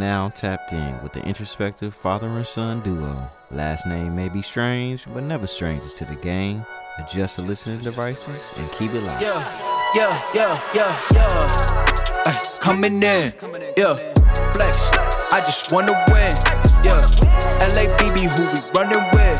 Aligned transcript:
now 0.00 0.30
tapped 0.30 0.72
in 0.72 1.00
with 1.02 1.12
the 1.12 1.22
introspective 1.24 1.94
father 1.94 2.26
and 2.26 2.46
son 2.46 2.80
duo. 2.80 3.30
Last 3.50 3.86
name 3.86 4.16
may 4.16 4.30
be 4.30 4.40
strange, 4.40 5.04
but 5.12 5.22
never 5.22 5.46
strangers 5.46 5.92
to 5.94 6.06
the 6.06 6.16
game. 6.16 6.64
Adjust 6.98 7.36
the 7.36 7.42
listening 7.42 7.80
devices 7.80 8.50
and 8.56 8.72
keep 8.72 8.92
it 8.92 9.02
live. 9.02 9.20
Yeah, 9.20 9.92
yeah, 9.94 10.32
yeah, 10.34 10.62
yeah, 10.74 11.00
yeah. 11.12 12.22
Ay, 12.26 12.42
coming 12.60 12.94
in, 12.94 13.34
yeah. 13.76 13.94
Flex, 14.54 14.90
I 15.32 15.42
just 15.44 15.70
wanna 15.70 15.92
win, 16.08 16.32
yeah. 16.82 17.02
LABB, 17.60 18.24
who 18.24 18.42
we 18.52 18.60
running 18.74 19.04
with, 19.12 19.38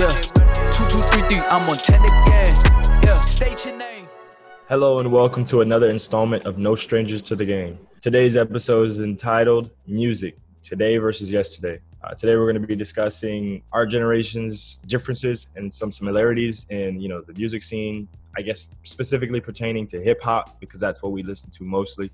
yeah. 0.00 0.14
Two, 0.72 0.88
two, 0.88 1.02
three, 1.10 1.22
three, 1.28 1.42
I'm 1.50 1.68
on 1.68 1.76
10 1.76 2.00
again, 2.00 2.54
yeah. 3.04 3.20
State 3.20 3.66
your 3.66 3.76
name. 3.76 4.08
Hello 4.68 4.98
and 4.98 5.10
welcome 5.10 5.46
to 5.46 5.62
another 5.62 5.88
installment 5.88 6.44
of 6.44 6.58
No 6.58 6.74
Strangers 6.74 7.22
to 7.22 7.34
the 7.34 7.46
Game. 7.46 7.78
Today's 8.02 8.36
episode 8.36 8.90
is 8.90 9.00
entitled 9.00 9.70
Music 9.86 10.36
Today 10.60 10.98
versus 10.98 11.32
Yesterday. 11.32 11.80
Uh, 12.04 12.12
today 12.12 12.36
we're 12.36 12.44
going 12.44 12.60
to 12.60 12.68
be 12.68 12.76
discussing 12.76 13.62
our 13.72 13.86
generation's 13.86 14.76
differences 14.84 15.46
and 15.56 15.72
some 15.72 15.90
similarities 15.90 16.66
in 16.68 17.00
you 17.00 17.08
know 17.08 17.22
the 17.22 17.32
music 17.32 17.62
scene. 17.62 18.08
I 18.36 18.42
guess 18.42 18.66
specifically 18.82 19.40
pertaining 19.40 19.86
to 19.86 20.02
hip 20.02 20.20
hop 20.20 20.60
because 20.60 20.80
that's 20.80 21.02
what 21.02 21.12
we 21.12 21.22
listen 21.22 21.48
to 21.52 21.64
mostly. 21.64 22.10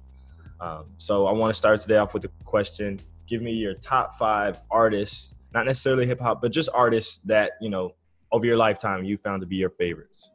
Um, 0.60 0.84
so 0.98 1.26
I 1.26 1.32
want 1.32 1.50
to 1.50 1.58
start 1.58 1.80
today 1.80 1.96
off 1.96 2.14
with 2.14 2.24
a 2.24 2.30
question: 2.44 3.00
Give 3.26 3.42
me 3.42 3.50
your 3.50 3.74
top 3.74 4.14
five 4.14 4.62
artists, 4.70 5.34
not 5.52 5.66
necessarily 5.66 6.06
hip 6.06 6.20
hop, 6.20 6.40
but 6.40 6.52
just 6.52 6.68
artists 6.72 7.18
that 7.24 7.54
you 7.60 7.68
know 7.68 7.96
over 8.30 8.46
your 8.46 8.56
lifetime 8.56 9.02
you 9.02 9.16
found 9.16 9.40
to 9.40 9.46
be 9.48 9.56
your 9.56 9.70
favorites. 9.70 10.30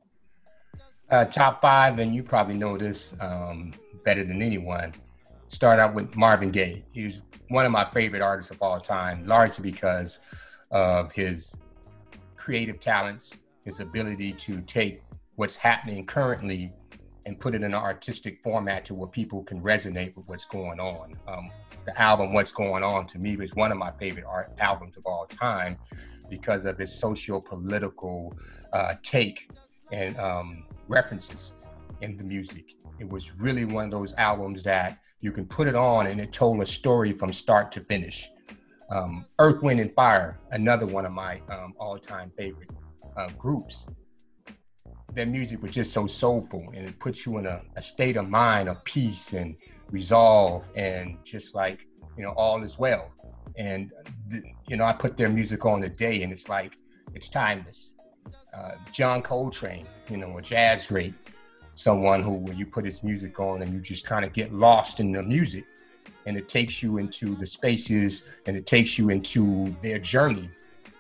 Uh, 1.12 1.26
top 1.26 1.60
five, 1.60 1.98
and 1.98 2.14
you 2.14 2.22
probably 2.22 2.56
know 2.56 2.78
this 2.78 3.16
um, 3.20 3.74
better 4.04 4.24
than 4.24 4.42
anyone. 4.42 4.94
Start 5.48 5.80
out 5.80 5.96
with 5.96 6.16
Marvin 6.16 6.52
Gaye. 6.52 6.84
He 6.92 7.06
was 7.06 7.24
one 7.48 7.66
of 7.66 7.72
my 7.72 7.90
favorite 7.92 8.22
artists 8.22 8.52
of 8.52 8.62
all 8.62 8.80
time, 8.80 9.26
largely 9.26 9.72
because 9.72 10.20
of 10.70 11.12
his 11.12 11.56
creative 12.36 12.80
talents, 12.80 13.36
his 13.66 13.80
ability 13.80 14.34
to 14.34 14.62
take 14.62 15.02
what's 15.36 15.56
happening 15.56 16.06
currently 16.06 16.72
and 17.26 17.40
put 17.40 17.56
it 17.56 17.58
in 17.58 17.64
an 17.64 17.74
artistic 17.74 18.38
format 18.38 18.86
to 18.86 18.94
where 18.94 19.08
people 19.08 19.44
can 19.44 19.62
resonate 19.62 20.16
with 20.16 20.28
what's 20.28 20.46
going 20.46 20.80
on. 20.80 21.16
Um, 21.28 21.50
the 21.86 22.00
album 22.00 22.34
"What's 22.34 22.52
Going 22.52 22.84
On" 22.84 23.08
to 23.08 23.18
me 23.18 23.36
was 23.36 23.56
one 23.56 23.72
of 23.72 23.78
my 23.78 23.92
favorite 23.92 24.26
art 24.26 24.52
albums 24.60 24.96
of 24.96 25.08
all 25.08 25.26
time 25.26 25.78
because 26.30 26.66
of 26.66 26.78
his 26.78 26.94
socio-political 26.94 28.36
uh, 28.74 28.94
take 29.02 29.50
and 29.92 30.16
um, 30.18 30.66
references 30.90 31.54
in 32.02 32.18
the 32.18 32.24
music. 32.24 32.76
It 33.00 33.08
was 33.08 33.34
really 33.36 33.66
one 33.66 33.86
of 33.86 33.92
those 33.92 34.14
albums 34.16 34.64
that 34.64 35.00
you 35.22 35.32
can 35.32 35.46
put 35.46 35.68
it 35.68 35.76
on 35.76 36.08
and 36.08 36.20
it 36.20 36.34
told 36.34 36.62
a 36.62 36.66
story 36.66 37.14
from 37.14 37.32
start 37.32 37.72
to 37.74 37.82
finish. 37.82 38.30
Um, 38.92 39.26
Earth, 39.38 39.62
Wind, 39.62 39.80
and 39.80 39.92
Fire, 39.92 40.40
another 40.52 40.86
one 40.86 41.06
of 41.06 41.12
my 41.12 41.42
um, 41.50 41.74
all-time 41.80 42.32
favorite 42.38 42.70
uh, 43.16 43.30
groups. 43.38 43.88
Their 45.14 45.26
music 45.26 45.62
was 45.62 45.72
just 45.72 45.94
so 45.94 46.08
soulful 46.08 46.72
and 46.74 46.88
it 46.88 47.00
puts 47.00 47.26
you 47.26 47.38
in 47.38 47.46
a, 47.46 47.62
a 47.76 47.82
state 47.82 48.18
of 48.18 48.30
mind 48.30 48.70
of 48.70 48.84
peace 48.84 49.34
and 49.34 49.56
resolve 49.92 50.70
and 50.76 51.18
just 51.24 51.56
like, 51.56 51.80
you 52.18 52.24
know, 52.24 52.32
all 52.32 52.64
is 52.64 52.80
well. 52.80 53.12
And, 53.58 53.92
you 54.68 54.78
know, 54.78 54.86
I 54.86 54.94
put 54.94 55.18
their 55.18 55.30
music 55.30 55.66
on 55.66 55.82
the 55.82 55.90
day 55.90 56.24
and 56.24 56.32
it's 56.32 56.48
like, 56.48 56.74
it's 57.14 57.28
timeless. 57.28 57.94
Uh, 58.54 58.72
John 58.92 59.22
Coltrane, 59.22 59.86
you 60.10 60.18
know, 60.18 60.38
a 60.38 60.42
jazz 60.42 60.88
great, 60.88 61.14
someone 61.76 62.22
who 62.22 62.34
when 62.34 62.58
you 62.58 62.66
put 62.66 62.84
his 62.84 63.04
music 63.04 63.40
on 63.40 63.62
and 63.62 63.74
you 63.74 63.80
just 63.80 64.06
kind 64.06 64.26
of 64.26 64.34
get 64.34 64.54
lost 64.54 65.00
in 65.00 65.12
the 65.12 65.24
music 65.24 65.66
and 66.26 66.36
it 66.36 66.50
takes 66.50 66.84
you 66.84 66.98
into 66.98 67.36
the 67.36 67.46
spaces 67.46 68.24
and 68.46 68.58
it 68.58 68.66
takes 68.66 68.98
you 68.98 69.10
into 69.10 69.76
their 69.82 70.00
journey 70.00 70.50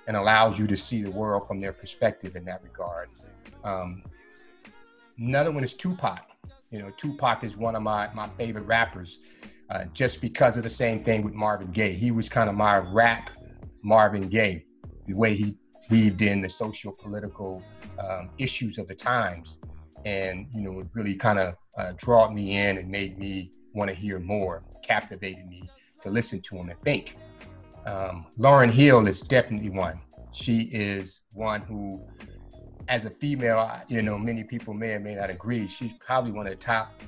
and 0.08 0.16
allows 0.16 0.58
you 0.58 0.67
to 0.67 0.75
see 0.75 1.02
the 1.02 1.11
world 1.11 1.47
from 1.47 1.59
their 1.59 1.73
perspective 1.73 2.36
in 2.36 2.45
that 2.45 2.64
regard. 2.64 3.09
Um, 3.64 4.04
another 5.17 5.52
one 5.52 5.64
is 5.64 5.73
Tupac. 5.73 6.26
You 6.71 6.80
know, 6.80 6.92
Tupac 6.98 7.43
is 7.43 7.58
one 7.58 7.76
of 7.76 7.83
my, 7.83 8.09
my 8.14 8.27
favorite 8.30 8.65
rappers 8.65 9.20
uh, 9.70 9.86
just 9.93 10.21
because 10.21 10.58
of 10.58 10.64
the 10.64 10.70
same 10.70 11.04
thing 11.04 11.23
with 11.23 11.33
Marvin 11.33 11.71
Gaye. 11.71 11.93
He 11.93 12.11
was 12.11 12.30
kind 12.30 12.49
of 12.49 12.55
my 12.55 12.77
rap 12.77 13.32
Marvin 13.82 14.30
Gaye, 14.30 14.65
the 15.05 15.14
way 15.14 15.36
he 15.36 15.58
weaved 15.89 16.22
in 16.22 16.42
the 16.42 16.50
social 16.50 16.92
political 16.92 17.64
um, 18.00 18.30
issues 18.38 18.77
of 18.77 18.88
the 18.88 18.95
times. 18.95 19.60
And 20.05 20.48
you 20.54 20.61
know 20.61 20.80
it 20.80 20.88
really 20.94 21.16
kind 21.16 21.39
of 21.39 21.55
uh, 21.77 21.94
drawed 21.98 22.33
me 22.33 22.58
in 22.58 22.77
and 22.77 22.89
made 22.89 23.17
me 23.17 23.52
want 23.73 23.89
to 23.89 23.95
hear 23.95 24.20
more 24.20 24.64
captivated 24.83 25.48
me 25.48 25.64
to 26.02 26.10
listen 26.10 26.42
to 26.42 26.58
him 26.58 26.70
and 26.70 26.80
think. 26.82 27.17
Um, 27.86 28.26
lauryn 28.38 28.72
hill 28.72 29.08
is 29.08 29.22
definitely 29.22 29.70
one. 29.70 30.00
She 30.32 30.70
is 30.72 31.22
one 31.33 31.61
who 31.61 32.02
as 32.89 33.06
a 33.06 33.10
female 33.10 33.71
you 33.88 34.02
know 34.02 34.17
many 34.17 34.44
people 34.44 34.73
may 34.73 34.94
or 34.94 35.00
may 35.00 35.16
not 35.16 35.30
agree 35.30 35.67
she's 35.67 35.94
probably 36.00 36.32
one 36.32 36.48
of 36.48 36.52
the 36.52 36.58
top 36.58 37.02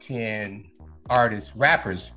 10 0.00 0.68
artists 1.08 1.54
rappers 1.54 2.12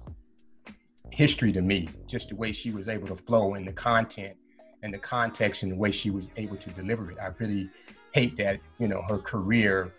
history 1.11 1.51
to 1.51 1.61
me 1.61 1.87
just 2.07 2.29
the 2.29 2.35
way 2.35 2.51
she 2.51 2.71
was 2.71 2.87
able 2.87 3.07
to 3.07 3.15
flow 3.15 3.53
in 3.53 3.63
the 3.63 3.71
content 3.71 4.35
and 4.83 4.93
the 4.93 4.97
context 4.97 5.63
and 5.63 5.71
the 5.71 5.75
way 5.75 5.91
she 5.91 6.09
was 6.09 6.29
able 6.37 6.55
to 6.55 6.69
deliver 6.71 7.11
it 7.11 7.17
i 7.21 7.27
really 7.39 7.69
hate 8.17 8.35
that 8.35 8.59
you 8.79 8.87
know 8.87 9.01
her 9.03 9.19
career, 9.19 9.93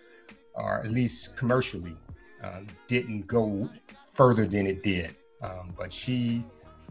or 0.54 0.80
at 0.80 0.90
least 0.90 1.36
commercially, 1.36 1.96
um, 2.42 2.66
didn't 2.88 3.28
go 3.28 3.68
further 4.12 4.44
than 4.44 4.66
it 4.66 4.82
did. 4.82 5.14
Um, 5.40 5.72
but 5.78 5.92
she 5.92 6.44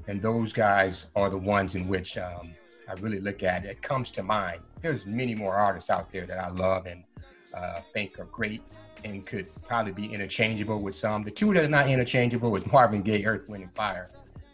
and 0.08 0.22
those 0.22 0.53
guys 0.53 1.08
are 1.18 1.30
the 1.30 1.38
ones 1.38 1.75
in 1.75 1.86
which 1.88 2.18
um, 2.18 2.53
I 2.88 2.94
really 2.94 3.20
look 3.20 3.44
at. 3.44 3.66
It 3.66 3.81
comes 3.81 4.09
to 4.12 4.24
mind. 4.24 4.62
There's 4.81 5.06
many 5.06 5.36
more 5.36 5.56
artists 5.56 5.90
out 5.90 6.09
there 6.14 6.25
that 6.25 6.40
I 6.40 6.50
love 6.50 6.86
and 6.86 7.04
uh, 7.54 7.81
think 7.94 8.19
are 8.19 8.25
great 8.25 8.62
and 9.04 9.25
could 9.25 9.48
probably 9.68 9.92
be 9.92 10.06
interchangeable 10.06 10.81
with 10.81 10.96
some. 10.96 11.24
The 11.24 11.31
two 11.31 11.54
that 11.54 11.66
are 11.66 11.68
not 11.68 11.90
interchangeable 11.90 12.56
is 12.56 12.66
Marvin 12.72 13.02
Gaye, 13.02 13.25
Earth, 13.25 13.50
Wind, 13.50 13.64
and 13.64 13.75
Fire. 13.75 14.09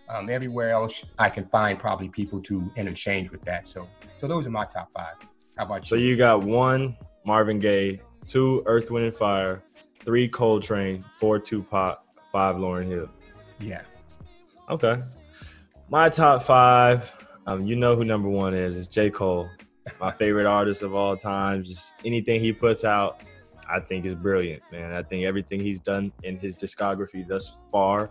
Um, 0.09 0.29
everywhere 0.29 0.71
else, 0.71 1.03
I 1.17 1.29
can 1.29 1.45
find 1.45 1.79
probably 1.79 2.09
people 2.09 2.41
to 2.41 2.69
interchange 2.75 3.31
with 3.31 3.41
that. 3.43 3.65
So, 3.65 3.87
so 4.17 4.27
those 4.27 4.45
are 4.45 4.51
my 4.51 4.65
top 4.65 4.91
five. 4.91 5.15
How 5.57 5.65
about 5.65 5.83
you? 5.83 5.87
So 5.87 5.95
you 5.95 6.17
got 6.17 6.43
one 6.43 6.97
Marvin 7.25 7.59
Gaye, 7.59 8.01
two 8.25 8.63
Earth, 8.65 8.91
Wind, 8.91 9.05
and 9.05 9.15
Fire, 9.15 9.63
three 10.03 10.27
Coltrane, 10.27 11.05
four 11.19 11.39
Tupac, 11.39 12.03
five 12.31 12.57
Lauryn 12.57 12.87
Hill. 12.87 13.09
Yeah. 13.59 13.81
Okay. 14.69 15.01
My 15.89 16.09
top 16.09 16.43
five, 16.43 17.13
um, 17.45 17.65
you 17.65 17.75
know 17.75 17.95
who 17.95 18.03
number 18.03 18.29
one 18.29 18.53
is. 18.53 18.77
It's 18.77 18.87
J. 18.87 19.09
Cole, 19.09 19.49
my 19.99 20.11
favorite 20.11 20.47
artist 20.47 20.81
of 20.81 20.95
all 20.95 21.15
time. 21.15 21.63
Just 21.63 21.93
anything 22.03 22.39
he 22.39 22.51
puts 22.51 22.83
out, 22.83 23.23
I 23.69 23.79
think 23.79 24.05
is 24.05 24.15
brilliant, 24.15 24.63
man. 24.71 24.93
I 24.93 25.03
think 25.03 25.23
everything 25.23 25.59
he's 25.59 25.79
done 25.79 26.11
in 26.23 26.37
his 26.37 26.55
discography 26.57 27.27
thus 27.27 27.59
far 27.71 28.09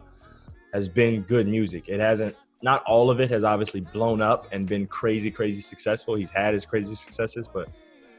has 0.72 0.88
been 0.88 1.22
good 1.22 1.47
music. 1.47 1.84
It 1.88 2.00
hasn't 2.00 2.37
not 2.62 2.83
all 2.84 3.10
of 3.10 3.21
it 3.21 3.31
has 3.31 3.44
obviously 3.44 3.81
blown 3.81 4.22
up 4.22 4.47
and 4.53 4.66
been 4.66 4.87
crazy, 4.87 5.31
crazy 5.31 5.60
successful. 5.60 6.15
He's 6.15 6.31
had 6.31 6.55
his 6.55 6.65
crazy 6.65 6.94
successes, 6.94 7.49
but 7.53 7.69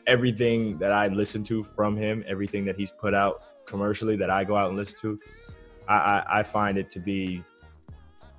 everything 0.06 0.78
that 0.80 0.92
I 0.92 1.08
listen 1.08 1.44
to 1.46 1.64
from 1.64 1.96
him, 1.96 2.24
everything 2.28 2.66
that 2.66 2.76
he's 2.78 2.92
put 2.92 3.14
out 3.14 3.44
commercially 3.66 4.18
that 4.18 4.30
I 4.30 4.44
go 4.44 4.58
out 4.58 4.70
and 4.70 4.78
listen 4.78 5.00
to, 5.00 5.20
I, 5.88 5.94
I, 5.96 6.40
I 6.40 6.44
find 6.44 6.78
it 6.78 6.90
to 6.90 7.00
be 7.00 7.44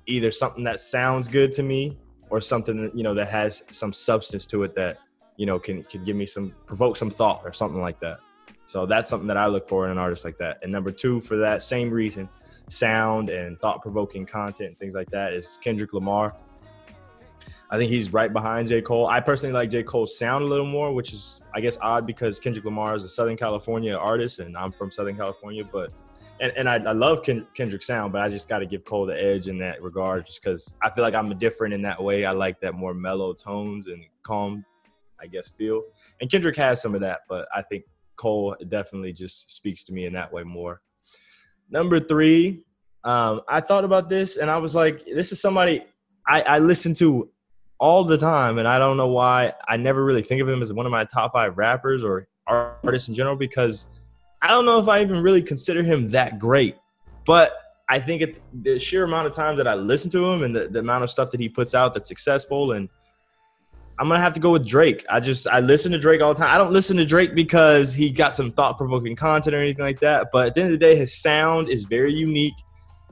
either 0.05 0.29
something 0.29 0.63
that 0.63 0.79
sounds 0.79 1.27
good 1.27 1.51
to 1.53 1.63
me 1.63 1.97
or 2.29 2.39
something 2.39 2.91
you 2.93 3.03
know 3.03 3.13
that 3.13 3.27
has 3.29 3.63
some 3.69 3.93
substance 3.93 4.45
to 4.47 4.63
it 4.63 4.75
that 4.75 4.99
you 5.37 5.45
know 5.45 5.59
can 5.59 5.83
can 5.83 6.03
give 6.03 6.15
me 6.15 6.25
some 6.25 6.53
provoke 6.65 6.97
some 6.97 7.09
thought 7.09 7.41
or 7.43 7.53
something 7.53 7.81
like 7.81 7.99
that. 7.99 8.19
So 8.67 8.85
that's 8.85 9.09
something 9.09 9.27
that 9.27 9.37
I 9.37 9.47
look 9.47 9.67
for 9.67 9.85
in 9.85 9.91
an 9.91 9.97
artist 9.97 10.25
like 10.25 10.37
that. 10.39 10.59
And 10.63 10.71
number 10.71 10.91
two, 10.91 11.21
for 11.21 11.37
that 11.37 11.61
same 11.61 11.91
reason, 11.91 12.27
sound 12.69 13.29
and 13.29 13.59
thought 13.59 13.81
provoking 13.81 14.25
content 14.25 14.69
and 14.69 14.77
things 14.77 14.95
like 14.95 15.09
that 15.11 15.33
is 15.33 15.59
Kendrick 15.61 15.93
Lamar. 15.93 16.35
I 17.69 17.77
think 17.77 17.89
he's 17.89 18.13
right 18.13 18.31
behind 18.31 18.67
J. 18.67 18.81
Cole. 18.81 19.07
I 19.07 19.19
personally 19.19 19.53
like 19.53 19.69
J. 19.69 19.83
Cole's 19.83 20.17
sound 20.17 20.43
a 20.43 20.47
little 20.47 20.67
more, 20.67 20.93
which 20.93 21.13
is, 21.13 21.41
I 21.53 21.61
guess, 21.61 21.77
odd 21.81 22.05
because 22.05 22.39
Kendrick 22.39 22.63
Lamar 22.65 22.95
is 22.95 23.03
a 23.03 23.09
Southern 23.09 23.37
California 23.37 23.95
artist 23.95 24.39
and 24.39 24.55
I'm 24.55 24.71
from 24.71 24.91
Southern 24.91 25.15
California. 25.15 25.63
But, 25.63 25.91
and, 26.39 26.53
and 26.55 26.69
I, 26.69 26.75
I 26.75 26.91
love 26.91 27.23
Ken, 27.23 27.47
Kendrick's 27.55 27.87
sound, 27.87 28.13
but 28.13 28.21
I 28.21 28.29
just 28.29 28.47
got 28.47 28.59
to 28.59 28.65
give 28.67 28.85
Cole 28.85 29.07
the 29.07 29.19
edge 29.19 29.47
in 29.47 29.57
that 29.59 29.81
regard 29.81 30.27
just 30.27 30.43
because 30.43 30.77
I 30.83 30.91
feel 30.91 31.03
like 31.03 31.15
I'm 31.15 31.35
different 31.39 31.73
in 31.73 31.81
that 31.81 32.01
way. 32.01 32.23
I 32.25 32.31
like 32.31 32.59
that 32.61 32.75
more 32.75 32.93
mellow 32.93 33.33
tones 33.33 33.87
and 33.87 34.03
calm, 34.21 34.63
I 35.19 35.25
guess, 35.25 35.49
feel. 35.49 35.83
And 36.21 36.29
Kendrick 36.29 36.57
has 36.57 36.81
some 36.81 36.93
of 36.93 37.01
that, 37.01 37.21
but 37.27 37.47
I 37.53 37.63
think 37.63 37.85
Cole 38.15 38.55
definitely 38.69 39.11
just 39.11 39.51
speaks 39.51 39.83
to 39.85 39.93
me 39.93 40.05
in 40.05 40.13
that 40.13 40.31
way 40.31 40.43
more. 40.43 40.81
Number 41.69 41.99
three, 41.99 42.63
um, 43.03 43.41
I 43.47 43.61
thought 43.61 43.83
about 43.83 44.09
this 44.09 44.37
and 44.37 44.49
I 44.49 44.57
was 44.57 44.75
like, 44.75 45.05
this 45.05 45.31
is 45.31 45.39
somebody 45.39 45.83
I, 46.27 46.41
I 46.41 46.59
listen 46.59 46.93
to 46.95 47.29
all 47.77 48.03
the 48.03 48.17
time, 48.17 48.57
and 48.57 48.67
I 48.67 48.79
don't 48.79 48.97
know 48.97 49.07
why 49.07 49.53
I 49.67 49.77
never 49.77 50.03
really 50.03 50.21
think 50.21 50.41
of 50.41 50.47
him 50.47 50.61
as 50.61 50.71
one 50.71 50.85
of 50.85 50.91
my 50.91 51.03
top 51.05 51.33
five 51.33 51.57
rappers 51.57 52.03
or 52.03 52.27
artists 52.47 53.09
in 53.09 53.15
general 53.15 53.35
because 53.35 53.87
I 54.41 54.47
don't 54.47 54.65
know 54.65 54.79
if 54.79 54.87
I 54.87 55.01
even 55.01 55.21
really 55.21 55.41
consider 55.41 55.83
him 55.83 56.09
that 56.09 56.39
great. 56.39 56.77
But 57.25 57.57
I 57.89 57.99
think 57.99 58.21
it, 58.21 58.41
the 58.63 58.79
sheer 58.79 59.03
amount 59.03 59.27
of 59.27 59.33
times 59.33 59.57
that 59.57 59.67
I 59.67 59.75
listen 59.75 60.09
to 60.11 60.25
him 60.31 60.43
and 60.43 60.55
the, 60.55 60.67
the 60.67 60.79
amount 60.79 61.03
of 61.03 61.09
stuff 61.09 61.31
that 61.31 61.39
he 61.39 61.49
puts 61.49 61.75
out 61.75 61.93
that's 61.93 62.07
successful 62.07 62.71
and 62.71 62.89
I'm 63.97 64.09
gonna 64.09 64.19
have 64.19 64.33
to 64.33 64.39
go 64.39 64.51
with 64.51 64.67
Drake. 64.67 65.05
I 65.09 65.19
just 65.19 65.47
I 65.47 65.59
listen 65.61 65.91
to 65.93 65.97
Drake 65.97 66.21
all 66.21 66.33
the 66.33 66.39
time. 66.39 66.53
I 66.53 66.57
don't 66.57 66.73
listen 66.73 66.97
to 66.97 67.05
Drake 67.05 67.33
because 67.33 67.93
he 67.93 68.11
got 68.11 68.33
some 68.35 68.51
thought 68.51 68.77
provoking 68.77 69.15
content 69.15 69.55
or 69.55 69.61
anything 69.61 69.85
like 69.85 69.99
that. 69.99 70.27
But 70.33 70.47
at 70.47 70.55
the 70.55 70.61
end 70.61 70.73
of 70.73 70.79
the 70.79 70.85
day, 70.85 70.95
his 70.95 71.17
sound 71.17 71.69
is 71.69 71.85
very 71.85 72.13
unique, 72.13 72.55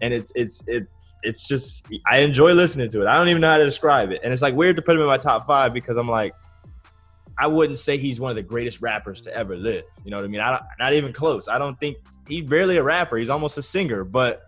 and 0.01 0.13
it's 0.13 0.31
it's 0.35 0.63
it's 0.67 0.95
it's 1.23 1.47
just 1.47 1.87
I 2.05 2.19
enjoy 2.19 2.53
listening 2.53 2.89
to 2.89 3.01
it. 3.01 3.07
I 3.07 3.15
don't 3.15 3.29
even 3.29 3.41
know 3.41 3.49
how 3.49 3.57
to 3.57 3.63
describe 3.63 4.11
it, 4.11 4.21
and 4.23 4.33
it's 4.33 4.41
like 4.41 4.55
weird 4.55 4.75
to 4.75 4.81
put 4.81 4.95
him 4.95 5.01
in 5.01 5.07
my 5.07 5.17
top 5.17 5.47
five 5.47 5.73
because 5.73 5.95
I'm 5.95 6.09
like 6.09 6.33
I 7.37 7.47
wouldn't 7.47 7.79
say 7.79 7.97
he's 7.97 8.19
one 8.19 8.29
of 8.29 8.35
the 8.35 8.43
greatest 8.43 8.81
rappers 8.81 9.21
to 9.21 9.35
ever 9.35 9.55
live. 9.55 9.83
You 10.03 10.11
know 10.11 10.17
what 10.17 10.25
I 10.25 10.27
mean? 10.27 10.41
I 10.41 10.51
don't, 10.51 10.63
not 10.79 10.93
even 10.93 11.13
close. 11.13 11.47
I 11.47 11.57
don't 11.57 11.79
think 11.79 11.97
he's 12.27 12.47
barely 12.47 12.77
a 12.77 12.83
rapper. 12.83 13.17
He's 13.17 13.29
almost 13.29 13.57
a 13.57 13.63
singer, 13.63 14.03
but 14.03 14.43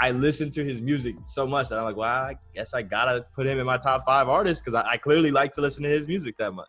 I 0.00 0.12
listen 0.12 0.50
to 0.52 0.64
his 0.64 0.80
music 0.80 1.16
so 1.24 1.46
much 1.46 1.68
that 1.68 1.78
I'm 1.78 1.84
like, 1.84 1.96
well, 1.96 2.08
I 2.08 2.36
guess 2.54 2.72
I 2.72 2.82
gotta 2.82 3.24
put 3.34 3.46
him 3.46 3.58
in 3.58 3.66
my 3.66 3.78
top 3.78 4.04
five 4.06 4.28
artists 4.28 4.62
because 4.62 4.74
I, 4.74 4.92
I, 4.92 4.96
clearly 4.96 5.32
like 5.32 5.52
to 5.54 5.60
listen 5.60 5.82
to 5.82 5.88
his 5.88 6.06
music 6.06 6.36
that 6.38 6.52
much. 6.52 6.68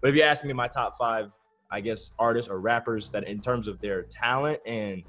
But 0.00 0.08
if 0.08 0.16
you 0.16 0.22
ask 0.22 0.44
me 0.44 0.52
my 0.54 0.68
top 0.68 0.96
five, 0.96 1.30
I 1.70 1.80
guess 1.80 2.12
artists 2.18 2.50
or 2.50 2.58
rappers 2.58 3.10
that 3.10 3.28
in 3.28 3.40
terms 3.40 3.68
of 3.68 3.80
their 3.80 4.04
talent 4.04 4.60
and 4.64 5.02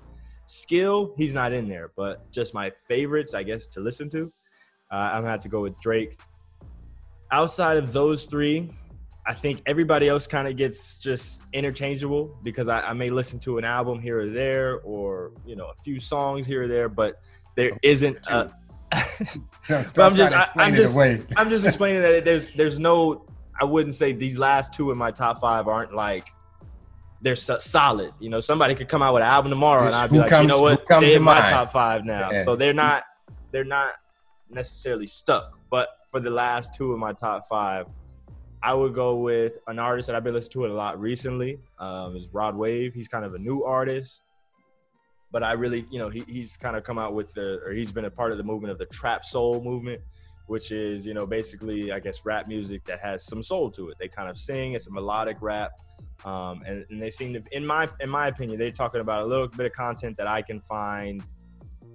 skill, 0.48 1.14
he's 1.18 1.34
not 1.34 1.54
in 1.54 1.70
there. 1.70 1.92
But 1.96 2.30
just 2.32 2.54
my 2.54 2.72
favorites, 2.88 3.34
I 3.34 3.44
guess, 3.44 3.68
to 3.68 3.80
listen 3.80 4.10
to, 4.10 4.32
uh, 4.92 4.96
I'm 4.96 5.22
gonna 5.22 5.32
have 5.32 5.44
to 5.44 5.50
go 5.50 5.62
with 5.62 5.80
Drake. 5.80 6.20
Outside 7.32 7.78
of 7.78 7.94
those 7.94 8.26
three, 8.26 8.70
I 9.26 9.34
think 9.34 9.62
everybody 9.66 10.10
else 10.10 10.28
kind 10.28 10.48
of 10.48 10.58
gets 10.58 10.98
just 10.98 11.46
interchangeable 11.54 12.38
because 12.44 12.68
I, 12.68 12.82
I, 12.82 12.94
may 12.94 13.12
listen 13.12 13.40
to 13.42 13.60
an 13.60 13.64
album 13.64 14.02
here 14.02 14.20
or 14.20 14.28
there, 14.28 14.80
or 14.82 15.32
you 15.46 15.56
know, 15.56 15.68
a 15.68 15.76
few 15.84 16.00
songs 16.00 16.48
here 16.48 16.64
or 16.64 16.68
there, 16.68 16.90
but 16.90 17.22
there 17.56 17.72
isn't. 17.82 18.18
A, 18.28 18.52
but 19.68 20.00
I'm 20.00 20.16
just, 20.16 20.34
I, 20.34 20.68
am 20.68 20.76
just, 20.76 20.98
I'm 21.36 21.50
just 21.50 21.66
explaining 21.66 22.02
that 22.02 22.26
there's, 22.26 22.52
there's 22.54 22.80
no. 22.80 23.26
I 23.60 23.64
wouldn't 23.64 23.94
say 23.94 24.12
these 24.12 24.38
last 24.38 24.74
two 24.74 24.92
in 24.92 24.98
my 24.98 25.12
top 25.12 25.40
five 25.40 25.68
aren't 25.68 25.94
like 25.94 26.28
they're 27.22 27.36
so 27.36 27.60
solid. 27.60 28.14
You 28.20 28.30
know, 28.30 28.40
somebody 28.40 28.76
could 28.76 28.90
come 28.90 29.02
out 29.02 29.14
with 29.14 29.22
an 29.22 29.30
album 29.30 29.52
tomorrow, 29.52 29.86
and 29.86 29.96
I'd 29.96 30.12
be 30.12 30.18
like, 30.18 30.30
comes, 30.30 30.44
you 30.44 30.48
know 30.48 30.62
what, 30.62 30.88
they're 30.88 31.18
in 31.18 31.24
my 31.24 31.40
mind. 31.40 31.52
top 31.52 31.72
five 31.72 32.04
now. 32.04 32.32
Yeah. 32.32 32.44
So 32.44 32.56
they're 32.56 32.74
not, 32.74 33.04
they're 33.52 33.64
not 33.64 33.92
necessarily 34.50 35.08
stuck. 35.08 35.58
But 35.70 35.90
for 36.10 36.20
the 36.20 36.30
last 36.30 36.74
two 36.74 36.94
in 36.94 37.00
my 37.00 37.14
top 37.14 37.48
five, 37.48 37.88
I 38.64 38.74
would 38.74 38.94
go 38.94 39.16
with 39.16 39.60
an 39.68 39.80
artist 39.80 40.08
that 40.08 40.16
I've 40.16 40.24
been 40.24 40.34
listening 40.34 40.68
to 40.68 40.74
a 40.74 40.74
lot 40.74 41.00
recently. 41.00 41.60
Um, 41.80 42.16
is 42.16 42.28
Rod 42.30 42.56
Wave. 42.56 42.94
He's 42.94 43.08
kind 43.08 43.26
of 43.26 43.34
a 43.34 43.40
new 43.40 43.64
artist, 43.64 44.24
but 45.32 45.44
I 45.44 45.54
really, 45.54 45.86
you 45.90 46.00
know, 46.00 46.10
he, 46.10 46.24
he's 46.28 46.58
kind 46.58 46.76
of 46.76 46.84
come 46.84 47.00
out 47.00 47.14
with 47.14 47.34
the, 47.34 47.62
or 47.66 47.72
he's 47.72 47.92
been 47.92 48.06
a 48.06 48.12
part 48.12 48.32
of 48.32 48.38
the 48.38 48.44
movement 48.44 48.72
of 48.72 48.78
the 48.78 48.86
trap 48.88 49.26
soul 49.26 49.64
movement, 49.64 50.02
which 50.48 50.72
is, 50.72 51.06
you 51.06 51.14
know, 51.14 51.26
basically, 51.26 51.92
I 51.92 52.00
guess, 52.00 52.26
rap 52.26 52.48
music 52.48 52.84
that 52.86 53.00
has 53.00 53.26
some 53.26 53.42
soul 53.42 53.72
to 53.72 53.90
it. 53.90 53.98
They 54.00 54.10
kind 54.10 54.30
of 54.30 54.38
sing. 54.38 54.74
It's 54.74 54.88
a 54.88 54.92
melodic 54.92 55.38
rap, 55.42 55.72
um, 56.26 56.62
and, 56.68 56.86
and 56.90 57.02
they 57.02 57.10
seem 57.10 57.34
to, 57.34 57.42
in 57.52 57.66
my 57.66 57.88
in 58.02 58.10
my 58.10 58.28
opinion, 58.28 58.60
they're 58.60 58.72
talking 58.72 59.02
about 59.02 59.24
a 59.24 59.26
little 59.26 59.48
bit 59.48 59.66
of 59.66 59.72
content 59.72 60.18
that 60.18 60.28
I 60.28 60.42
can 60.42 60.60
find, 60.60 61.24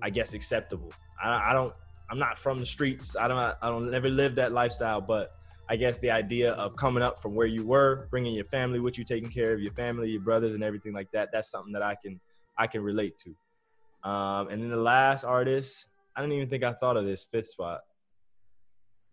I 0.00 0.10
guess, 0.10 0.32
acceptable. 0.32 0.90
I, 1.22 1.50
I 1.50 1.52
don't. 1.52 1.74
I'm 2.08 2.18
not 2.18 2.38
from 2.38 2.58
the 2.58 2.66
streets. 2.66 3.16
I 3.16 3.28
don't. 3.28 3.38
I 3.38 3.68
don't 3.68 3.90
never 3.90 4.08
live 4.08 4.36
that 4.36 4.52
lifestyle, 4.52 5.00
but 5.02 5.32
I 5.68 5.76
guess 5.76 5.98
the 5.98 6.10
idea 6.10 6.52
of 6.52 6.76
coming 6.76 7.02
up 7.02 7.20
from 7.20 7.34
where 7.34 7.46
you 7.46 7.66
were, 7.66 8.06
bringing 8.10 8.34
your 8.34 8.44
family 8.44 8.78
with 8.80 8.96
you, 8.96 9.04
taking 9.04 9.28
care 9.28 9.52
of 9.52 9.60
your 9.60 9.72
family, 9.72 10.10
your 10.10 10.22
brothers, 10.22 10.54
and 10.54 10.62
everything 10.62 10.92
like 10.92 11.10
that. 11.10 11.30
That's 11.32 11.50
something 11.50 11.72
that 11.72 11.82
I 11.82 11.96
can 11.96 12.20
I 12.58 12.66
can 12.66 12.82
relate 12.82 13.18
to. 13.18 14.08
Um, 14.08 14.48
and 14.48 14.62
then 14.62 14.70
the 14.70 14.76
last 14.76 15.24
artist, 15.24 15.86
I 16.14 16.20
don't 16.20 16.32
even 16.32 16.48
think 16.48 16.62
I 16.64 16.72
thought 16.72 16.96
of 16.96 17.04
this 17.04 17.24
fifth 17.24 17.48
spot. 17.48 17.80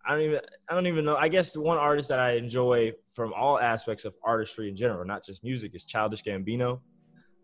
I 0.06 0.12
don't 0.12 0.20
even 0.20 0.40
I 0.68 0.74
don't 0.74 0.86
even 0.86 1.04
know. 1.04 1.16
I 1.16 1.28
guess 1.28 1.56
one 1.56 1.78
artist 1.78 2.10
that 2.10 2.18
I 2.18 2.32
enjoy 2.32 2.92
from 3.12 3.32
all 3.32 3.58
aspects 3.58 4.04
of 4.04 4.14
artistry 4.22 4.68
in 4.68 4.76
general, 4.76 5.04
not 5.04 5.24
just 5.24 5.42
music, 5.42 5.74
is 5.74 5.84
Childish 5.84 6.22
Gambino. 6.22 6.80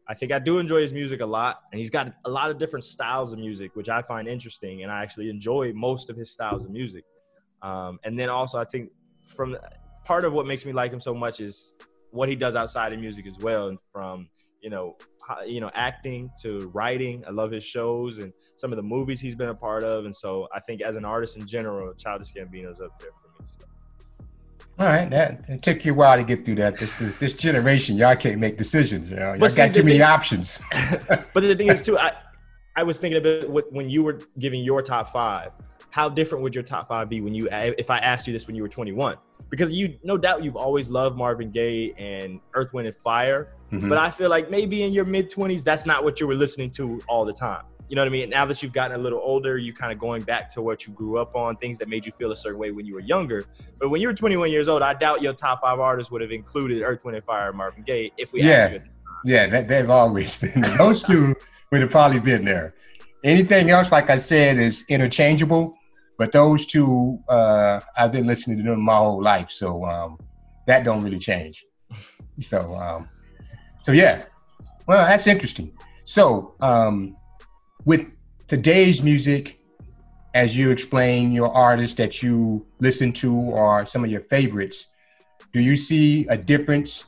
I 0.08 0.14
think 0.14 0.32
I 0.32 0.38
do 0.38 0.58
enjoy 0.58 0.82
his 0.82 0.93
music 0.93 1.20
a 1.20 1.26
lot, 1.26 1.61
and 1.73 1.79
he's 1.79 1.88
got 1.88 2.12
a 2.25 2.31
lot 2.31 2.50
of 2.50 2.58
different 2.58 2.85
styles 2.85 3.32
of 3.32 3.38
music, 3.38 3.76
which 3.76 3.88
I 3.88 4.02
find 4.02 4.26
interesting, 4.29 4.82
and 4.82 4.91
I 4.91 5.02
actually 5.02 5.31
enjoy 5.31 5.73
most 5.73 6.11
of 6.11 6.17
his 6.17 6.32
styles 6.32 6.64
of 6.64 6.70
music. 6.70 7.05
Um, 7.62 7.99
and 8.05 8.19
then 8.19 8.29
also, 8.29 8.58
I 8.58 8.64
think 8.64 8.91
from 9.26 9.56
part 10.05 10.25
of 10.25 10.32
what 10.32 10.47
makes 10.47 10.64
me 10.64 10.73
like 10.73 10.93
him 10.93 11.00
so 11.00 11.14
much 11.14 11.41
is 11.41 11.75
what 12.11 12.29
he 12.29 12.35
does 12.35 12.56
outside 12.56 12.93
of 12.93 12.99
music 12.99 13.26
as 13.26 13.38
well, 13.38 13.69
and 13.69 13.79
from 13.93 14.29
you 14.60 14.70
know 14.70 14.96
you 15.46 15.60
know 15.60 15.70
acting 15.74 16.30
to 16.42 16.70
writing. 16.74 17.24
I 17.26 17.30
love 17.30 17.50
his 17.50 17.64
shows 17.64 18.18
and 18.18 18.32
some 18.56 18.72
of 18.72 18.76
the 18.76 18.82
movies 18.82 19.20
he's 19.20 19.34
been 19.34 19.48
a 19.48 19.54
part 19.54 19.84
of, 19.84 20.04
and 20.04 20.14
so 20.14 20.48
I 20.54 20.60
think 20.60 20.82
as 20.82 20.96
an 20.96 21.04
artist 21.04 21.36
in 21.36 21.46
general, 21.46 21.92
Childish 21.94 22.32
Gambino's 22.32 22.80
up 22.80 22.98
there 23.00 23.10
for 23.20 23.42
me. 23.42 23.48
So. 23.58 23.66
All 24.78 24.86
right, 24.86 25.10
that 25.10 25.44
it 25.48 25.62
took 25.62 25.84
you 25.84 25.92
a 25.92 25.94
while 25.94 26.16
to 26.16 26.24
get 26.24 26.44
through 26.44 26.56
that. 26.56 26.78
This 26.78 27.00
is 27.00 27.18
this 27.18 27.32
generation, 27.34 27.96
y'all 27.96 28.16
can't 28.16 28.40
make 28.40 28.56
decisions. 28.56 29.10
You 29.10 29.16
know, 29.16 29.34
y'all 29.34 29.54
got 29.54 29.74
too 29.74 29.82
many 29.82 29.98
thing, 29.98 30.02
options. 30.02 30.60
but 30.72 31.34
the 31.34 31.54
thing 31.54 31.68
is, 31.68 31.82
too, 31.82 31.98
I 31.98 32.12
I 32.76 32.82
was 32.82 32.98
thinking 32.98 33.18
about 33.18 33.72
when 33.72 33.90
you 33.90 34.02
were 34.02 34.20
giving 34.38 34.64
your 34.64 34.82
top 34.82 35.08
five 35.08 35.52
how 35.90 36.08
different 36.08 36.42
would 36.42 36.54
your 36.54 36.64
top 36.64 36.88
five 36.88 37.08
be 37.08 37.20
when 37.20 37.34
you 37.34 37.48
if 37.50 37.90
I 37.90 37.98
asked 37.98 38.26
you 38.26 38.32
this 38.32 38.46
when 38.46 38.56
you 38.56 38.62
were 38.62 38.68
21? 38.68 39.16
Because 39.50 39.70
you 39.70 39.99
no 40.05 40.17
doubt 40.17 40.44
you've 40.44 40.56
always 40.56 40.91
loved 40.91 41.17
Marvin 41.17 41.50
Gaye 41.50 41.93
and 41.99 42.41
Earth, 42.55 42.73
Wind 42.73 42.87
and 42.87 42.97
Fire, 42.97 43.52
mm-hmm. 43.73 43.88
but 43.88 43.99
I 43.99 44.11
feel 44.11 44.31
like 44.31 44.50
maybe 44.50 44.85
in 44.85 44.93
your 44.93 45.05
mid 45.05 45.31
20s 45.31 45.64
that's 45.64 45.87
not 45.87 46.05
what 46.05 46.20
you 46.20 46.26
were 46.26 46.37
listening 46.37 46.70
to 46.73 47.02
all 47.08 47.25
the 47.25 47.32
time. 47.32 47.64
You 47.88 47.97
know 47.97 48.02
what 48.02 48.06
I 48.06 48.11
mean? 48.11 48.31
Now 48.31 48.44
that 48.44 48.62
you've 48.62 48.73
gotten 48.73 48.97
a 48.97 49.02
little 49.02 49.19
older, 49.19 49.58
you 49.58 49.75
kind 49.75 49.93
of 49.93 49.99
going 49.99 50.23
back 50.23 50.49
to 50.50 50.62
what 50.62 50.87
you 50.87 50.93
grew 50.93 51.19
up 51.19 51.35
on, 51.35 51.56
things 51.56 51.76
that 51.79 51.88
made 51.88 52.06
you 52.06 52.12
feel 52.12 52.31
a 52.31 52.37
certain 52.37 52.61
way 52.61 52.70
when 52.70 52.87
you 52.87 52.94
were 52.94 53.00
younger. 53.00 53.44
But 53.81 53.88
when 53.88 54.00
you 54.00 54.06
were 54.06 54.14
21 54.14 54.49
years 54.52 54.69
old, 54.69 54.81
I 54.82 54.94
doubt 54.94 55.23
your 55.23 55.32
top 55.32 55.61
five 55.61 55.81
artists 55.81 56.12
would 56.12 56.20
have 56.20 56.31
included 56.31 56.82
Earth, 56.82 57.05
Wind 57.05 57.17
and 57.17 57.25
Fire 57.25 57.49
and 57.49 57.58
Marvin 57.58 57.82
Gaye 57.82 58.12
if 58.17 58.32
we 58.32 58.43
yeah. 58.43 58.79
Yeah, 59.25 59.62
they've 59.62 59.91
always 59.91 60.37
been 60.37 60.62
there. 60.62 60.76
Those 60.79 61.02
two 61.02 61.35
would 61.73 61.81
have 61.81 61.91
probably 61.91 62.20
been 62.20 62.44
there. 62.44 62.75
Anything 63.25 63.70
else, 63.70 63.91
like 63.91 64.08
I 64.08 64.19
said, 64.19 64.56
is 64.56 64.85
interchangeable. 64.88 65.76
But 66.20 66.32
those 66.32 66.67
two, 66.67 67.19
uh, 67.31 67.81
I've 67.96 68.12
been 68.12 68.26
listening 68.26 68.58
to 68.58 68.62
them 68.62 68.82
my 68.82 68.96
whole 68.96 69.22
life, 69.22 69.50
so 69.50 69.87
um, 69.87 70.19
that 70.67 70.84
don't 70.84 71.02
really 71.02 71.19
change. 71.19 71.64
So, 72.38 72.75
um, 72.75 73.08
so 73.82 73.93
yeah, 73.93 74.25
well, 74.87 75.06
that's 75.06 75.26
interesting. 75.26 75.72
So, 76.05 76.55
um, 76.61 77.17
with 77.84 78.06
today's 78.49 79.02
music, 79.02 79.61
as 80.32 80.56
you 80.56 80.70
explain 80.70 81.32
your 81.32 81.55
artists 81.55 81.96
that 81.96 82.23
you 82.23 82.66
listen 82.80 83.12
to 83.25 83.35
or 83.35 83.85
some 83.85 84.04
of 84.04 84.11
your 84.11 84.23
favorites, 84.23 84.87
do 85.52 85.61
you 85.61 85.76
see 85.76 86.26
a 86.28 86.37
difference 86.37 87.04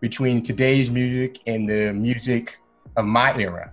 between 0.00 0.42
today's 0.42 0.90
music 0.90 1.40
and 1.46 1.68
the 1.68 1.92
music 1.92 2.58
of 2.96 3.04
my 3.06 3.36
era? 3.36 3.72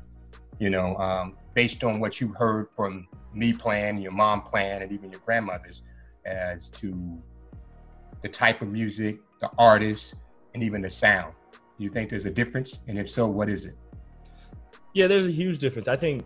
You 0.60 0.70
know, 0.70 0.96
um, 0.98 1.38
based 1.56 1.84
on 1.84 2.00
what 2.00 2.22
you've 2.22 2.36
heard 2.36 2.70
from 2.70 3.08
me 3.34 3.54
playing, 3.54 3.98
your 3.98 4.12
mom 4.12 4.42
playing, 4.42 4.82
and 4.82 4.92
even 4.92 5.12
your 5.12 5.22
grandmother's 5.22 5.82
as 6.26 6.70
to 6.70 7.22
the 8.22 8.30
type 8.30 8.62
of 8.62 8.70
music, 8.70 9.20
the 9.40 9.50
artist, 9.58 10.16
and 10.54 10.64
even 10.64 10.82
the 10.82 10.90
sound. 10.90 11.34
Do 11.78 11.84
you 11.84 11.90
think 11.90 12.10
there's 12.10 12.26
a 12.26 12.32
difference? 12.32 12.80
And 12.88 12.98
if 12.98 13.10
so, 13.10 13.28
what 13.28 13.50
is 13.50 13.66
it? 13.66 13.76
Yeah, 14.94 15.08
there's 15.08 15.26
a 15.26 15.32
huge 15.32 15.60
difference. 15.60 15.88
I 15.88 15.98
think 15.98 16.26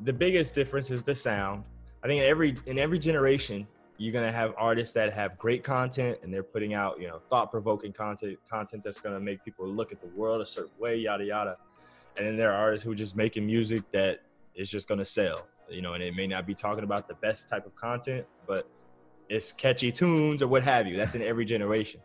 the 0.00 0.12
biggest 0.12 0.54
difference 0.54 0.90
is 0.90 1.02
the 1.02 1.14
sound. 1.14 1.64
I 2.04 2.06
think 2.06 2.22
in 2.22 2.28
every 2.28 2.56
in 2.66 2.78
every 2.78 2.98
generation, 2.98 3.66
you're 3.98 4.12
gonna 4.12 4.30
have 4.30 4.54
artists 4.58 4.92
that 4.94 5.12
have 5.12 5.38
great 5.38 5.64
content 5.64 6.18
and 6.22 6.32
they're 6.32 6.42
putting 6.42 6.74
out, 6.74 7.00
you 7.00 7.08
know, 7.08 7.18
thought-provoking 7.30 7.94
content, 7.94 8.38
content 8.48 8.82
that's 8.84 9.00
gonna 9.00 9.18
make 9.18 9.42
people 9.44 9.66
look 9.66 9.92
at 9.92 10.00
the 10.00 10.08
world 10.08 10.42
a 10.42 10.46
certain 10.46 10.78
way, 10.78 10.96
yada 10.96 11.24
yada. 11.24 11.56
And 12.18 12.26
then 12.26 12.36
there 12.36 12.52
are 12.52 12.56
artists 12.56 12.84
who 12.84 12.92
are 12.92 12.96
just 12.96 13.16
making 13.16 13.46
music 13.46 13.90
that 13.92 14.20
is 14.54 14.70
just 14.70 14.86
gonna 14.86 15.04
sell 15.04 15.46
you 15.68 15.82
know, 15.82 15.94
and 15.94 16.02
it 16.02 16.14
may 16.14 16.26
not 16.26 16.46
be 16.46 16.54
talking 16.54 16.84
about 16.84 17.08
the 17.08 17.14
best 17.14 17.48
type 17.48 17.66
of 17.66 17.74
content, 17.74 18.26
but 18.46 18.68
it's 19.28 19.52
catchy 19.52 19.90
tunes 19.90 20.42
or 20.42 20.48
what 20.48 20.62
have 20.62 20.86
you. 20.86 20.96
That's 20.96 21.14
in 21.14 21.22
every 21.22 21.44
generation. 21.44 22.00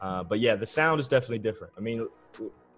Uh, 0.00 0.22
but 0.22 0.40
yeah, 0.40 0.54
the 0.54 0.66
sound 0.66 1.00
is 1.00 1.08
definitely 1.08 1.38
different. 1.38 1.72
I 1.76 1.80
mean, 1.80 2.06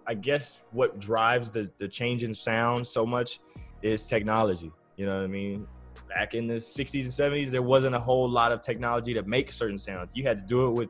I 0.06 0.14
guess 0.14 0.62
what 0.72 0.98
drives 1.00 1.50
the 1.50 1.70
the 1.78 1.88
change 1.88 2.22
in 2.22 2.34
sound 2.34 2.86
so 2.86 3.04
much 3.04 3.40
is 3.82 4.04
technology. 4.04 4.70
You 4.96 5.06
know 5.06 5.16
what 5.16 5.24
I 5.24 5.28
mean? 5.28 5.66
Back 6.08 6.34
in 6.34 6.46
the 6.46 6.54
60s 6.54 7.02
and 7.02 7.12
70s, 7.12 7.50
there 7.50 7.62
wasn't 7.62 7.94
a 7.94 7.98
whole 7.98 8.28
lot 8.28 8.52
of 8.52 8.62
technology 8.62 9.12
to 9.14 9.22
make 9.24 9.52
certain 9.52 9.78
sounds. 9.78 10.12
You 10.14 10.22
had 10.22 10.38
to 10.38 10.44
do 10.44 10.68
it 10.68 10.70
with 10.70 10.88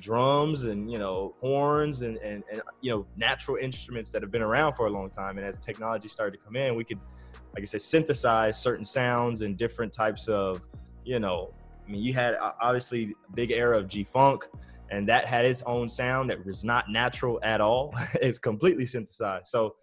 drums 0.00 0.64
and 0.64 0.90
you 0.90 0.98
know 0.98 1.34
horns 1.40 2.00
and, 2.00 2.16
and 2.16 2.42
and 2.50 2.60
you 2.80 2.90
know 2.90 3.06
natural 3.16 3.56
instruments 3.56 4.10
that 4.10 4.22
have 4.22 4.32
been 4.32 4.42
around 4.42 4.72
for 4.74 4.86
a 4.86 4.90
long 4.90 5.10
time. 5.10 5.38
And 5.38 5.46
as 5.46 5.56
technology 5.58 6.08
started 6.08 6.38
to 6.38 6.44
come 6.44 6.56
in, 6.56 6.74
we 6.74 6.84
could 6.84 6.98
like 7.54 7.62
I 7.62 7.66
said, 7.66 7.82
synthesize 7.82 8.60
certain 8.60 8.84
sounds 8.84 9.40
and 9.42 9.56
different 9.56 9.92
types 9.92 10.28
of, 10.28 10.60
you 11.04 11.20
know, 11.20 11.54
I 11.86 11.90
mean, 11.90 12.02
you 12.02 12.12
had 12.12 12.34
uh, 12.34 12.52
obviously 12.60 13.14
big 13.34 13.50
era 13.50 13.78
of 13.78 13.88
G 13.88 14.04
Funk, 14.04 14.46
and 14.90 15.08
that 15.08 15.26
had 15.26 15.44
its 15.44 15.62
own 15.66 15.88
sound 15.88 16.30
that 16.30 16.44
was 16.44 16.64
not 16.64 16.88
natural 16.88 17.38
at 17.42 17.60
all. 17.60 17.94
it's 18.14 18.38
completely 18.38 18.86
synthesized. 18.86 19.46
So 19.46 19.76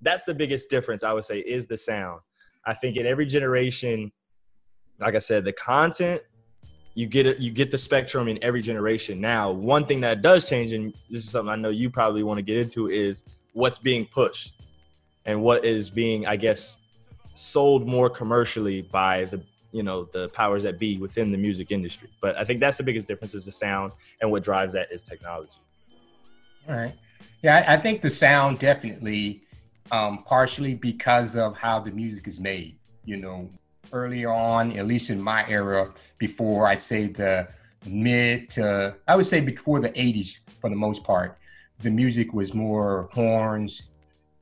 that's 0.00 0.24
the 0.24 0.34
biggest 0.34 0.70
difference 0.70 1.02
I 1.02 1.12
would 1.12 1.24
say 1.24 1.38
is 1.38 1.66
the 1.66 1.76
sound. 1.76 2.20
I 2.64 2.74
think 2.74 2.96
in 2.96 3.06
every 3.06 3.26
generation, 3.26 4.12
like 5.00 5.14
I 5.14 5.20
said, 5.20 5.44
the 5.44 5.52
content 5.52 6.22
you 6.96 7.06
get 7.06 7.26
it, 7.26 7.38
you 7.40 7.50
get 7.50 7.70
the 7.70 7.76
spectrum 7.78 8.26
in 8.26 8.42
every 8.42 8.62
generation. 8.62 9.20
Now, 9.20 9.50
one 9.50 9.84
thing 9.84 10.00
that 10.00 10.22
does 10.22 10.48
change, 10.48 10.72
and 10.72 10.94
this 11.10 11.24
is 11.24 11.30
something 11.30 11.52
I 11.52 11.56
know 11.56 11.68
you 11.68 11.90
probably 11.90 12.22
want 12.22 12.38
to 12.38 12.42
get 12.42 12.56
into, 12.56 12.88
is 12.88 13.22
what's 13.52 13.76
being 13.76 14.06
pushed 14.06 14.54
and 15.26 15.42
what 15.42 15.66
is 15.66 15.90
being, 15.90 16.26
I 16.26 16.36
guess, 16.36 16.78
sold 17.36 17.86
more 17.86 18.10
commercially 18.10 18.82
by 18.82 19.24
the 19.26 19.40
you 19.72 19.82
know 19.82 20.08
the 20.12 20.28
powers 20.30 20.62
that 20.62 20.78
be 20.78 20.98
within 20.98 21.30
the 21.30 21.38
music 21.38 21.70
industry. 21.70 22.08
But 22.20 22.36
I 22.36 22.44
think 22.44 22.60
that's 22.60 22.78
the 22.78 22.82
biggest 22.82 23.06
difference 23.08 23.34
is 23.34 23.44
the 23.44 23.52
sound, 23.52 23.92
and 24.20 24.30
what 24.30 24.42
drives 24.42 24.74
that 24.74 24.90
is 24.90 25.02
technology. 25.02 25.58
All 26.68 26.76
right. 26.76 26.94
Yeah, 27.42 27.64
I, 27.68 27.76
think 27.76 28.02
the 28.02 28.10
sound 28.10 28.58
definitely, 28.58 29.42
um, 29.92 30.24
partially 30.24 30.74
because 30.74 31.36
of 31.36 31.56
how 31.56 31.78
the 31.78 31.90
music 31.90 32.26
is 32.26 32.40
made. 32.40 32.76
You 33.04 33.18
know, 33.18 33.48
earlier 33.92 34.32
on, 34.32 34.72
at 34.72 34.86
least 34.86 35.10
in 35.10 35.20
my 35.20 35.48
era, 35.48 35.92
before 36.18 36.66
I'd 36.66 36.80
say 36.80 37.06
the 37.06 37.48
mid 37.86 38.50
to, 38.50 38.96
I 39.06 39.14
would 39.14 39.26
say 39.26 39.40
before 39.40 39.78
the 39.80 39.90
80s 39.90 40.40
for 40.60 40.70
the 40.70 40.76
most 40.76 41.04
part, 41.04 41.38
the 41.80 41.90
music 41.90 42.32
was 42.32 42.54
more 42.54 43.08
horns, 43.12 43.82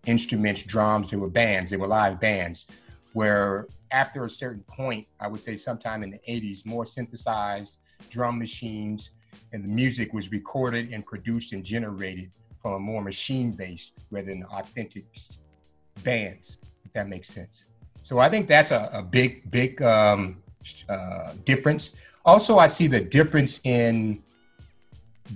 instruments, 0.07 0.63
drums. 0.63 1.11
There 1.11 1.19
were 1.19 1.29
bands, 1.29 1.71
there 1.71 1.79
were 1.79 1.89
live 1.89 2.21
bands. 2.21 2.67
Where 3.15 3.69
after 3.91 4.25
a 4.25 4.31
certain 4.31 4.65
point, 4.65 5.07
I 5.19 5.29
would 5.29 5.43
say 5.43 5.57
sometime 5.57 6.03
in 6.03 6.11
the 6.11 6.21
80s, 6.29 6.67
more 6.67 6.85
synthesized 6.85 7.79
drum 8.11 8.39
machines, 8.39 9.11
and 9.53 9.65
the 9.65 9.69
music 9.69 10.13
was 10.13 10.31
recorded 10.31 10.93
and 10.93 11.07
produced 11.07 11.53
and 11.53 11.65
generated 11.65 12.31
from 12.61 12.73
a 12.73 12.79
more 12.79 13.03
machine 13.03 13.53
based 13.53 13.93
rather 14.11 14.27
than 14.27 14.45
authentic 14.45 15.05
bands, 16.03 16.59
if 16.85 16.93
that 16.93 17.09
makes 17.09 17.29
sense. 17.29 17.67
So 18.03 18.19
I 18.19 18.29
think 18.29 18.49
that's 18.49 18.73
a, 18.73 18.91
a 18.93 19.03
big, 19.03 19.51
big 19.51 19.81
um, 19.81 20.43
uh, 20.89 21.35
difference. 21.45 21.93
Also, 22.25 22.59
I 22.59 22.67
see 22.67 22.87
the 22.87 23.01
difference 23.01 23.61
in 23.65 24.23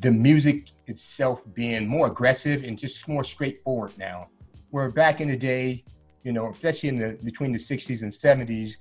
the 0.01 0.11
music 0.11 0.71
itself 0.87 1.43
being 1.55 1.87
more 1.87 2.09
aggressive 2.09 2.65
and 2.65 2.79
just 2.79 3.07
more 3.09 3.25
straightforward 3.25 3.93
now. 3.99 4.29
Where 4.71 4.91
back 4.91 5.21
in 5.21 5.29
the 5.29 5.37
day, 5.37 5.85
you 6.23 6.33
know, 6.33 6.51
especially 6.51 6.91
in 6.91 6.99
the 6.99 7.19
between 7.23 7.53
the 7.53 7.59
60s 7.59 8.03
and 8.03 8.13
70s, 8.13 8.77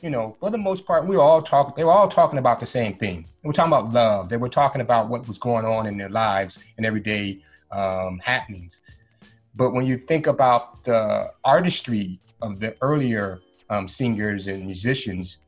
you 0.00 0.10
know, 0.10 0.36
for 0.40 0.50
the 0.50 0.58
most 0.58 0.86
part, 0.86 1.06
we 1.06 1.16
were 1.16 1.22
all 1.22 1.42
talking. 1.42 1.74
They 1.76 1.84
were 1.84 1.92
all 1.92 2.08
talking 2.08 2.38
about 2.38 2.60
the 2.60 2.66
same 2.66 2.94
thing. 2.96 3.26
They 3.42 3.46
were 3.46 3.52
talking 3.52 3.72
about 3.72 3.92
love. 3.92 4.28
They 4.28 4.36
were 4.36 4.48
talking 4.48 4.80
about 4.80 5.08
what 5.08 5.28
was 5.28 5.38
going 5.38 5.64
on 5.64 5.86
in 5.86 5.96
their 5.98 6.08
lives 6.08 6.58
and 6.76 6.86
everyday 6.86 7.42
um, 7.70 8.18
happenings. 8.24 8.80
But 9.54 9.72
when 9.72 9.84
you 9.84 9.98
think 9.98 10.26
about 10.26 10.84
the 10.84 11.30
artistry 11.44 12.18
of 12.40 12.58
the 12.58 12.74
earlier 12.80 13.40
um, 13.68 13.86
singers 13.86 14.46
and 14.46 14.64
musicians, 14.64 15.38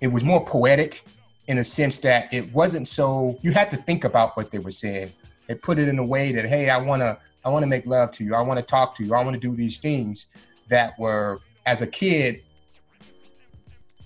it 0.00 0.08
was 0.08 0.24
more 0.24 0.44
poetic 0.44 1.04
in 1.46 1.58
a 1.58 1.64
sense 1.64 1.98
that 2.00 2.32
it 2.32 2.52
wasn't 2.52 2.86
so 2.86 3.38
you 3.42 3.52
had 3.52 3.70
to 3.70 3.76
think 3.76 4.04
about 4.04 4.36
what 4.36 4.50
they 4.50 4.58
were 4.58 4.70
saying. 4.70 5.12
They 5.46 5.54
put 5.54 5.78
it 5.78 5.88
in 5.88 5.98
a 5.98 6.04
way 6.04 6.32
that, 6.32 6.44
hey, 6.44 6.70
I 6.70 6.78
wanna 6.78 7.18
I 7.44 7.48
wanna 7.48 7.66
make 7.66 7.86
love 7.86 8.12
to 8.12 8.24
you, 8.24 8.34
I 8.34 8.40
wanna 8.40 8.62
talk 8.62 8.94
to 8.96 9.04
you, 9.04 9.14
I 9.14 9.24
wanna 9.24 9.40
do 9.40 9.56
these 9.56 9.78
things 9.78 10.26
that 10.70 10.98
were 10.98 11.40
as 11.66 11.82
a 11.82 11.86
kid 11.86 12.42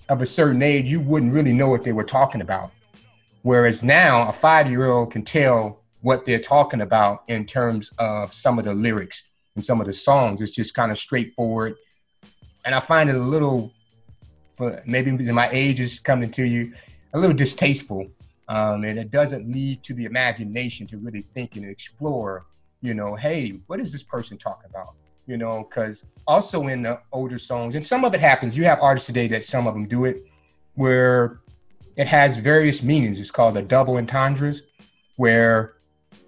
of 0.09 0.21
a 0.21 0.25
certain 0.25 0.61
age, 0.61 0.87
you 0.87 0.99
wouldn't 0.99 1.33
really 1.33 1.53
know 1.53 1.69
what 1.69 1.83
they 1.83 1.93
were 1.93 2.03
talking 2.03 2.41
about. 2.41 2.71
Whereas 3.41 3.81
now 3.81 4.27
a 4.27 4.33
five-year-old 4.33 5.11
can 5.11 5.23
tell 5.23 5.81
what 6.01 6.25
they're 6.25 6.39
talking 6.39 6.81
about 6.81 7.23
in 7.27 7.45
terms 7.45 7.91
of 7.97 8.33
some 8.33 8.59
of 8.59 8.65
the 8.65 8.73
lyrics 8.73 9.23
and 9.55 9.63
some 9.63 9.79
of 9.79 9.87
the 9.87 9.93
songs. 9.93 10.41
It's 10.41 10.51
just 10.51 10.73
kind 10.73 10.91
of 10.91 10.99
straightforward 10.99 11.77
and 12.65 12.73
I 12.73 12.79
find 12.79 13.09
it 13.09 13.15
a 13.15 13.19
little, 13.19 13.71
for 14.49 14.81
maybe 14.85 15.11
my 15.11 15.49
age 15.51 15.79
is 15.79 15.99
coming 15.99 16.31
to 16.31 16.43
you, 16.43 16.73
a 17.13 17.19
little 17.19 17.35
distasteful, 17.35 18.07
um, 18.49 18.83
and 18.83 18.99
it 18.99 19.11
doesn't 19.11 19.49
lead 19.51 19.83
to 19.83 19.93
the 19.93 20.05
imagination 20.05 20.87
to 20.87 20.97
really 20.97 21.25
think 21.35 21.55
and 21.55 21.65
explore. 21.65 22.45
You 22.81 22.95
know, 22.95 23.15
hey, 23.15 23.59
what 23.67 23.79
is 23.79 23.91
this 23.91 24.03
person 24.03 24.37
talking 24.37 24.69
about? 24.69 24.95
You 25.25 25.37
know, 25.37 25.65
because 25.67 26.05
also 26.27 26.67
in 26.67 26.83
the 26.83 27.01
older 27.11 27.37
songs, 27.37 27.75
and 27.75 27.85
some 27.85 28.05
of 28.05 28.13
it 28.13 28.19
happens. 28.19 28.57
You 28.57 28.65
have 28.65 28.79
artists 28.81 29.07
today 29.07 29.27
that 29.29 29.45
some 29.45 29.67
of 29.67 29.73
them 29.73 29.87
do 29.87 30.05
it, 30.05 30.25
where 30.75 31.39
it 31.95 32.07
has 32.07 32.37
various 32.37 32.83
meanings. 32.83 33.19
It's 33.19 33.31
called 33.31 33.55
the 33.55 33.61
double 33.61 33.97
entendres, 33.97 34.63
where, 35.15 35.75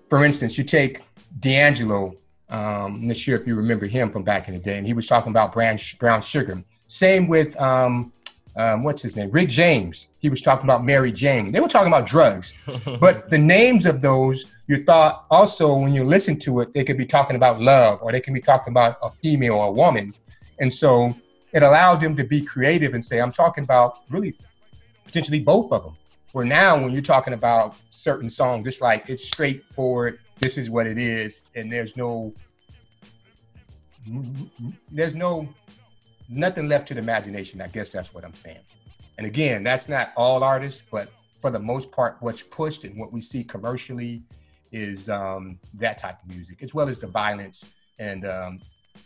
for 0.10 0.24
instance, 0.24 0.58
you 0.58 0.64
take 0.64 1.02
D'Angelo 1.40 2.16
um, 2.50 2.96
I'm 2.96 3.08
not 3.08 3.18
sure 3.18 3.36
if 3.36 3.46
you 3.46 3.56
remember 3.56 3.88
him 3.88 4.10
from 4.10 4.24
back 4.24 4.48
in 4.48 4.54
the 4.54 4.60
day, 4.60 4.78
and 4.78 4.88
he 4.88 4.94
was 4.94 5.08
talking 5.08 5.32
about 5.32 5.54
brown, 5.54 5.78
brown 6.00 6.22
sugar. 6.22 6.64
Same 6.88 7.28
with 7.28 7.60
um, 7.60 8.14
um, 8.58 8.84
what's 8.84 9.02
his 9.02 9.16
name, 9.16 9.30
Rick 9.32 9.50
James. 9.50 10.10
He 10.20 10.30
was 10.30 10.42
talking 10.42 10.66
about 10.66 10.84
Mary 10.84 11.12
Jane. 11.12 11.52
They 11.52 11.60
were 11.60 11.68
talking 11.68 11.88
about 11.88 12.06
drugs, 12.06 12.54
but 13.00 13.30
the 13.30 13.38
names 13.38 13.86
of 13.86 14.02
those 14.02 14.46
you 14.68 14.84
thought 14.84 15.26
also 15.30 15.78
when 15.78 15.94
you 15.94 16.04
listen 16.04 16.38
to 16.40 16.60
it, 16.62 16.74
they 16.74 16.84
could 16.84 16.98
be 16.98 17.06
talking 17.06 17.36
about 17.36 17.62
love, 17.62 18.00
or 18.02 18.12
they 18.12 18.20
can 18.20 18.34
be 18.34 18.42
talking 18.42 18.72
about 18.74 18.98
a 19.02 19.12
female 19.12 19.54
or 19.54 19.68
a 19.68 19.72
woman, 19.72 20.14
and 20.60 20.74
so 20.74 21.16
it 21.54 21.64
allowed 21.64 22.02
them 22.02 22.16
to 22.18 22.24
be 22.24 22.42
creative 22.42 22.94
and 22.94 23.04
say, 23.04 23.20
"I'm 23.20 23.32
talking 23.32 23.64
about 23.64 24.00
really 24.10 24.36
potentially 25.06 25.40
both 25.40 25.72
of 25.72 25.84
them." 25.84 25.96
Where 26.34 26.46
now, 26.46 26.80
when 26.80 26.92
you're 26.92 27.02
talking 27.02 27.34
about 27.34 27.76
certain 27.90 28.30
songs, 28.30 28.68
it's 28.68 28.82
like 28.82 29.10
it's 29.10 29.26
straightforward 29.26 30.20
this 30.40 30.58
is 30.58 30.70
what 30.70 30.88
it 30.88 30.98
is, 30.98 31.44
and 31.56 31.72
there's 31.72 31.98
no 31.98 32.34
there's 34.92 35.16
no 35.16 35.48
nothing 36.30 36.68
left 36.68 36.88
to 36.90 36.94
the 36.94 37.00
imagination. 37.00 37.62
I 37.62 37.68
guess 37.68 37.90
that's 37.90 38.14
what 38.14 38.24
I'm 38.24 38.34
saying. 38.34 38.60
And 39.18 39.26
again, 39.26 39.64
that's 39.64 39.90
not 39.90 40.12
all 40.16 40.44
artists, 40.44 40.84
but 40.92 41.10
for 41.42 41.50
the 41.50 41.60
most 41.60 41.92
part, 41.92 42.18
what's 42.20 42.44
pushed 42.44 42.84
and 42.84 42.98
what 43.00 43.12
we 43.12 43.22
see 43.22 43.44
commercially 43.44 44.24
is 44.72 45.10
um, 45.10 45.60
that 45.76 45.98
type 45.98 46.18
of 46.24 46.30
music, 46.30 46.62
as 46.62 46.74
well 46.74 46.90
as 46.90 47.00
the 47.00 47.08
violence 47.08 47.66
and 48.00 48.26
um, 48.26 48.60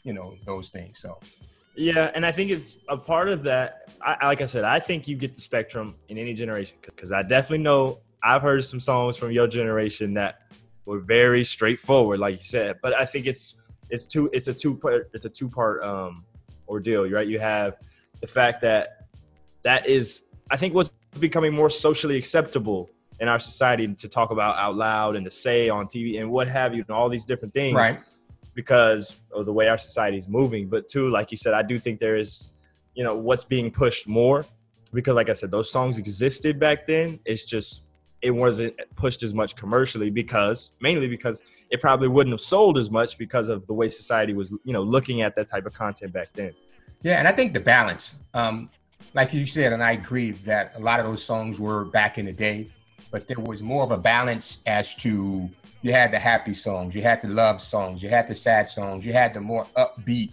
you 0.03 0.13
know 0.13 0.35
those 0.45 0.69
things. 0.69 0.99
So. 0.99 1.19
Yeah, 1.75 2.11
and 2.13 2.25
I 2.25 2.33
think 2.33 2.51
it's 2.51 2.77
a 2.89 2.97
part 2.97 3.29
of 3.29 3.43
that. 3.43 3.89
I, 4.05 4.27
like 4.27 4.41
I 4.41 4.45
said, 4.45 4.65
I 4.65 4.79
think 4.79 5.07
you 5.07 5.15
get 5.15 5.35
the 5.35 5.41
spectrum 5.41 5.95
in 6.09 6.17
any 6.17 6.33
generation 6.33 6.75
because 6.81 7.13
I 7.13 7.23
definitely 7.23 7.59
know 7.59 7.99
I've 8.21 8.41
heard 8.41 8.65
some 8.65 8.81
songs 8.81 9.15
from 9.15 9.31
your 9.31 9.47
generation 9.47 10.13
that 10.15 10.51
were 10.85 10.99
very 10.99 11.45
straightforward, 11.45 12.19
like 12.19 12.39
you 12.39 12.43
said. 12.43 12.79
But 12.81 12.93
I 12.93 13.05
think 13.05 13.25
it's 13.25 13.55
it's 13.89 14.05
two 14.05 14.29
it's 14.33 14.49
a 14.49 14.53
two 14.53 14.77
part 14.77 15.09
it's 15.13 15.25
a 15.25 15.29
two 15.29 15.47
part 15.47 15.81
um, 15.83 16.25
ordeal, 16.71 17.07
right? 17.09 17.27
You 17.27 17.39
have 17.39 17.75
the 18.21 18.27
fact 18.27 18.61
that 18.61 19.05
that 19.63 19.87
is 19.87 20.23
I 20.49 20.57
think 20.57 20.73
what's 20.73 20.91
becoming 21.19 21.53
more 21.53 21.69
socially 21.69 22.17
acceptable 22.17 22.89
in 23.19 23.27
our 23.27 23.39
society 23.39 23.87
to 23.93 24.09
talk 24.09 24.31
about 24.31 24.57
out 24.57 24.75
loud 24.75 25.15
and 25.15 25.25
to 25.25 25.31
say 25.31 25.69
on 25.69 25.85
TV 25.85 26.19
and 26.19 26.31
what 26.31 26.47
have 26.47 26.73
you, 26.73 26.81
and 26.81 26.89
all 26.89 27.09
these 27.09 27.25
different 27.25 27.53
things, 27.53 27.75
right? 27.75 27.99
Because 28.55 29.17
of 29.31 29.45
the 29.45 29.53
way 29.53 29.67
our 29.67 29.77
society 29.77 30.17
is 30.17 30.27
moving. 30.27 30.67
But 30.67 30.89
two, 30.89 31.09
like 31.11 31.31
you 31.31 31.37
said, 31.37 31.53
I 31.53 31.61
do 31.61 31.79
think 31.79 31.99
there 31.99 32.17
is, 32.17 32.53
you 32.95 33.03
know, 33.03 33.15
what's 33.15 33.43
being 33.43 33.69
pushed 33.71 34.07
more 34.07 34.45
because, 34.93 35.15
like 35.15 35.29
I 35.29 35.33
said, 35.33 35.51
those 35.51 35.71
songs 35.71 35.97
existed 35.97 36.59
back 36.59 36.87
then. 36.87 37.19
It's 37.23 37.45
just 37.45 37.83
it 38.21 38.31
wasn't 38.31 38.73
pushed 38.95 39.23
as 39.23 39.33
much 39.33 39.55
commercially 39.55 40.09
because 40.09 40.71
mainly 40.79 41.07
because 41.07 41.43
it 41.69 41.81
probably 41.81 42.07
wouldn't 42.07 42.33
have 42.33 42.41
sold 42.41 42.77
as 42.77 42.89
much 42.89 43.17
because 43.17 43.49
of 43.49 43.65
the 43.67 43.73
way 43.73 43.87
society 43.87 44.33
was 44.33 44.51
you 44.63 44.73
know 44.73 44.83
looking 44.83 45.21
at 45.21 45.35
that 45.35 45.47
type 45.47 45.65
of 45.65 45.73
content 45.73 46.13
back 46.13 46.29
then. 46.33 46.53
Yeah 47.03 47.17
and 47.19 47.27
i 47.27 47.31
think 47.31 47.53
the 47.53 47.59
balance 47.59 48.15
um 48.33 48.69
like 49.13 49.33
you 49.33 49.45
said 49.45 49.73
and 49.73 49.83
i 49.83 49.91
agree 49.93 50.31
that 50.31 50.73
a 50.75 50.79
lot 50.79 50.99
of 50.99 51.05
those 51.05 51.23
songs 51.23 51.59
were 51.59 51.85
back 51.85 52.17
in 52.17 52.25
the 52.25 52.31
day 52.31 52.67
but 53.11 53.27
there 53.27 53.39
was 53.39 53.61
more 53.61 53.83
of 53.83 53.91
a 53.91 53.97
balance 53.97 54.59
as 54.65 54.95
to 54.95 55.49
you 55.81 55.91
had 55.91 56.11
the 56.11 56.19
happy 56.19 56.53
songs 56.53 56.93
you 56.93 57.01
had 57.01 57.21
the 57.21 57.27
love 57.27 57.61
songs 57.61 58.03
you 58.03 58.09
had 58.09 58.27
the 58.27 58.35
sad 58.35 58.67
songs 58.67 59.05
you 59.05 59.13
had 59.13 59.33
the 59.33 59.41
more 59.41 59.65
upbeat 59.75 60.31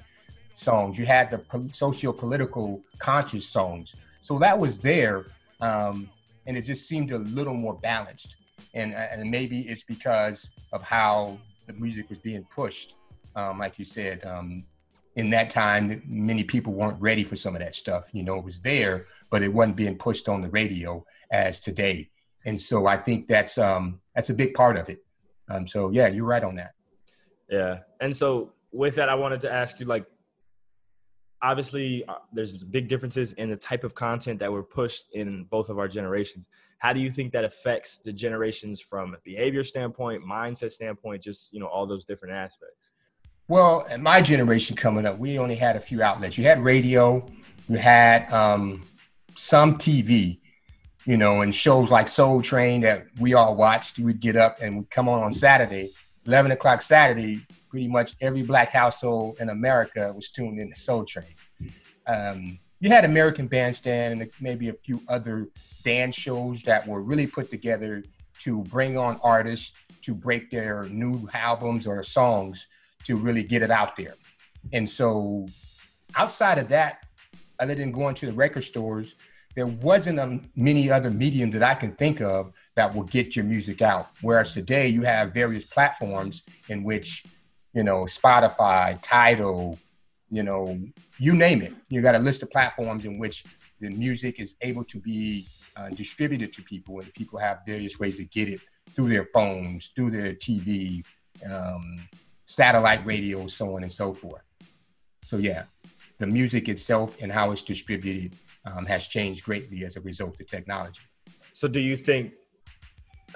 songs 0.59 0.99
you 0.99 1.07
had 1.07 1.31
the 1.31 1.39
po- 1.39 1.69
socio-political 1.73 2.81
conscious 2.99 3.49
songs. 3.49 3.95
So 4.21 4.39
that 4.41 4.59
was 4.59 4.81
there 4.81 5.27
um, 5.61 6.09
and 6.49 6.57
it 6.57 6.63
just 6.63 6.89
seemed 6.89 7.13
a 7.13 7.19
little 7.19 7.55
more 7.55 7.75
balanced. 7.75 8.37
And, 8.75 8.95
uh, 8.95 9.07
and 9.13 9.31
maybe 9.31 9.61
it's 9.61 9.85
because 9.85 10.51
of 10.73 10.83
how 10.83 11.39
the 11.67 11.75
music 11.75 12.09
was 12.09 12.19
being 12.19 12.45
pushed. 12.53 12.97
Um, 13.37 13.59
like 13.59 13.79
you 13.79 13.85
said, 13.85 14.25
um, 14.25 14.65
in 15.15 15.31
that 15.31 15.51
time, 15.51 16.03
many 16.07 16.43
people 16.43 16.73
weren't 16.73 17.01
ready 17.01 17.23
for 17.23 17.37
some 17.37 17.55
of 17.55 17.61
that 17.61 17.75
stuff. 17.75 18.09
You 18.13 18.23
know, 18.23 18.39
it 18.39 18.45
was 18.45 18.61
there, 18.61 19.07
but 19.31 19.43
it 19.43 19.53
wasn't 19.53 19.77
being 19.77 19.99
pushed 19.99 20.29
on 20.29 20.41
the 20.41 20.49
radio 20.49 21.05
as 21.31 21.61
today. 21.61 22.09
And 22.47 22.61
so 22.61 22.87
I 22.87 22.97
think 22.97 23.29
that's 23.29 23.59
um, 23.59 24.01
that's 24.15 24.31
a 24.31 24.35
big 24.35 24.55
part 24.55 24.77
of 24.77 24.89
it. 24.89 25.05
Um, 25.51 25.67
so 25.67 25.91
yeah, 25.91 26.09
you're 26.09 26.25
right 26.25 26.43
on 26.43 26.55
that. 26.57 26.73
Yeah, 27.51 27.81
and 28.01 28.17
so 28.17 28.53
with 28.73 28.95
that, 28.95 29.09
I 29.09 29.15
wanted 29.15 29.41
to 29.43 29.53
ask 29.53 29.81
you, 29.81 29.87
like, 29.87 30.07
obviously 31.43 32.05
uh, 32.07 32.15
there's 32.33 32.63
big 32.65 32.89
differences 32.89 33.33
in 33.35 33.49
the 33.49 33.57
type 33.57 33.85
of 33.85 33.95
content 33.95 34.41
that 34.41 34.51
were 34.51 34.63
pushed 34.63 35.07
in 35.13 35.45
both 35.45 35.69
of 35.69 35.79
our 35.79 35.89
generations 35.89 36.47
how 36.79 36.93
do 36.93 37.01
you 37.01 37.11
think 37.11 37.33
that 37.33 37.45
affects 37.45 37.99
the 37.99 38.13
generations 38.13 38.81
from 38.81 39.15
a 39.15 39.19
behavior 39.25 39.65
standpoint 39.65 40.23
mindset 40.25 40.73
standpoint 40.73 41.23
just 41.23 41.53
you 41.53 41.61
know 41.61 41.67
all 41.67 41.87
those 41.87 42.05
different 42.05 42.35
aspects 42.35 42.91
Well, 43.49 43.87
in 43.91 44.03
my 44.03 44.21
generation 44.21 44.77
coming 44.77 45.07
up, 45.07 45.19
we 45.19 45.39
only 45.39 45.57
had 45.57 45.75
a 45.75 45.81
few 45.81 46.03
outlets. 46.03 46.37
You 46.37 46.45
had 46.45 46.63
radio, 46.63 47.27
you 47.67 47.79
had 47.79 48.31
um, 48.31 48.85
some 49.35 49.79
TV, 49.79 50.39
you 51.07 51.17
know, 51.17 51.41
and 51.41 51.55
shows 51.55 51.91
like 51.91 52.09
Soul 52.09 52.43
Train 52.43 52.83
that 52.83 53.07
we 53.19 53.33
all 53.33 53.57
watched. 53.57 53.99
We'd 53.99 54.21
get 54.21 54.37
up 54.37 54.59
and 54.61 54.77
we'd 54.77 54.91
come 54.91 55.09
on 55.09 55.23
on 55.23 55.33
Saturday, 55.33 55.95
11 56.27 56.53
o'clock 56.53 56.83
Saturday. 56.83 57.47
Pretty 57.69 57.89
much 57.89 58.15
every 58.21 58.43
black 58.43 58.71
household 58.71 59.39
in 59.41 59.51
America 59.51 60.13
was 60.15 60.31
tuned 60.31 60.59
in 60.59 60.71
to 60.71 60.77
Soul 60.77 61.05
Train. 61.05 61.35
Um, 62.07 62.59
you 62.81 62.91
had 62.91 63.05
American 63.05 63.47
Bandstand 63.49 64.23
and 64.23 64.31
maybe 64.41 64.69
a 64.69 64.73
few 64.73 65.03
other 65.09 65.49
dance 65.85 66.15
shows 66.15 66.63
that 66.63 66.87
were 66.87 67.03
really 67.03 67.27
put 67.27 67.51
together 67.51 68.05
to 68.41 68.63
bring 68.65 68.97
on 68.97 69.21
artists 69.23 69.73
to 70.03 70.15
break 70.15 70.51
their 70.51 70.85
new 70.89 71.29
albums 71.35 71.87
or 71.87 72.03
songs 72.03 72.69
to 73.05 73.17
really 73.17 73.43
get 73.43 73.63
it 73.63 73.71
out 73.71 73.97
there. 73.97 74.15
And 74.73 74.89
so 74.89 75.49
outside 76.15 76.59
of 76.59 76.69
that, 76.69 77.05
other 77.59 77.75
than 77.75 77.91
going 77.91 78.15
to 78.17 78.27
the 78.27 78.33
record 78.33 78.63
stores, 78.63 79.15
there 79.55 79.67
wasn't 79.67 80.19
a, 80.21 80.41
many 80.55 80.91
other 80.91 81.11
mediums 81.11 81.53
that 81.55 81.63
I 81.65 81.75
can 81.75 81.93
think 81.93 82.21
of 82.21 82.53
that 82.77 82.95
will 82.95 83.03
get 83.03 83.35
your 83.35 83.45
music 83.45 83.83
out. 83.83 84.09
Whereas 84.21 84.55
today 84.55 84.89
you 84.89 85.03
have 85.03 85.35
various 85.35 85.65
platforms 85.65 86.45
in 86.69 86.85
which, 86.85 87.25
you 87.79 87.85
know, 87.85 88.07
Spotify, 88.07 88.99
Tidal, 89.03 89.79
you 90.33 90.43
know, 90.43 90.81
you 91.17 91.37
name 91.37 91.63
it. 91.63 91.73
You 91.89 92.03
got 92.03 92.17
a 92.17 92.19
list 92.19 92.43
of 92.43 92.51
platforms 92.51 93.05
in 93.05 93.21
which 93.21 93.45
the 93.81 93.89
music 93.89 94.41
is 94.41 94.57
able 94.63 94.83
to 94.87 94.99
be 94.99 95.47
uh, 95.77 95.89
distributed 95.91 96.53
to 96.55 96.63
people, 96.63 96.99
and 96.99 97.15
people 97.15 97.39
have 97.39 97.61
various 97.65 98.01
ways 98.01 98.17
to 98.17 98.25
get 98.25 98.49
it 98.49 98.61
through 98.97 99.11
their 99.11 99.27
phones, 99.27 99.93
through 99.95 100.11
their 100.11 100.35
TV, 100.35 101.05
um, 101.49 102.03
satellite 102.47 103.07
radio, 103.07 103.47
so 103.47 103.77
on 103.77 103.85
and 103.85 103.93
so 103.93 104.13
forth. 104.13 104.43
So 105.25 105.37
yeah, 105.37 105.63
the 106.19 106.27
music 106.27 106.69
itself 106.69 107.17
and 107.21 107.31
how 107.31 107.53
it's 107.53 107.63
distributed 107.63 108.33
um, 108.65 108.87
has 108.87 109.07
changed 109.07 109.45
greatly 109.45 109.85
as 109.85 109.95
a 109.95 110.01
result 110.01 110.41
of 110.41 110.49
technology. 110.49 111.03
So 111.53 111.69
do 111.69 111.79
you 111.79 111.97
think? 111.97 112.33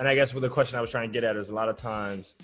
And 0.00 0.08
I 0.08 0.16
guess 0.16 0.34
what 0.34 0.40
the 0.40 0.48
question 0.48 0.78
I 0.78 0.80
was 0.80 0.90
trying 0.90 1.08
to 1.08 1.12
get 1.12 1.22
at 1.22 1.36
is 1.36 1.48
a 1.48 1.54
lot 1.54 1.68
of 1.68 1.76
times 1.76 2.34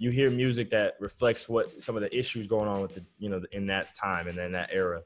you 0.00 0.10
hear 0.10 0.30
music 0.30 0.70
that 0.70 0.94
reflects 0.98 1.46
what 1.46 1.82
some 1.82 1.94
of 1.94 2.00
the 2.00 2.18
issues 2.18 2.46
going 2.46 2.66
on 2.66 2.80
with 2.80 2.94
the 2.94 3.04
you 3.18 3.28
know 3.28 3.42
in 3.52 3.66
that 3.66 3.94
time 3.94 4.28
and 4.28 4.38
in 4.38 4.50
that 4.52 4.70
era. 4.72 5.02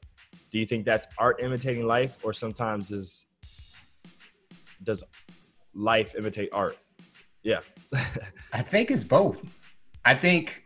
Do 0.51 0.57
you 0.57 0.65
think 0.65 0.85
that's 0.85 1.05
art 1.17 1.41
imitating 1.43 1.85
life, 1.85 2.17
or 2.23 2.31
sometimes 2.31 2.87
does 2.87 3.25
does 4.81 5.03
life 5.73 6.15
imitate 6.17 6.47
art? 6.53 6.77
Yeah, 7.43 7.59
I 8.53 8.61
think 8.61 8.89
it's 8.89 9.03
both. 9.03 9.43
I 10.05 10.13
think 10.13 10.63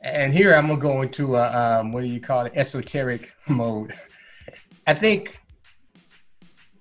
and 0.00 0.32
here 0.32 0.54
I'm 0.54 0.68
gonna 0.68 0.80
go 0.80 1.02
into 1.02 1.34
a 1.34 1.80
um, 1.80 1.90
what 1.90 2.02
do 2.02 2.06
you 2.06 2.20
call 2.20 2.46
it 2.46 2.52
esoteric 2.54 3.32
mode. 3.48 3.92
I 4.86 4.94
think 4.94 5.40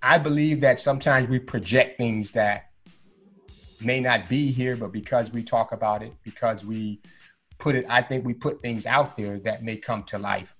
I 0.04 0.20
believe 0.20 0.62
that 0.62 0.78
sometimes 0.78 1.28
we 1.28 1.40
project 1.40 1.98
things 1.98 2.34
that 2.34 2.67
may 3.82 4.00
not 4.00 4.30
be 4.30 4.52
here, 4.52 4.76
but 4.76 4.92
because 4.92 5.32
we 5.32 5.44
talk 5.44 5.72
about 5.72 6.04
it, 6.04 6.14
because 6.24 6.66
we 6.66 7.02
put 7.60 7.76
it, 7.76 7.86
I 7.90 8.02
think 8.02 8.26
we 8.26 8.34
put 8.34 8.62
things 8.62 8.86
out 8.86 9.18
there 9.18 9.40
that 9.40 9.64
may 9.64 9.78
come 9.78 10.04
to 10.06 10.18
life. 10.18 10.56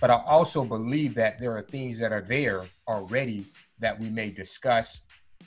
But 0.00 0.10
I 0.10 0.22
also 0.26 0.64
believe 0.64 1.14
that 1.14 1.38
there 1.38 1.56
are 1.56 1.62
things 1.62 1.98
that 1.98 2.12
are 2.12 2.20
there 2.20 2.64
already 2.86 3.46
that 3.80 3.98
we 3.98 4.10
may 4.10 4.30
discuss, 4.30 5.00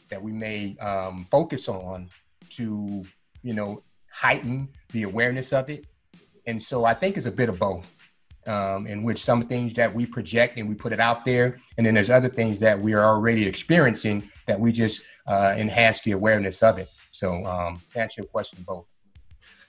that 0.10 0.22
we 0.22 0.32
may 0.32 0.78
um, 0.78 1.26
focus 1.32 1.70
on 1.70 2.10
to, 2.52 3.04
you 3.44 3.54
know, 3.54 3.84
heighten 4.12 4.68
the 4.92 5.04
awareness 5.04 5.54
of 5.54 5.70
it 5.70 5.86
and 6.46 6.62
so 6.62 6.86
I 6.86 6.94
think 6.94 7.18
it's 7.18 7.28
a 7.28 7.32
bit 7.32 7.50
of 7.50 7.60
both. 7.60 7.90
Um, 8.48 8.88
in 8.88 9.04
which 9.04 9.20
some 9.20 9.44
things 9.44 9.74
that 9.74 9.94
we 9.94 10.08
project 10.08 10.58
and 10.58 10.68
we 10.68 10.74
put 10.74 10.94
it 10.94 11.00
out 11.00 11.26
there, 11.26 11.60
and 11.78 11.86
then 11.86 11.94
there's 11.94 12.10
other 12.10 12.28
things 12.28 12.60
that 12.62 12.80
we 12.80 12.94
are 12.94 13.06
already 13.06 13.46
experiencing 13.46 14.28
that 14.48 14.60
we 14.60 14.72
just 14.72 15.04
uh, 15.28 15.54
enhance 15.56 16.02
the 16.02 16.14
awareness 16.14 16.64
of 16.64 16.80
it. 16.80 16.90
So, 17.22 17.46
um, 17.46 17.80
answer 17.94 18.22
your 18.22 18.28
question, 18.30 18.66
both. 18.68 18.88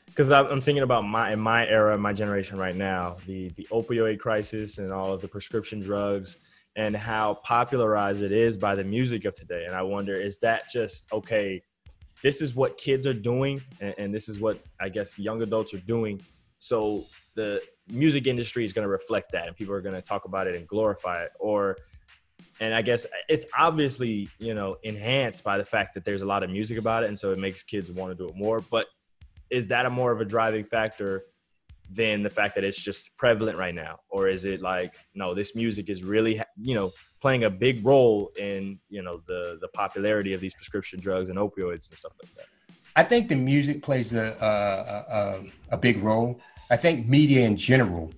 Because 0.06 0.32
I'm 0.32 0.62
thinking 0.62 0.82
about 0.82 1.02
my 1.02 1.34
in 1.34 1.38
my 1.38 1.66
era, 1.66 1.98
my 1.98 2.14
generation 2.14 2.58
right 2.58 2.74
now, 2.74 3.18
the 3.26 3.50
the 3.50 3.66
opioid 3.70 4.20
crisis 4.20 4.78
and 4.78 4.90
all 4.90 5.12
of 5.12 5.20
the 5.20 5.28
prescription 5.28 5.78
drugs, 5.80 6.38
and 6.76 6.96
how 6.96 7.34
popularized 7.44 8.22
it 8.22 8.32
is 8.32 8.56
by 8.56 8.74
the 8.74 8.84
music 8.84 9.26
of 9.26 9.34
today. 9.34 9.66
And 9.66 9.74
I 9.74 9.82
wonder, 9.82 10.14
is 10.14 10.38
that 10.38 10.70
just 10.70 11.12
okay? 11.12 11.62
This 12.22 12.40
is 12.40 12.54
what 12.54 12.78
kids 12.78 13.06
are 13.06 13.12
doing, 13.12 13.60
and, 13.82 13.94
and 13.98 14.14
this 14.14 14.30
is 14.30 14.40
what 14.40 14.58
I 14.80 14.88
guess 14.88 15.18
young 15.18 15.42
adults 15.42 15.74
are 15.74 15.84
doing 15.96 16.22
so 16.62 17.04
the 17.34 17.60
music 17.90 18.28
industry 18.28 18.62
is 18.62 18.72
going 18.72 18.84
to 18.84 18.88
reflect 18.88 19.32
that, 19.32 19.48
and 19.48 19.56
people 19.56 19.74
are 19.74 19.80
going 19.80 19.96
to 19.96 20.00
talk 20.00 20.26
about 20.26 20.46
it 20.46 20.54
and 20.54 20.64
glorify 20.68 21.24
it. 21.24 21.32
Or, 21.40 21.76
and 22.62 22.72
I 22.72 22.80
guess 22.80 23.06
it's 23.28 23.44
obviously 23.58 24.28
you 24.38 24.54
know 24.54 24.76
enhanced 24.84 25.42
by 25.42 25.58
the 25.58 25.64
fact 25.64 25.94
that 25.94 26.04
there's 26.04 26.22
a 26.22 26.26
lot 26.26 26.44
of 26.44 26.50
music 26.50 26.78
about 26.78 27.02
it, 27.02 27.08
and 27.08 27.18
so 27.18 27.32
it 27.32 27.38
makes 27.38 27.62
kids 27.64 27.90
want 27.90 28.12
to 28.12 28.14
do 28.14 28.28
it 28.28 28.36
more. 28.36 28.60
But 28.60 28.86
is 29.50 29.68
that 29.68 29.84
a 29.84 29.90
more 29.90 30.12
of 30.12 30.20
a 30.20 30.24
driving 30.24 30.64
factor 30.64 31.24
than 31.90 32.22
the 32.22 32.30
fact 32.30 32.54
that 32.54 32.64
it's 32.64 32.78
just 32.78 33.14
prevalent 33.16 33.58
right 33.58 33.74
now, 33.74 33.98
or 34.08 34.28
is 34.28 34.44
it 34.44 34.62
like 34.62 34.94
no, 35.12 35.34
this 35.34 35.56
music 35.56 35.90
is 35.90 36.04
really 36.04 36.40
you 36.56 36.76
know 36.76 36.92
playing 37.20 37.42
a 37.44 37.50
big 37.50 37.84
role 37.84 38.30
in 38.38 38.78
you 38.88 39.02
know 39.02 39.20
the 39.26 39.58
the 39.60 39.68
popularity 39.68 40.32
of 40.32 40.40
these 40.40 40.54
prescription 40.54 41.00
drugs 41.00 41.28
and 41.30 41.38
opioids 41.38 41.90
and 41.90 41.98
stuff 41.98 42.12
like 42.22 42.32
that? 42.36 42.46
I 42.94 43.02
think 43.02 43.28
the 43.28 43.36
music 43.36 43.82
plays 43.82 44.12
a, 44.12 44.36
a, 44.40 45.14
a, 45.16 45.74
a 45.74 45.78
big 45.78 46.02
role. 46.02 46.40
I 46.70 46.76
think 46.76 47.08
media 47.08 47.44
in 47.44 47.56
general, 47.56 48.12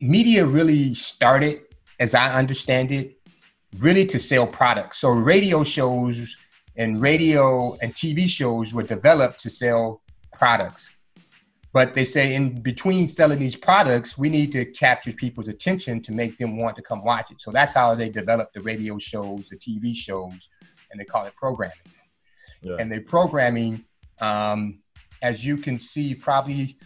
media 0.00 0.46
really 0.46 0.94
started, 0.94 1.62
as 1.98 2.14
I 2.14 2.34
understand 2.34 2.92
it, 2.92 3.18
really 3.78 4.06
to 4.06 4.18
sell 4.18 4.46
products. 4.46 4.98
So 4.98 5.10
radio 5.10 5.64
shows 5.64 6.36
and 6.76 7.00
radio 7.00 7.76
and 7.82 7.94
TV 7.94 8.28
shows 8.28 8.74
were 8.74 8.82
developed 8.82 9.40
to 9.40 9.50
sell 9.50 10.02
products. 10.32 10.90
But 11.72 11.94
they 11.94 12.04
say 12.04 12.36
in 12.36 12.60
between 12.60 13.08
selling 13.08 13.40
these 13.40 13.56
products, 13.56 14.16
we 14.16 14.28
need 14.28 14.52
to 14.52 14.64
capture 14.64 15.12
people's 15.12 15.48
attention 15.48 16.00
to 16.02 16.12
make 16.12 16.38
them 16.38 16.56
want 16.56 16.76
to 16.76 16.82
come 16.82 17.02
watch 17.04 17.32
it. 17.32 17.40
So 17.40 17.50
that's 17.50 17.74
how 17.74 17.96
they 17.96 18.08
developed 18.08 18.54
the 18.54 18.60
radio 18.60 18.96
shows, 18.98 19.46
the 19.48 19.56
TV 19.56 19.94
shows, 19.94 20.48
and 20.90 21.00
they 21.00 21.04
call 21.04 21.26
it 21.26 21.34
programming. 21.34 21.76
Yeah. 22.62 22.76
And 22.78 22.90
the 22.90 23.00
programming, 23.00 23.84
um, 24.20 24.78
as 25.20 25.44
you 25.44 25.56
can 25.56 25.80
see, 25.80 26.14
probably 26.14 26.76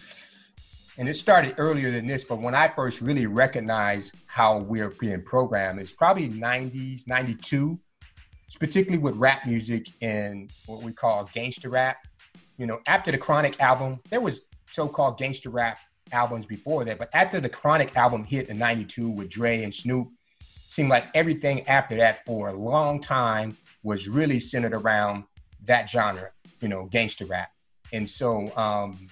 and 0.99 1.09
it 1.09 1.15
started 1.15 1.55
earlier 1.59 1.93
than 1.93 2.09
this, 2.09 2.25
but 2.25 2.41
when 2.41 2.57
I 2.57 2.67
first 2.67 3.01
really 3.01 3.27
recognized 3.27 4.15
how 4.27 4.59
we're 4.59 4.91
being 4.91 5.23
programmed, 5.23 5.81
it's 5.81 5.93
probably 5.93 6.29
90s, 6.29 7.07
92, 7.07 7.79
it's 8.49 8.57
particularly 8.57 8.99
with 8.99 9.15
rap 9.15 9.47
music 9.47 9.87
and 10.03 10.51
what 10.67 10.83
we 10.83 10.93
call 10.93 11.31
gangster 11.33 11.69
rap. 11.69 11.99
You 12.57 12.67
know, 12.67 12.81
after 12.89 13.13
the 13.13 13.19
Chronic 13.19 13.61
album, 13.61 14.01
there 14.11 14.21
was 14.21 14.41
so-called 14.73 15.19
gangster 15.19 15.51
rap 15.51 15.79
albums 16.11 16.47
before 16.47 16.85
that, 16.87 16.99
but 16.99 17.11
after 17.13 17.39
the 17.39 17.49
Chronic 17.49 17.97
album 17.97 18.25
hit 18.25 18.49
in 18.49 18.59
92 18.59 19.09
with 19.09 19.29
Dre 19.29 19.63
and 19.63 19.73
Snoop, 19.73 20.09
seemed 20.69 20.91
like 20.91 21.07
everything 21.15 21.67
after 21.69 21.97
that 21.99 22.25
for 22.25 22.49
a 22.49 22.53
long 22.53 23.01
time 23.01 23.57
was 23.85 24.09
really 24.09 24.41
centered 24.41 24.75
around 24.75 25.23
that 25.65 25.89
genre, 25.89 26.31
you 26.61 26.67
know, 26.67 26.87
gangster 26.87 27.25
rap. 27.25 27.51
And 27.93 28.11
so 28.11 28.55
um, 28.57 29.09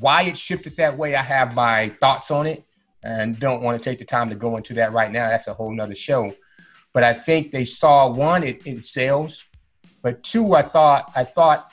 why 0.00 0.22
it 0.22 0.36
shifted 0.36 0.76
that 0.76 0.96
way, 0.96 1.14
I 1.14 1.22
have 1.22 1.54
my 1.54 1.90
thoughts 2.00 2.30
on 2.30 2.46
it 2.46 2.64
and 3.02 3.38
don't 3.38 3.62
want 3.62 3.80
to 3.80 3.90
take 3.90 3.98
the 3.98 4.04
time 4.04 4.28
to 4.30 4.34
go 4.34 4.56
into 4.56 4.74
that 4.74 4.92
right 4.92 5.10
now. 5.10 5.28
That's 5.28 5.48
a 5.48 5.54
whole 5.54 5.72
nother 5.72 5.94
show. 5.94 6.34
But 6.92 7.04
I 7.04 7.12
think 7.12 7.52
they 7.52 7.64
saw 7.64 8.08
one, 8.08 8.42
it, 8.42 8.66
it 8.66 8.84
sells. 8.84 9.44
But 10.02 10.22
two, 10.22 10.54
I 10.54 10.62
thought 10.62 11.12
I 11.14 11.24
thought 11.24 11.70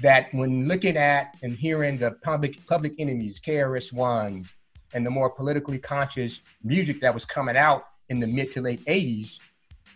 that 0.00 0.28
when 0.32 0.68
looking 0.68 0.96
at 0.96 1.36
and 1.42 1.56
hearing 1.56 1.96
the 1.96 2.12
public 2.22 2.66
public 2.66 2.94
enemies, 2.98 3.40
KRS 3.40 3.92
ones, 3.92 4.52
and 4.92 5.04
the 5.04 5.10
more 5.10 5.30
politically 5.30 5.78
conscious 5.78 6.40
music 6.62 7.00
that 7.00 7.14
was 7.14 7.24
coming 7.24 7.56
out 7.56 7.84
in 8.08 8.20
the 8.20 8.26
mid 8.26 8.52
to 8.52 8.60
late 8.60 8.84
80s, 8.86 9.38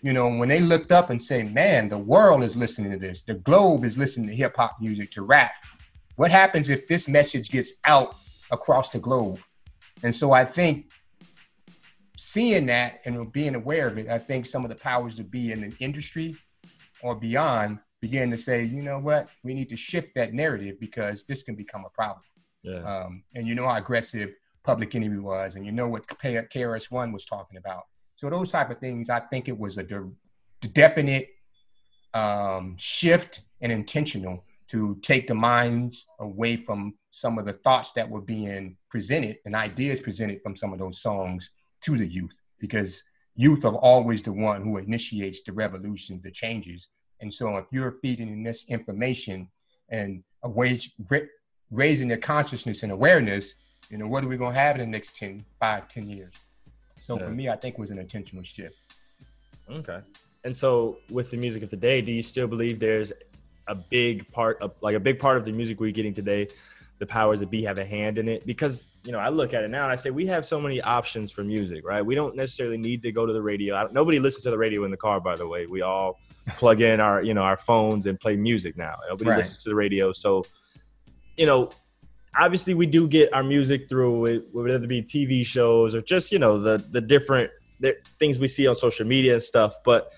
you 0.03 0.13
know, 0.13 0.29
when 0.29 0.49
they 0.49 0.61
looked 0.61 0.93
up 0.93 1.11
and 1.11 1.23
say, 1.23 1.43
man, 1.43 1.89
the 1.89 1.99
world 1.99 2.43
is 2.43 2.57
listening 2.57 2.93
to 2.93 2.99
this, 2.99 3.23
the 3.23 3.35
globe 3.35 3.85
is 3.85 3.97
listening 3.97 4.29
to 4.29 4.35
hip 4.35 4.57
hop 4.57 4.77
music, 4.81 5.11
to 5.13 5.23
rap, 5.23 5.53
what 6.17 6.31
happens 6.31 6.71
if 6.71 6.89
this 6.89 7.09
message 7.09 7.51
gets 7.51 7.75
out 7.85 8.17
across 8.51 8.89
the 8.89 8.99
globe? 8.99 9.41
And 10.03 10.15
so 10.15 10.33
I 10.33 10.45
think 10.45 10.91
seeing 12.17 12.67
that 12.67 13.01
and 13.05 13.33
being 13.33 13.55
aware 13.55 13.89
of 13.89 13.99
it, 13.99 14.09
I 14.09 14.19
think 14.19 14.47
some 14.47 14.65
of 14.65 14.69
the 14.69 14.77
powers 14.77 15.15
to 15.17 15.25
be 15.25 15.53
in 15.53 15.61
the 15.63 15.75
industry 15.79 16.37
or 17.03 17.15
beyond 17.15 17.79
begin 18.01 18.31
to 18.31 18.39
say, 18.39 18.65
you 18.65 18.83
know 18.83 18.99
what, 18.99 19.29
we 19.45 19.55
need 19.55 19.69
to 19.69 19.77
shift 19.77 20.15
that 20.17 20.35
narrative 20.35 20.79
because 20.81 21.25
this 21.25 21.43
can 21.43 21.55
become 21.55 21.85
a 21.85 21.91
problem. 21.91 22.25
Yeah. 22.63 22.83
Um, 22.83 23.23
and 23.35 23.47
you 23.47 23.55
know 23.55 23.67
how 23.67 23.77
aggressive 23.77 24.35
Public 24.65 24.95
Enemy 24.95 25.19
was, 25.19 25.57
and 25.57 25.67
you 25.67 25.73
know 25.73 25.89
what 25.89 26.07
KRS 26.07 26.91
One 26.91 27.13
was 27.13 27.25
talking 27.25 27.59
about. 27.59 27.83
So 28.17 28.31
those 28.31 28.51
type 28.51 28.71
of 28.71 28.77
things, 28.77 29.11
I 29.11 29.21
think 29.21 29.49
it 29.49 29.59
was 29.59 29.79
a 29.79 29.83
de- 29.83 30.13
definite 30.73 31.29
um, 32.15 32.77
shift 32.77 33.43
and 33.61 33.73
intentional 33.73 34.45
to 34.73 34.97
take 35.03 35.27
the 35.27 35.35
minds 35.35 36.07
away 36.19 36.57
from 36.57 36.95
some 37.11 37.39
of 37.39 37.45
the 37.45 37.53
thoughts 37.53 37.93
that 37.93 38.09
were 38.09 38.23
being 38.23 38.75
presented 38.89 39.37
and 39.45 39.55
ideas 39.55 40.01
presented 40.01 40.41
from 40.41 40.57
some 40.57 40.73
of 40.73 40.79
those 40.79 41.03
songs 41.03 41.51
to 41.83 41.99
the 41.99 42.07
youth 42.07 42.33
because 42.59 43.03
youth 43.37 43.67
are 43.67 43.75
always 43.75 44.23
the 44.23 44.33
one 44.33 44.63
who 44.63 44.79
initiates 44.79 45.43
the 45.43 45.53
revolution, 45.53 46.23
the 46.25 46.31
changes. 46.31 46.89
And 47.21 47.33
so 47.33 47.59
if 47.59 47.67
you're 47.71 47.91
feeding 47.91 48.43
this 48.43 48.65
information 48.67 49.49
and 49.91 50.25
a 50.43 50.49
wage, 50.49 50.95
raising 51.71 52.09
their 52.09 52.17
consciousness 52.17 52.83
and 52.83 52.93
awareness, 52.93 53.53
you 53.91 53.99
know, 53.99 54.09
what 54.09 54.25
are 54.25 54.29
we 54.29 54.39
going 54.39 54.55
to 54.55 54.59
have 54.59 54.77
in 54.77 54.81
the 54.81 54.87
next 54.87 55.15
10, 55.17 55.45
5, 55.61 55.89
10 55.89 56.09
years? 56.09 56.33
So 56.99 57.19
yeah. 57.19 57.27
for 57.27 57.31
me, 57.31 57.51
I 57.51 57.57
think 57.57 57.75
it 57.75 57.81
was 57.81 57.91
an 57.91 57.99
intentional 57.99 58.43
shift. 58.43 58.77
Okay. 59.71 59.99
And 60.45 60.57
so 60.57 60.97
with 61.11 61.31
the 61.31 61.37
music 61.37 61.63
of 61.63 61.69
today, 61.69 62.01
do 62.01 62.11
you 62.11 62.23
still 62.23 62.47
believe 62.47 62.81
there's 62.81 63.13
a 63.69 63.75
big 63.75 64.31
part 64.33 64.61
of 64.61 64.75
like 64.81 64.95
a 64.95 65.01
big 65.01 65.19
part 65.19 65.37
of 65.37 65.45
the 65.45 65.53
music 65.53 65.81
we're 65.81 65.93
getting 65.93 66.15
today 66.15 66.49
the 66.99 67.07
powers 67.07 67.41
that 67.41 67.51
be 67.51 67.65
have 67.65 67.79
a 67.79 67.85
hand 67.85 68.17
in 68.17 68.29
it. 68.29 68.47
Because 68.47 68.89
you 69.03 69.11
know 69.11 69.19
i 69.19 69.29
look 69.29 69.55
at 69.55 69.65
it 69.65 69.71
now 69.71 69.83
and 69.83 69.93
i 69.93 69.97
say 69.97 70.11
we 70.11 70.27
have 70.27 70.45
so 70.45 70.61
many 70.61 70.81
options 70.81 71.33
for 71.33 71.43
music 71.43 71.85
right? 71.85 72.05
We 72.05 72.15
don't 72.15 72.37
necessarily 72.37 72.79
need 72.79 73.03
to 73.03 73.11
go 73.13 73.27
to 73.27 73.33
the 73.33 73.43
radio. 73.43 73.89
Nobody 73.91 74.21
listens 74.21 74.45
to 74.45 74.51
the 74.51 74.59
radio 74.59 74.85
in 74.85 74.91
the 74.91 74.97
car 74.97 75.21
by 75.21 75.35
the 75.35 75.47
way. 75.47 75.67
We 75.67 75.83
all 75.83 76.19
plug 76.57 76.81
in 76.81 77.01
our 77.01 77.23
you 77.23 77.35
know 77.35 77.43
our 77.43 77.57
phones 77.57 78.07
and 78.07 78.19
play 78.21 78.37
music 78.37 78.77
now. 78.77 78.97
Nobody 79.09 79.31
right. 79.31 79.37
listens 79.37 79.59
to 79.65 79.69
the 79.69 79.75
radio. 79.75 80.13
So 80.13 80.45
you 81.37 81.47
know 81.47 81.71
obviously 82.39 82.75
we 82.75 82.87
do 82.87 83.09
get 83.09 83.33
our 83.35 83.43
music 83.43 83.89
through 83.89 84.25
it 84.25 84.45
whether 84.53 84.71
it 84.71 84.89
be 84.89 85.03
tv 85.03 85.45
shows 85.45 85.95
or 85.95 86.01
just 86.01 86.33
you 86.33 86.39
know 86.39 86.59
the 86.59 86.83
the 86.91 87.01
different 87.01 87.51
the 87.81 87.95
things 88.19 88.39
we 88.39 88.49
see 88.49 88.67
on 88.67 88.77
social 88.77 89.07
media 89.07 89.35
and 89.35 89.43
stuff. 89.43 89.75
But 89.85 90.13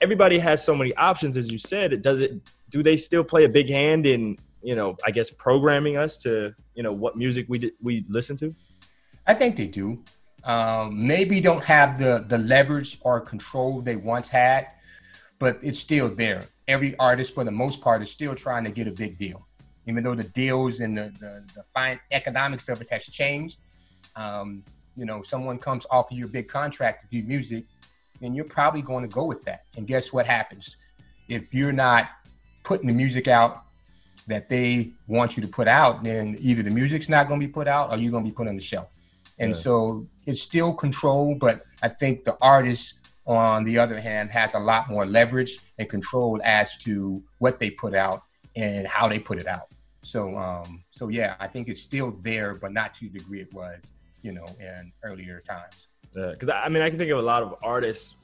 everybody 0.00 0.38
has 0.38 0.62
so 0.62 0.74
many 0.74 0.94
options 0.96 1.36
as 1.36 1.50
you 1.50 1.58
said. 1.58 1.92
It 1.92 2.02
does 2.02 2.20
it 2.20 2.40
do 2.70 2.82
they 2.82 2.96
still 2.96 3.24
play 3.24 3.44
a 3.44 3.48
big 3.48 3.68
hand 3.68 4.06
in 4.06 4.38
you 4.66 4.74
know, 4.74 4.96
I 5.04 5.12
guess 5.12 5.30
programming 5.30 5.96
us 5.96 6.16
to, 6.18 6.52
you 6.74 6.82
know, 6.82 6.92
what 6.92 7.16
music 7.16 7.46
we 7.48 7.70
we 7.80 8.04
listen 8.08 8.36
to? 8.38 8.52
I 9.24 9.32
think 9.32 9.54
they 9.54 9.68
do. 9.68 10.02
Um, 10.42 11.06
maybe 11.06 11.40
don't 11.40 11.62
have 11.62 12.00
the 12.00 12.24
the 12.26 12.38
leverage 12.38 12.98
or 13.02 13.20
control 13.20 13.80
they 13.80 13.94
once 13.94 14.26
had, 14.26 14.66
but 15.38 15.60
it's 15.62 15.78
still 15.78 16.08
there. 16.08 16.46
Every 16.66 16.98
artist, 16.98 17.32
for 17.32 17.44
the 17.44 17.52
most 17.52 17.80
part, 17.80 18.02
is 18.02 18.10
still 18.10 18.34
trying 18.34 18.64
to 18.64 18.72
get 18.72 18.88
a 18.88 18.90
big 18.90 19.16
deal, 19.20 19.46
even 19.86 20.02
though 20.02 20.16
the 20.16 20.24
deals 20.24 20.80
and 20.80 20.98
the 20.98 21.12
the, 21.20 21.44
the 21.54 21.62
fine 21.72 22.00
economics 22.10 22.68
of 22.68 22.80
it 22.80 22.88
has 22.90 23.04
changed. 23.06 23.58
Um, 24.16 24.64
you 24.96 25.06
know, 25.06 25.22
someone 25.22 25.58
comes 25.58 25.86
offer 25.92 26.12
you 26.12 26.24
a 26.24 26.28
big 26.28 26.48
contract 26.48 27.04
to 27.04 27.20
do 27.20 27.24
music, 27.24 27.66
and 28.20 28.34
you're 28.34 28.52
probably 28.58 28.82
going 28.82 29.02
to 29.08 29.14
go 29.14 29.26
with 29.26 29.44
that. 29.44 29.60
And 29.76 29.86
guess 29.86 30.12
what 30.12 30.26
happens? 30.26 30.76
If 31.28 31.54
you're 31.54 31.72
not 31.72 32.08
putting 32.66 32.88
the 32.88 32.92
music 32.92 33.28
out 33.28 33.62
that 34.26 34.48
they 34.48 34.90
want 35.06 35.36
you 35.36 35.40
to 35.40 35.48
put 35.48 35.68
out, 35.68 36.02
then 36.02 36.36
either 36.40 36.62
the 36.62 36.70
music's 36.70 37.08
not 37.08 37.28
going 37.28 37.40
to 37.40 37.46
be 37.46 37.52
put 37.52 37.68
out 37.68 37.90
or 37.90 37.96
you're 37.96 38.10
going 38.10 38.24
to 38.24 38.30
be 38.30 38.34
put 38.34 38.48
on 38.48 38.56
the 38.56 38.62
shelf. 38.62 38.88
And 39.38 39.50
yeah. 39.50 39.56
so 39.56 40.06
it's 40.26 40.42
still 40.42 40.74
control, 40.74 41.36
but 41.36 41.62
I 41.82 41.88
think 41.88 42.24
the 42.24 42.36
artist, 42.40 42.94
on 43.24 43.62
the 43.64 43.78
other 43.78 44.00
hand, 44.00 44.30
has 44.32 44.54
a 44.54 44.58
lot 44.58 44.90
more 44.90 45.06
leverage 45.06 45.58
and 45.78 45.88
control 45.88 46.40
as 46.42 46.76
to 46.78 47.22
what 47.38 47.60
they 47.60 47.70
put 47.70 47.94
out 47.94 48.24
and 48.56 48.86
how 48.86 49.06
they 49.06 49.20
put 49.20 49.38
it 49.38 49.46
out. 49.46 49.68
So, 50.02 50.36
um, 50.36 50.82
so 50.90 51.08
yeah, 51.08 51.36
I 51.38 51.46
think 51.46 51.68
it's 51.68 51.82
still 51.82 52.18
there, 52.22 52.54
but 52.54 52.72
not 52.72 52.94
to 52.94 53.08
the 53.08 53.18
degree 53.20 53.40
it 53.40 53.52
was, 53.52 53.92
you 54.22 54.32
know, 54.32 54.46
in 54.58 54.92
earlier 55.04 55.40
times. 55.48 55.88
Yeah, 56.16 56.30
because 56.32 56.48
I 56.48 56.68
mean, 56.68 56.82
I 56.82 56.88
can 56.88 56.98
think 56.98 57.12
of 57.12 57.18
a 57.18 57.22
lot 57.22 57.42
of 57.42 57.54
artists 57.62 58.16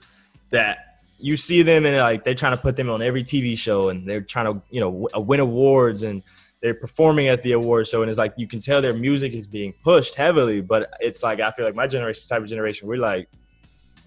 that 0.50 0.91
you 1.22 1.36
see 1.36 1.62
them 1.62 1.86
and 1.86 1.96
like 1.98 2.24
they're 2.24 2.34
trying 2.34 2.56
to 2.56 2.60
put 2.60 2.76
them 2.76 2.90
on 2.90 3.00
every 3.00 3.22
TV 3.22 3.56
show 3.56 3.90
and 3.90 4.06
they're 4.06 4.20
trying 4.20 4.52
to 4.52 4.60
you 4.70 4.80
know 4.80 5.08
uh, 5.16 5.20
win 5.20 5.38
awards 5.38 6.02
and 6.02 6.20
they're 6.60 6.74
performing 6.74 7.28
at 7.28 7.42
the 7.42 7.52
award 7.52 7.86
show. 7.86 8.02
And 8.02 8.10
it's 8.10 8.18
like 8.18 8.34
you 8.36 8.48
can 8.48 8.60
tell 8.60 8.82
their 8.82 8.92
music 8.92 9.32
is 9.32 9.46
being 9.46 9.72
pushed 9.84 10.16
heavily 10.16 10.60
but 10.60 10.92
it's 11.00 11.22
like 11.22 11.40
I 11.40 11.52
feel 11.52 11.64
like 11.64 11.76
my 11.76 11.86
generation 11.86 12.28
type 12.28 12.42
of 12.42 12.48
generation 12.48 12.88
we're 12.88 12.98
like 12.98 13.28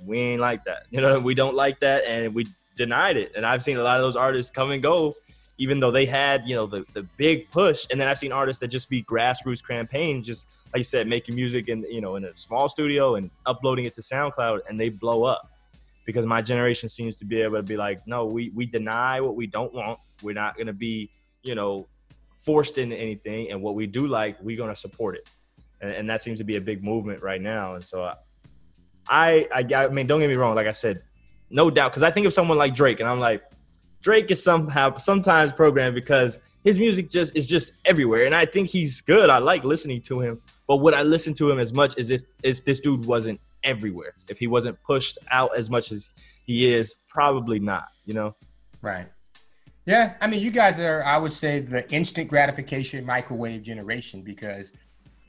we 0.05 0.19
ain't 0.19 0.41
like 0.41 0.65
that. 0.65 0.87
You 0.91 0.99
know 1.01 1.17
we 1.19 1.33
don't 1.33 1.55
like 1.55 1.79
that 1.79 2.03
and 2.05 2.35
we 2.35 2.47
denied 2.75 3.15
it. 3.15 3.31
And 3.35 3.45
I've 3.45 3.63
seen 3.63 3.77
a 3.77 3.83
lot 3.83 3.95
of 3.95 4.03
those 4.03 4.17
artists 4.17 4.51
come 4.51 4.71
and 4.71 4.83
go 4.83 5.15
even 5.57 5.79
though 5.79 5.91
they 5.91 6.05
had 6.05 6.45
you 6.45 6.53
know 6.53 6.65
the, 6.65 6.85
the 6.93 7.03
big 7.15 7.49
push. 7.49 7.87
And 7.91 7.99
then 7.99 8.09
I've 8.09 8.19
seen 8.19 8.33
artists 8.33 8.59
that 8.59 8.67
just 8.67 8.89
be 8.89 9.03
grassroots 9.03 9.65
campaign 9.65 10.21
just 10.21 10.49
like 10.73 10.81
you 10.81 10.83
said 10.83 11.07
making 11.07 11.35
music 11.35 11.69
in 11.69 11.85
you 11.89 12.01
know 12.01 12.17
in 12.17 12.25
a 12.25 12.35
small 12.35 12.67
studio 12.67 13.15
and 13.15 13.31
uploading 13.45 13.85
it 13.85 13.93
to 13.93 14.01
SoundCloud 14.01 14.59
and 14.67 14.77
they 14.77 14.89
blow 14.89 15.23
up 15.23 15.49
because 16.05 16.25
my 16.25 16.41
generation 16.41 16.87
seems 16.87 17.17
to 17.17 17.25
be 17.25 17.41
able 17.41 17.57
to 17.57 17.63
be 17.63 17.75
like, 17.75 18.05
no, 18.07 18.25
we 18.25 18.51
we 18.53 18.65
deny 18.65 19.19
what 19.19 19.35
we 19.35 19.47
don't 19.47 19.73
want. 19.73 19.99
We're 20.21 20.35
not 20.35 20.57
gonna 20.57 20.73
be, 20.73 21.11
you 21.41 21.55
know, 21.55 21.87
forced 22.39 22.77
into 22.77 22.95
anything, 22.95 23.51
and 23.51 23.61
what 23.61 23.75
we 23.75 23.87
do 23.87 24.07
like, 24.07 24.37
we're 24.41 24.57
gonna 24.57 24.75
support 24.75 25.15
it, 25.15 25.29
and, 25.81 25.91
and 25.91 26.09
that 26.09 26.21
seems 26.21 26.37
to 26.37 26.43
be 26.43 26.55
a 26.55 26.61
big 26.61 26.83
movement 26.83 27.21
right 27.21 27.41
now. 27.41 27.75
And 27.75 27.85
so, 27.85 28.03
uh, 28.03 28.15
I, 29.07 29.47
I, 29.53 29.85
I 29.85 29.87
mean, 29.89 30.07
don't 30.07 30.19
get 30.19 30.29
me 30.29 30.35
wrong. 30.35 30.55
Like 30.55 30.67
I 30.67 30.71
said, 30.71 31.03
no 31.49 31.69
doubt, 31.69 31.91
because 31.91 32.03
I 32.03 32.11
think 32.11 32.27
of 32.27 32.33
someone 32.33 32.57
like 32.57 32.75
Drake, 32.75 32.99
and 32.99 33.09
I'm 33.09 33.19
like, 33.19 33.43
Drake 34.01 34.29
is 34.29 34.43
somehow 34.43 34.97
sometimes 34.97 35.51
programmed 35.51 35.95
because 35.95 36.37
his 36.63 36.77
music 36.77 37.09
just 37.09 37.35
is 37.35 37.47
just 37.47 37.73
everywhere, 37.85 38.25
and 38.25 38.35
I 38.35 38.45
think 38.45 38.69
he's 38.69 39.01
good. 39.01 39.31
I 39.31 39.39
like 39.39 39.63
listening 39.63 40.01
to 40.03 40.19
him, 40.19 40.41
but 40.67 40.77
would 40.77 40.93
I 40.93 41.01
listen 41.01 41.33
to 41.35 41.49
him 41.49 41.59
as 41.59 41.73
much 41.73 41.97
as 41.97 42.11
if 42.11 42.21
if 42.43 42.63
this 42.63 42.79
dude 42.79 43.05
wasn't 43.05 43.39
everywhere. 43.65 44.13
If 44.29 44.39
he 44.39 44.47
wasn't 44.47 44.81
pushed 44.83 45.17
out 45.29 45.57
as 45.57 45.69
much 45.69 45.91
as 45.91 46.11
he 46.45 46.73
is, 46.73 46.95
probably 47.09 47.59
not, 47.59 47.87
you 48.05 48.13
know? 48.13 48.35
Right. 48.81 49.07
Yeah. 49.85 50.13
I 50.21 50.27
mean, 50.27 50.41
you 50.41 50.51
guys 50.51 50.79
are, 50.79 51.03
I 51.03 51.17
would 51.17 51.33
say, 51.33 51.59
the 51.59 51.91
instant 51.91 52.29
gratification 52.29 53.05
microwave 53.05 53.63
generation 53.63 54.21
because 54.21 54.71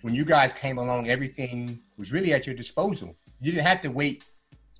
when 0.02 0.14
you 0.14 0.24
guys 0.24 0.52
came 0.52 0.78
along, 0.78 1.08
everything 1.08 1.80
was 1.98 2.12
really 2.12 2.32
at 2.32 2.46
your 2.46 2.54
disposal. 2.54 3.16
You 3.40 3.52
didn't 3.52 3.66
have 3.66 3.82
to 3.82 3.88
wait 3.88 4.24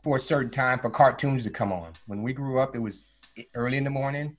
for 0.02 0.16
a 0.16 0.20
certain 0.20 0.50
time 0.50 0.78
for 0.78 0.88
cartoons 0.88 1.42
to 1.44 1.50
come 1.50 1.72
on. 1.72 1.92
When 2.06 2.22
we 2.22 2.32
grew 2.32 2.60
up, 2.60 2.76
it 2.76 2.78
was 2.78 3.06
early 3.54 3.76
in 3.76 3.84
the 3.84 3.90
morning, 3.90 4.36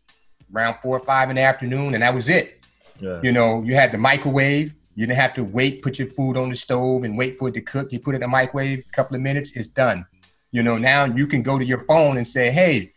around 0.56 0.75
four 0.75 0.95
or 0.95 1.06
five 1.06 1.30
in 1.30 1.36
the 1.36 1.41
afternoon, 1.41 1.93
and 1.93 2.03
that 2.03 2.13
was 2.13 2.30
it. 2.30 2.63
Yeah. 2.99 3.19
You 3.21 3.32
know, 3.32 3.62
you 3.63 3.75
had 3.75 3.91
the 3.91 3.97
microwave, 3.97 4.73
you 4.97 5.05
didn't 5.05 5.19
have 5.19 5.36
to 5.36 5.43
wait, 5.43 5.83
put 5.83 5.99
your 5.99 6.07
food 6.07 6.38
on 6.38 6.49
the 6.49 6.55
stove 6.55 7.03
and 7.03 7.15
wait 7.15 7.38
for 7.38 7.49
it 7.49 7.53
to 7.53 7.62
cook. 7.62 7.91
You 7.91 7.99
put 7.99 8.15
it 8.15 8.17
in 8.17 8.21
the 8.21 8.27
microwave, 8.27 8.79
a 8.79 8.91
couple 8.95 9.15
of 9.15 9.21
minutes, 9.21 9.51
it's 9.55 9.67
done. 9.67 10.07
You 10.51 10.63
know, 10.63 10.79
now 10.79 11.05
you 11.05 11.27
can 11.27 11.43
go 11.43 11.60
to 11.60 11.63
your 11.63 11.81
phone 11.81 12.17
and 12.17 12.25
say, 12.25 12.49
hey, 12.49 12.93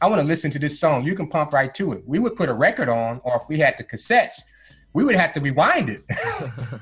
I 0.00 0.06
want 0.06 0.20
to 0.20 0.26
listen 0.26 0.52
to 0.52 0.60
this 0.60 0.78
song. 0.78 1.04
You 1.04 1.16
can 1.16 1.26
pump 1.26 1.52
right 1.52 1.74
to 1.74 1.92
it. 1.92 2.04
We 2.06 2.20
would 2.20 2.36
put 2.36 2.48
a 2.48 2.52
record 2.52 2.88
on, 2.88 3.20
or 3.24 3.34
if 3.42 3.48
we 3.48 3.58
had 3.58 3.74
the 3.76 3.82
cassettes, 3.82 4.42
we 4.92 5.02
would 5.02 5.16
have 5.16 5.32
to 5.32 5.40
rewind 5.40 5.90
it. 5.90 6.04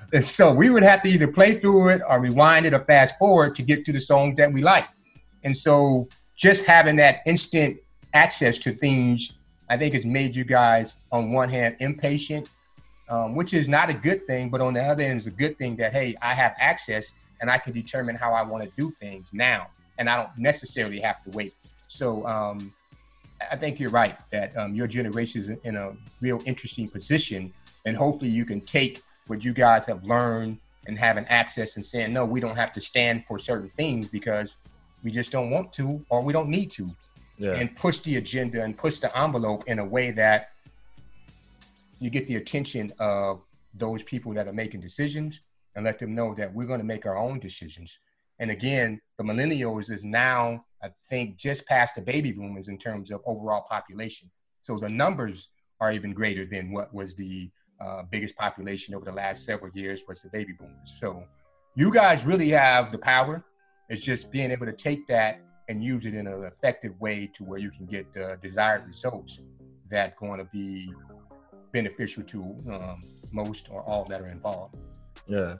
and 0.12 0.22
so 0.22 0.52
we 0.52 0.68
would 0.68 0.82
have 0.82 1.02
to 1.04 1.08
either 1.08 1.28
play 1.28 1.58
through 1.58 1.88
it 1.88 2.02
or 2.06 2.20
rewind 2.20 2.66
it 2.66 2.74
or 2.74 2.80
fast 2.80 3.16
forward 3.18 3.56
to 3.56 3.62
get 3.62 3.86
to 3.86 3.92
the 3.92 4.00
song 4.00 4.34
that 4.34 4.52
we 4.52 4.60
like. 4.60 4.86
And 5.44 5.56
so 5.56 6.10
just 6.36 6.66
having 6.66 6.96
that 6.96 7.20
instant 7.24 7.78
access 8.12 8.58
to 8.58 8.74
things, 8.74 9.38
I 9.70 9.78
think 9.78 9.94
has 9.94 10.04
made 10.04 10.36
you 10.36 10.44
guys, 10.44 10.96
on 11.10 11.32
one 11.32 11.48
hand, 11.48 11.76
impatient 11.80 12.50
um, 13.08 13.34
which 13.34 13.54
is 13.54 13.68
not 13.68 13.90
a 13.90 13.94
good 13.94 14.26
thing. 14.26 14.50
But 14.50 14.60
on 14.60 14.74
the 14.74 14.82
other 14.82 15.02
end, 15.02 15.16
it's 15.16 15.26
a 15.26 15.30
good 15.30 15.58
thing 15.58 15.76
that 15.76 15.92
hey, 15.92 16.16
I 16.22 16.34
have 16.34 16.54
access 16.58 17.12
and 17.40 17.50
I 17.50 17.58
can 17.58 17.72
determine 17.72 18.16
how 18.16 18.32
I 18.32 18.42
want 18.42 18.64
to 18.64 18.70
do 18.76 18.90
things 19.00 19.30
now, 19.32 19.68
and 19.98 20.08
I 20.08 20.16
don't 20.16 20.30
necessarily 20.38 21.00
have 21.00 21.22
to 21.24 21.30
wait. 21.30 21.54
So 21.88 22.26
um, 22.26 22.72
I 23.50 23.56
think 23.56 23.78
you're 23.78 23.90
right 23.90 24.16
that 24.30 24.56
um, 24.56 24.74
your 24.74 24.86
generation 24.86 25.40
is 25.40 25.48
in 25.48 25.76
a 25.76 25.92
real 26.20 26.40
interesting 26.46 26.88
position, 26.88 27.52
and 27.84 27.96
hopefully 27.96 28.30
you 28.30 28.44
can 28.44 28.60
take 28.60 29.02
what 29.26 29.44
you 29.44 29.52
guys 29.52 29.86
have 29.86 30.04
learned 30.04 30.58
and 30.86 30.98
having 30.98 31.24
access 31.26 31.76
and 31.76 31.84
saying 31.84 32.12
no, 32.12 32.24
we 32.24 32.40
don't 32.40 32.56
have 32.56 32.72
to 32.72 32.80
stand 32.80 33.24
for 33.24 33.38
certain 33.38 33.70
things 33.76 34.08
because 34.08 34.56
we 35.02 35.10
just 35.10 35.30
don't 35.30 35.50
want 35.50 35.72
to 35.74 36.04
or 36.08 36.22
we 36.22 36.32
don't 36.32 36.48
need 36.48 36.70
to, 36.70 36.90
yeah. 37.38 37.52
and 37.52 37.74
push 37.76 37.98
the 38.00 38.16
agenda 38.16 38.62
and 38.62 38.76
push 38.76 38.98
the 38.98 39.18
envelope 39.18 39.64
in 39.66 39.78
a 39.78 39.84
way 39.84 40.10
that 40.10 40.50
you 41.98 42.10
get 42.10 42.26
the 42.26 42.36
attention 42.36 42.92
of 42.98 43.44
those 43.74 44.02
people 44.02 44.32
that 44.34 44.48
are 44.48 44.52
making 44.52 44.80
decisions 44.80 45.40
and 45.74 45.84
let 45.84 45.98
them 45.98 46.14
know 46.14 46.34
that 46.34 46.52
we're 46.52 46.66
going 46.66 46.80
to 46.80 46.86
make 46.86 47.06
our 47.06 47.16
own 47.16 47.38
decisions. 47.38 47.98
And 48.38 48.50
again, 48.50 49.00
the 49.18 49.24
millennials 49.24 49.90
is 49.90 50.04
now, 50.04 50.64
I 50.82 50.88
think, 51.08 51.36
just 51.36 51.66
past 51.66 51.94
the 51.94 52.02
baby 52.02 52.32
boomers 52.32 52.68
in 52.68 52.78
terms 52.78 53.10
of 53.10 53.20
overall 53.26 53.64
population. 53.68 54.30
So 54.62 54.78
the 54.78 54.88
numbers 54.88 55.48
are 55.80 55.92
even 55.92 56.12
greater 56.12 56.44
than 56.44 56.72
what 56.72 56.92
was 56.92 57.14
the 57.14 57.50
uh, 57.80 58.02
biggest 58.10 58.36
population 58.36 58.94
over 58.94 59.04
the 59.04 59.12
last 59.12 59.44
several 59.44 59.70
years 59.74 60.04
was 60.08 60.22
the 60.22 60.30
baby 60.30 60.52
boomers. 60.52 60.96
So 60.98 61.24
you 61.76 61.92
guys 61.92 62.24
really 62.24 62.48
have 62.50 62.92
the 62.92 62.98
power. 62.98 63.44
It's 63.88 64.00
just 64.00 64.30
being 64.30 64.50
able 64.50 64.66
to 64.66 64.72
take 64.72 65.06
that 65.08 65.40
and 65.68 65.82
use 65.82 66.06
it 66.06 66.14
in 66.14 66.26
an 66.26 66.44
effective 66.44 66.98
way 67.00 67.30
to 67.34 67.44
where 67.44 67.58
you 67.58 67.70
can 67.70 67.86
get 67.86 68.12
the 68.14 68.38
desired 68.42 68.86
results 68.86 69.40
that 69.90 70.16
going 70.16 70.38
to 70.38 70.44
be 70.44 70.92
beneficial 71.78 72.22
to 72.32 72.38
um, 72.74 72.98
most 73.30 73.68
or 73.72 73.80
all 73.82 74.04
that 74.10 74.20
are 74.24 74.28
involved. 74.38 74.76
Yeah. 75.28 75.56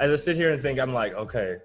As 0.00 0.08
I 0.16 0.16
sit 0.16 0.34
here 0.36 0.50
and 0.50 0.60
think, 0.60 0.80
I'm 0.80 0.94
like, 1.02 1.12
okay, 1.14 1.58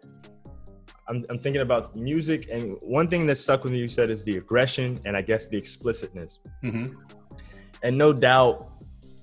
I'm, 1.07 1.25
I'm 1.29 1.39
thinking 1.39 1.61
about 1.61 1.95
music. 1.95 2.47
And 2.51 2.77
one 2.81 3.07
thing 3.07 3.25
that 3.29 3.37
stuck 3.37 3.63
with 3.63 3.73
me, 3.73 3.79
you 3.79 3.87
said, 3.87 4.09
is 4.09 4.23
the 4.23 4.37
aggression 4.37 4.99
and 5.05 5.17
I 5.19 5.21
guess 5.21 5.49
the 5.49 5.57
explicitness. 5.57 6.39
Mm-hmm. 6.63 6.87
And 7.83 7.97
no 7.97 8.13
doubt, 8.13 8.55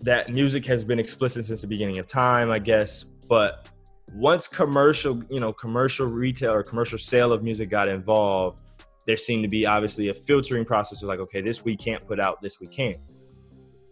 that 0.01 0.33
music 0.33 0.67
has 0.67 0.83
been 0.83 0.99
explicit 0.99 1.45
since 1.47 1.61
the 1.61 1.69
beginning 1.69 1.99
of 1.99 2.09
time, 2.09 2.51
I 2.51 2.59
guess. 2.59 3.05
But 3.35 3.69
once 4.13 4.49
commercial, 4.49 5.23
you 5.31 5.39
know, 5.39 5.53
commercial 5.53 6.07
retail 6.07 6.53
or 6.53 6.65
commercial 6.65 6.99
sale 6.99 7.33
of 7.33 7.45
music 7.45 7.71
got 7.71 7.87
involved, 7.89 8.61
there 9.07 9.17
seemed 9.17 9.45
to 9.45 9.49
be 9.49 9.65
obviously 9.65 10.09
a 10.09 10.15
filtering 10.15 10.65
process 10.65 11.03
of 11.03 11.09
like, 11.09 11.21
okay, 11.21 11.41
this 11.41 11.65
we 11.65 11.77
can't 11.77 12.05
put 12.05 12.19
out, 12.19 12.43
this 12.43 12.59
we 12.61 12.67
can. 12.67 12.97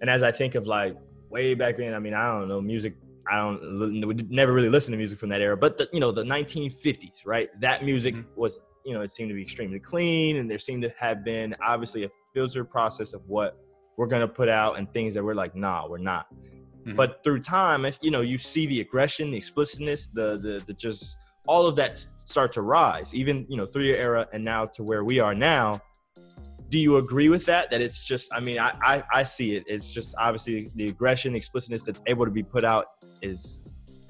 And 0.00 0.08
as 0.08 0.22
I 0.22 0.32
think 0.32 0.54
of 0.54 0.66
like 0.66 0.96
way 1.28 1.54
back 1.54 1.76
then, 1.76 1.94
I 1.94 1.98
mean, 1.98 2.14
I 2.14 2.26
don't 2.26 2.48
know, 2.48 2.60
music, 2.60 2.94
I 3.30 3.36
don't, 3.36 4.06
we 4.06 4.14
never 4.28 4.52
really 4.52 4.68
listen 4.68 4.92
to 4.92 4.98
music 4.98 5.18
from 5.18 5.28
that 5.30 5.40
era, 5.40 5.56
but 5.56 5.78
the, 5.78 5.88
you 5.92 6.00
know, 6.00 6.12
the 6.12 6.24
1950s, 6.24 7.26
right? 7.26 7.48
That 7.60 7.84
music 7.84 8.14
mm-hmm. 8.14 8.40
was, 8.40 8.58
you 8.84 8.94
know, 8.94 9.02
it 9.02 9.10
seemed 9.10 9.28
to 9.28 9.34
be 9.34 9.42
extremely 9.42 9.78
clean 9.78 10.36
and 10.36 10.50
there 10.50 10.58
seemed 10.58 10.82
to 10.82 10.92
have 10.98 11.24
been 11.24 11.54
obviously 11.64 12.04
a 12.04 12.10
filter 12.34 12.64
process 12.64 13.12
of 13.12 13.22
what 13.26 13.58
we're 13.96 14.06
going 14.06 14.22
to 14.22 14.28
put 14.28 14.48
out 14.48 14.78
and 14.78 14.90
things 14.92 15.14
that 15.14 15.22
we're 15.22 15.34
like, 15.34 15.54
nah, 15.54 15.86
we're 15.86 15.98
not. 15.98 16.26
Mm-hmm. 16.32 16.96
But 16.96 17.22
through 17.22 17.42
time, 17.42 17.84
if 17.84 17.98
you 18.00 18.10
know, 18.10 18.22
you 18.22 18.38
see 18.38 18.66
the 18.66 18.80
aggression, 18.80 19.30
the 19.30 19.36
explicitness, 19.36 20.08
the, 20.08 20.38
the, 20.38 20.64
the 20.66 20.74
just, 20.74 21.18
all 21.46 21.66
of 21.66 21.76
that 21.76 21.98
start 21.98 22.52
to 22.52 22.62
rise, 22.62 23.14
even 23.14 23.46
you 23.48 23.56
know 23.56 23.66
through 23.66 23.84
your 23.84 23.96
era 23.96 24.26
and 24.32 24.44
now 24.44 24.64
to 24.66 24.82
where 24.82 25.04
we 25.04 25.18
are 25.18 25.34
now. 25.34 25.80
Do 26.70 26.78
you 26.78 26.96
agree 26.96 27.28
with 27.28 27.44
that? 27.46 27.70
That 27.70 27.80
it's 27.80 28.04
just, 28.04 28.32
I 28.32 28.40
mean, 28.40 28.58
I, 28.58 28.74
I, 28.82 29.04
I 29.12 29.22
see 29.24 29.56
it. 29.56 29.64
It's 29.66 29.90
just 29.90 30.14
obviously 30.16 30.70
the 30.76 30.86
aggression, 30.86 31.32
the 31.32 31.36
explicitness 31.36 31.82
that's 31.82 32.00
able 32.06 32.24
to 32.24 32.30
be 32.30 32.44
put 32.44 32.64
out 32.64 32.86
is 33.20 33.60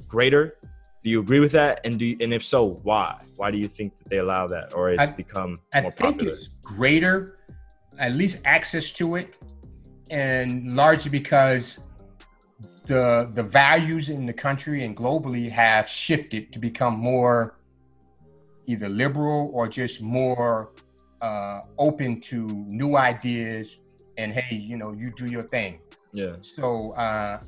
greater. 0.07 0.59
Do 1.03 1.09
you 1.09 1.21
agree 1.21 1.41
with 1.41 1.53
that? 1.53 1.81
And 1.85 1.99
do 1.99 2.05
you, 2.05 2.19
and 2.21 2.35
if 2.35 2.45
so, 2.45 2.79
why? 2.83 3.23
Why 3.37 3.51
do 3.51 3.57
you 3.57 3.67
think 3.67 3.99
that 3.99 4.11
they 4.11 4.19
allow 4.19 4.47
that, 4.49 4.75
or 4.75 4.91
it's 4.91 5.03
I, 5.03 5.07
become 5.07 5.59
I 5.73 5.81
more 5.81 5.91
think 5.93 6.19
popular? 6.19 6.33
it's 6.33 6.49
greater, 6.63 7.39
at 7.99 8.13
least 8.13 8.41
access 8.45 8.91
to 8.93 9.17
it, 9.17 9.35
and 10.11 10.77
largely 10.77 11.11
because 11.11 11.79
the 12.85 13.31
the 13.33 13.43
values 13.43 14.11
in 14.11 14.27
the 14.27 14.33
country 14.35 14.85
and 14.85 14.95
globally 14.95 15.49
have 15.49 15.89
shifted 15.89 16.53
to 16.53 16.59
become 16.59 16.99
more 16.99 17.57
either 18.67 18.91
liberal 18.91 19.51
or 19.55 19.69
just 19.69 20.03
more 20.03 20.73
uh, 21.21 21.63
open 21.79 22.21
to 22.23 22.47
new 22.47 22.97
ideas 22.97 23.81
and 24.19 24.33
hey 24.33 24.57
you 24.57 24.77
know 24.77 24.93
you 24.93 25.11
do 25.11 25.27
your 25.27 25.43
thing. 25.43 25.81
Yeah. 26.13 26.37
So 26.41 26.93
uh, 26.93 27.41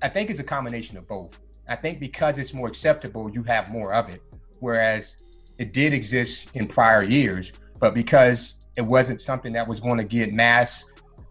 i 0.00 0.08
think 0.08 0.30
it's 0.30 0.40
a 0.40 0.44
combination 0.44 0.96
of 0.96 1.06
both. 1.08 1.38
I 1.68 1.76
think 1.76 2.00
because 2.00 2.38
it's 2.38 2.54
more 2.54 2.68
acceptable 2.68 3.30
you 3.30 3.42
have 3.44 3.68
more 3.68 3.92
of 3.92 4.08
it. 4.08 4.22
Whereas 4.60 5.16
it 5.58 5.72
did 5.72 5.92
exist 5.92 6.48
in 6.54 6.66
prior 6.66 7.02
years 7.02 7.52
but 7.78 7.94
because 7.94 8.54
it 8.76 8.82
wasn't 8.82 9.20
something 9.20 9.52
that 9.52 9.66
was 9.66 9.80
going 9.80 9.98
to 9.98 10.04
get 10.04 10.32
mass 10.32 10.84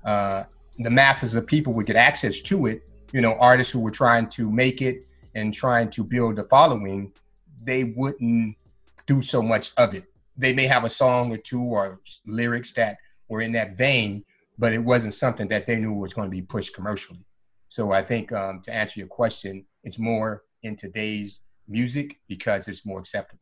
uh, 0.05 0.43
the 0.79 0.89
masses 0.89 1.33
of 1.35 1.45
people 1.47 1.73
would 1.73 1.85
get 1.85 1.95
access 1.95 2.39
to 2.41 2.67
it 2.67 2.87
you 3.13 3.21
know, 3.21 3.35
artists 3.39 3.71
who 3.71 3.79
were 3.79 3.91
trying 3.91 4.29
to 4.29 4.51
make 4.51 4.81
it 4.81 5.07
and 5.35 5.53
trying 5.53 5.89
to 5.91 6.03
build 6.03 6.39
a 6.39 6.43
following, 6.43 7.11
they 7.63 7.85
wouldn't 7.85 8.55
do 9.05 9.21
so 9.21 9.41
much 9.41 9.71
of 9.77 9.93
it. 9.93 10.03
They 10.37 10.53
may 10.53 10.67
have 10.67 10.83
a 10.83 10.89
song 10.89 11.31
or 11.31 11.37
two 11.37 11.61
or 11.61 11.99
lyrics 12.25 12.71
that 12.73 12.97
were 13.27 13.41
in 13.41 13.51
that 13.53 13.77
vein, 13.77 14.23
but 14.57 14.73
it 14.73 14.79
wasn't 14.79 15.13
something 15.13 15.47
that 15.49 15.65
they 15.65 15.75
knew 15.75 15.93
was 15.93 16.13
going 16.13 16.27
to 16.27 16.35
be 16.35 16.41
pushed 16.41 16.75
commercially. 16.75 17.25
So 17.69 17.91
I 17.91 18.01
think 18.01 18.31
um, 18.31 18.61
to 18.63 18.73
answer 18.73 18.99
your 18.99 19.07
question, 19.07 19.65
it's 19.83 19.99
more 19.99 20.43
in 20.63 20.75
today's 20.75 21.41
music 21.67 22.19
because 22.27 22.67
it's 22.67 22.85
more 22.85 22.99
acceptable. 22.99 23.41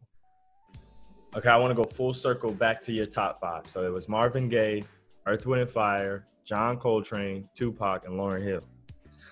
Okay, 1.36 1.50
I 1.50 1.58
want 1.58 1.72
to 1.72 1.76
go 1.76 1.84
full 1.84 2.14
circle 2.14 2.52
back 2.52 2.82
to 2.84 2.94
your 2.94 3.06
top 3.06 3.40
five. 3.42 3.68
So 3.68 3.84
it 3.84 3.92
was 3.92 4.08
Marvin 4.08 4.48
Gaye, 4.48 4.84
Earth, 5.26 5.46
Wind, 5.46 5.62
and 5.62 5.70
Fire, 5.70 6.24
John 6.46 6.78
Coltrane, 6.78 7.48
Tupac, 7.56 8.06
and 8.06 8.14
Lauryn 8.14 8.44
Hill. 8.44 8.62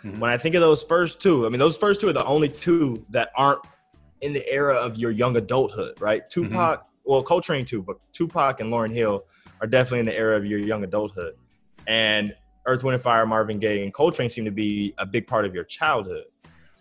Mm-hmm. 0.04 0.20
When 0.20 0.32
I 0.32 0.38
think 0.38 0.56
of 0.56 0.62
those 0.62 0.84
first 0.84 1.22
two, 1.22 1.46
I 1.46 1.50
mean, 1.50 1.60
those 1.60 1.78
first 1.78 2.02
two 2.02 2.10
are 2.10 2.14
the 2.14 2.26
only 2.26 2.50
two 2.50 3.06
that 3.12 3.32
aren't 3.38 3.62
in 4.20 4.34
the 4.34 4.46
era 4.52 4.76
of 4.76 4.98
your 4.98 5.12
young 5.12 5.38
adulthood, 5.38 6.00
right? 6.02 6.24
Mm-hmm. 6.24 6.50
Tupac, 6.50 6.82
mm-hmm. 6.82 6.93
Well, 7.06 7.24
Coltrane 7.24 7.66
too, 7.66 7.82
but 7.82 7.98
Tupac 8.12 8.60
and 8.60 8.72
Lauryn 8.72 8.94
Hill 8.94 9.26
are 9.62 9.68
definitely 9.68 10.00
in 10.00 10.06
the 10.06 10.16
era 10.16 10.38
of 10.38 10.46
your 10.46 10.60
young 10.60 10.84
adulthood. 10.84 11.34
And 11.88 12.36
Earth, 12.66 12.84
Wind, 12.84 12.96
and 12.96 13.04
Fire, 13.04 13.26
Marvin 13.26 13.60
Gaye, 13.60 13.84
and 13.84 13.94
Coltrane 13.94 14.30
seem 14.30 14.46
to 14.46 14.52
be 14.52 14.94
a 14.98 15.06
big 15.06 15.28
part 15.28 15.46
of 15.46 15.54
your 15.54 15.66
childhood. 15.66 16.26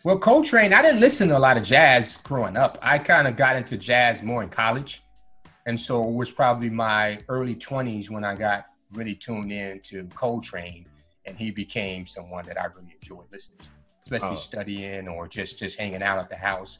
Well, 0.04 0.18
Coltrane, 0.18 0.72
I 0.72 0.82
didn't 0.82 1.00
listen 1.00 1.28
to 1.28 1.37
a 1.37 1.38
lot 1.38 1.56
of 1.56 1.62
jazz 1.62 2.16
growing 2.18 2.56
up. 2.56 2.78
I 2.82 2.98
kind 2.98 3.28
of 3.28 3.37
got 3.37 3.56
into 3.56 3.76
jazz 3.76 4.22
more 4.22 4.42
in 4.42 4.48
college. 4.48 5.02
And 5.66 5.80
so 5.80 6.08
it 6.08 6.12
was 6.12 6.30
probably 6.30 6.70
my 6.70 7.20
early 7.28 7.54
20s 7.54 8.11
when 8.11 8.24
I 8.24 8.35
got 8.35 8.66
really 8.92 9.14
tuned 9.14 9.52
in 9.52 9.80
to 9.85 10.04
Coltrane 10.14 10.87
and 11.24 11.37
he 11.37 11.50
became 11.50 12.06
someone 12.06 12.44
that 12.46 12.61
I 12.61 12.64
really 12.66 12.96
enjoyed 13.00 13.26
listening 13.30 13.61
to, 13.61 13.68
especially 14.02 14.37
oh. 14.37 14.40
studying 14.40 15.08
or 15.08 15.28
just 15.28 15.58
just 15.58 15.78
hanging 15.78 16.02
out 16.02 16.18
at 16.18 16.28
the 16.28 16.37
house. 16.37 16.78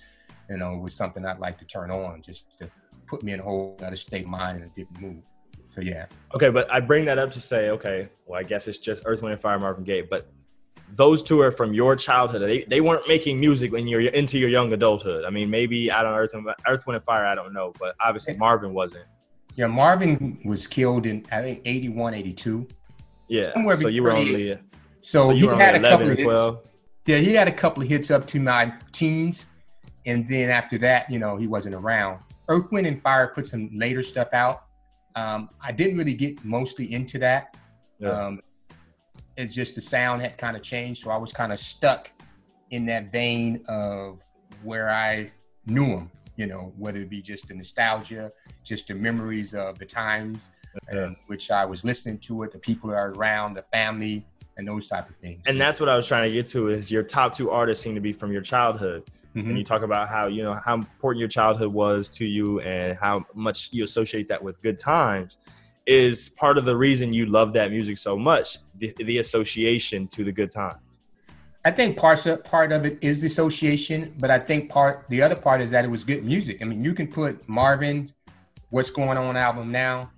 You 0.51 0.57
know, 0.57 0.75
it 0.75 0.81
was 0.81 0.95
something 0.95 1.25
I'd 1.25 1.39
like 1.39 1.59
to 1.61 1.65
turn 1.65 1.93
on 1.93 2.23
just 2.23 2.59
to 2.59 2.69
put 3.13 3.23
me 3.23 3.33
in 3.33 3.41
a 3.41 3.43
whole 3.43 3.77
other 3.83 3.95
state 3.95 4.25
of 4.25 4.31
mind 4.31 4.63
and 4.63 4.71
a 4.71 4.75
different 4.75 5.03
mood. 5.03 5.23
So 5.69 5.83
yeah. 5.83 6.07
Okay, 6.35 6.49
but 6.49 6.73
I 6.73 6.81
bring 6.81 7.05
that 7.05 7.19
up 7.19 7.31
to 7.33 7.41
say, 7.41 7.69
okay, 7.69 8.09
well, 8.25 8.41
I 8.41 8.43
guess 8.43 8.69
it's 8.69 8.79
just 8.79 9.03
Earth, 9.05 9.21
Wind, 9.21 9.35
and 9.35 9.43
Fire, 9.43 9.59
Marvin 9.59 9.85
Gaye, 9.85 10.01
but 10.01 10.33
those 10.95 11.23
two 11.23 11.41
are 11.41 11.53
from 11.53 11.75
your 11.75 11.95
childhood. 11.95 12.41
They, 12.43 12.65
they 12.65 12.81
weren't 12.81 13.07
making 13.07 13.39
music 13.39 13.71
when 13.71 13.87
you're 13.87 14.01
into 14.01 14.39
your 14.39 14.49
young 14.49 14.73
adulthood. 14.73 15.27
I 15.27 15.31
mean, 15.31 15.51
maybe 15.51 15.91
I 15.91 16.03
don't 16.03 16.13
know, 16.13 16.19
Earth, 16.19 16.57
Earth, 16.67 16.87
Wind, 16.87 16.97
and 16.97 17.05
Fire, 17.05 17.27
I 17.27 17.35
don't 17.35 17.53
know, 17.53 17.75
but 17.79 17.95
obviously 18.03 18.35
Marvin 18.39 18.73
wasn't. 18.73 19.05
Yeah, 19.57 19.67
Marvin 19.67 20.41
was 20.47 20.67
killed 20.67 21.05
in 21.05 21.27
I 21.31 21.43
think 21.43 21.61
81, 21.67 22.15
82. 22.15 22.67
Yeah. 23.29 23.53
Somewhere 23.53 23.77
so 23.77 23.89
you 23.89 24.03
were 24.03 24.13
only 24.13 24.59
so, 25.03 25.29
so 25.29 25.29
he 25.31 25.47
had 25.47 25.75
a 25.75 25.81
couple 25.81 26.11
of 26.11 26.19
12. 26.19 26.55
Hits. 26.55 26.69
Yeah, 27.07 27.19
he 27.19 27.35
had 27.35 27.49
a 27.49 27.53
couple 27.53 27.83
of 27.83 27.91
hits 27.91 28.11
up 28.11 28.27
to 28.29 28.41
my 28.41 28.73
teens, 28.93 29.47
and 30.07 30.27
then 30.29 30.49
after 30.49 30.79
that, 30.79 31.11
you 31.11 31.19
know, 31.19 31.37
he 31.37 31.47
wasn't 31.47 31.75
around. 31.75 32.21
Earth, 32.49 32.71
Wind, 32.71 32.87
and 32.87 33.01
Fire 33.01 33.29
put 33.29 33.47
some 33.47 33.71
later 33.73 34.03
stuff 34.03 34.33
out. 34.33 34.65
Um, 35.15 35.49
I 35.61 35.73
didn't 35.73 35.97
really 35.97 36.15
get 36.15 36.45
mostly 36.45 36.93
into 36.93 37.19
that. 37.19 37.57
Yeah. 37.99 38.11
Um, 38.11 38.41
it's 39.37 39.55
just 39.55 39.75
the 39.75 39.81
sound 39.81 40.23
had 40.23 40.37
kind 40.39 40.57
of 40.57 40.63
changed, 40.63 41.03
so 41.03 41.11
I 41.11 41.17
was 41.17 41.33
kind 41.33 41.53
of 41.53 41.59
stuck 41.59 42.11
in 42.71 42.87
that 42.87 43.13
vein 43.13 43.65
of 43.69 44.21
where 44.63 44.91
I 44.91 45.31
knew 45.67 45.87
them. 45.87 46.11
You 46.37 46.47
know, 46.47 46.73
whether 46.79 47.01
it 47.01 47.11
be 47.11 47.21
just 47.21 47.49
the 47.49 47.55
nostalgia, 47.55 48.31
just 48.65 48.89
the 48.89 48.95
memories 48.95 49.55
of 49.55 49.79
the 49.79 49.85
times 49.85 50.51
yeah. 50.93 51.11
which 51.27 51.51
I 51.51 51.65
was 51.65 51.85
listening 51.85 52.19
to 52.19 52.43
it, 52.43 52.53
the 52.53 52.59
people 52.59 52.91
that 52.91 52.97
are 52.97 53.13
around, 53.13 53.55
the 53.55 53.63
family, 53.63 54.25
and 54.57 54.67
those 54.67 54.87
type 54.87 55.09
of 55.09 55.17
things. 55.17 55.43
And 55.47 55.61
that's 55.61 55.81
what 55.81 55.89
I 55.89 55.97
was 55.97 56.07
trying 56.07 56.29
to 56.29 56.35
get 56.35 56.47
to 56.47 56.69
is 56.69 56.91
your 56.91 57.03
top 57.03 57.35
two 57.35 57.51
artists 57.51 57.83
seem 57.83 57.95
to 57.95 58.01
be 58.01 58.13
from 58.13 58.33
your 58.33 58.43
childhood. 58.43 59.05
Mm-hmm. 59.35 59.49
And 59.49 59.59
you 59.59 59.65
talk 59.65 59.83
about 59.83 60.09
how, 60.09 60.27
you 60.27 60.43
know, 60.43 60.55
how 60.55 60.75
important 60.75 61.21
your 61.21 61.29
childhood 61.29 61.73
was 61.73 62.09
to 62.11 62.25
you 62.25 62.61
and 62.61 62.99
how 62.99 63.25
much 63.35 63.71
you 63.73 63.85
associate 63.85 64.29
that 64.29 64.43
with 64.43 64.63
good 64.63 64.79
times 64.79 65.39
is 65.87 66.29
part 66.29 66.59
of 66.59 66.65
the 66.65 66.77
reason 66.77 67.13
you 67.13 67.27
love 67.27 67.53
that 67.55 67.71
music 67.71 67.97
so 67.97 68.17
much, 68.17 68.59
the, 68.77 68.95
the 68.99 69.19
association 69.19 70.07
to 70.09 70.23
the 70.23 70.33
good 70.33 70.51
time. 70.51 70.77
I 71.65 71.71
think 71.71 71.97
part 71.97 72.27
of, 72.27 72.43
part 72.45 72.73
of 72.73 72.85
it 72.85 72.99
is 73.01 73.21
the 73.21 73.27
association, 73.27 74.15
but 74.19 74.31
I 74.31 74.39
think 74.39 74.71
part 74.71 75.07
the 75.09 75.23
other 75.23 75.37
part 75.37 75.61
is 75.61 75.71
that 75.71 75.85
it 75.85 75.89
was 75.89 76.05
good 76.05 76.25
music. 76.25 76.61
I 76.61 76.65
mean, 76.65 76.85
you 76.85 76.93
can 76.93 77.07
put 77.07 77.49
Marvin, 77.49 78.11
What's 78.71 78.91
Going 78.91 79.17
On 79.17 79.37
album 79.37 79.71
now, 79.71 80.11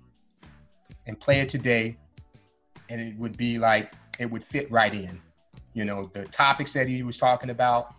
and 1.05 1.19
play 1.19 1.39
it 1.39 1.49
today, 1.49 1.97
and 2.89 2.99
it 2.99 3.15
would 3.17 3.37
be 3.37 3.59
like 3.59 3.93
it 4.19 4.29
would 4.29 4.43
fit 4.43 4.71
right 4.71 4.93
in. 4.93 5.21
You 5.73 5.85
know, 5.85 6.09
the 6.13 6.25
topics 6.25 6.71
that 6.73 6.87
he 6.87 7.03
was 7.03 7.17
talking 7.17 7.51
about. 7.51 7.95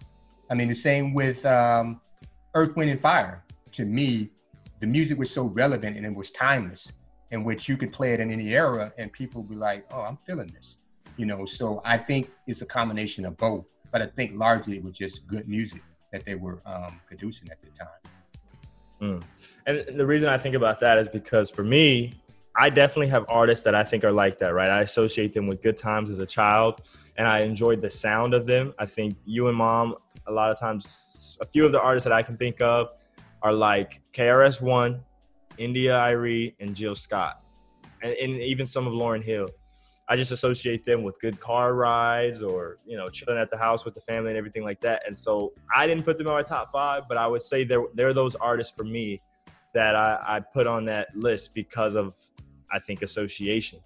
I 0.49 0.55
mean, 0.55 0.69
the 0.69 0.75
same 0.75 1.15
with 1.15 1.45
um, 1.47 2.01
Earth, 2.55 2.77
Wind, 2.77 2.91
and 2.91 3.01
Fire. 3.01 3.45
To 3.73 3.85
me, 3.85 4.31
the 4.81 4.87
music 4.87 5.19
was 5.19 5.31
so 5.31 5.45
relevant 5.45 5.97
and 5.97 6.07
it 6.07 6.15
was 6.15 6.31
timeless, 6.31 6.93
in 7.31 7.45
which 7.45 7.69
you 7.69 7.77
could 7.77 7.93
play 7.93 8.15
it 8.15 8.21
in 8.21 8.31
any 8.31 8.55
era 8.55 8.93
and 8.99 9.13
people 9.13 9.43
would 9.43 9.51
be 9.51 9.57
like, 9.57 9.87
"Oh, 9.93 10.03
I'm 10.03 10.17
feeling 10.17 10.49
this." 10.49 10.79
You 11.17 11.27
know, 11.27 11.45
so 11.45 11.83
I 11.85 11.97
think 11.99 12.31
it's 12.47 12.63
a 12.63 12.67
combination 12.67 13.25
of 13.25 13.37
both. 13.37 13.67
But 13.91 14.03
I 14.03 14.07
think 14.07 14.33
largely 14.35 14.77
it 14.77 14.85
was 14.85 14.97
just 14.97 15.27
good 15.27 15.49
music 15.49 15.83
that 16.13 16.25
they 16.25 16.35
were 16.35 16.61
um, 16.67 17.01
producing 17.07 17.51
at 17.51 17.61
the 17.63 17.71
time. 17.71 17.89
Mm. 19.01 19.23
And 19.67 19.99
the 19.99 20.07
reason 20.07 20.29
I 20.29 20.39
think 20.39 20.55
about 20.55 20.81
that 20.81 20.99
is 20.99 21.09
because 21.09 21.51
for 21.51 21.65
me, 21.65 22.15
I 22.57 22.71
definitely 22.71 23.09
have 23.09 23.27
artists 23.29 23.65
that 23.65 23.75
I 23.75 23.85
think 23.85 24.05
are 24.05 24.13
like 24.13 24.39
that, 24.39 24.55
right? 24.55 24.71
I 24.71 24.81
associate 24.81 25.35
them 25.35 25.47
with 25.47 25.63
good 25.63 25.77
times 25.77 26.09
as 26.11 26.19
a 26.19 26.27
child 26.27 26.81
and 27.19 27.27
I 27.27 27.41
enjoyed 27.41 27.81
the 27.81 27.91
sound 27.91 28.35
of 28.35 28.47
them. 28.47 28.75
I 28.79 28.87
think 28.87 29.17
you 29.25 29.49
and 29.49 29.57
mom, 29.57 29.97
a 30.27 30.33
lot 30.33 30.51
of 30.51 30.59
times, 30.59 31.39
a 31.41 31.47
few 31.47 31.65
of 31.65 31.73
the 31.73 31.81
artists 31.81 32.05
that 32.05 32.13
I 32.13 32.23
can 32.23 32.37
think 32.37 32.61
of 32.61 32.91
are 33.43 33.53
like 33.53 34.01
KRS 34.13 34.61
One, 34.61 35.03
India.Arie, 35.59 36.55
and 36.61 36.75
Jill 36.75 36.95
Scott, 36.95 37.43
and, 38.03 38.13
and, 38.13 38.37
even 38.37 38.67
some 38.67 38.87
of 38.87 38.93
Lauryn 38.93 39.25
Hill. 39.25 39.49
I 40.09 40.15
just 40.15 40.31
associate 40.31 40.85
them 40.85 41.03
with 41.03 41.21
good 41.21 41.41
car 41.41 41.75
rides 41.75 42.41
or, 42.41 42.77
you 42.87 42.97
know, 42.97 43.09
chilling 43.09 43.39
at 43.39 43.51
the 43.51 43.57
house 43.57 43.85
with 43.85 43.95
the 43.95 44.01
family 44.01 44.31
and 44.31 44.39
everything 44.39 44.63
like 44.63 44.81
that. 44.83 45.03
And 45.05 45.17
so 45.17 45.53
I 45.75 45.89
didn't 45.89 46.05
put 46.05 46.17
them 46.17 46.29
in 46.29 46.33
my 46.33 46.43
top 46.43 46.71
five, 46.71 47.09
but 47.09 47.17
I 47.17 47.27
would 47.27 47.43
say 47.43 47.65
they're, 47.65 47.83
they're 47.95 48.15
those 48.15 48.37
artists 48.37 48.73
for 48.77 48.85
me 48.85 49.21
that 49.75 49.97
I, 49.97 50.19
I 50.25 50.41
put 50.41 50.69
on 50.69 50.85
that 50.85 51.09
list 51.17 51.55
because 51.55 51.97
of 51.97 52.15
I 52.71 52.79
think 52.79 53.03
association. 53.03 53.81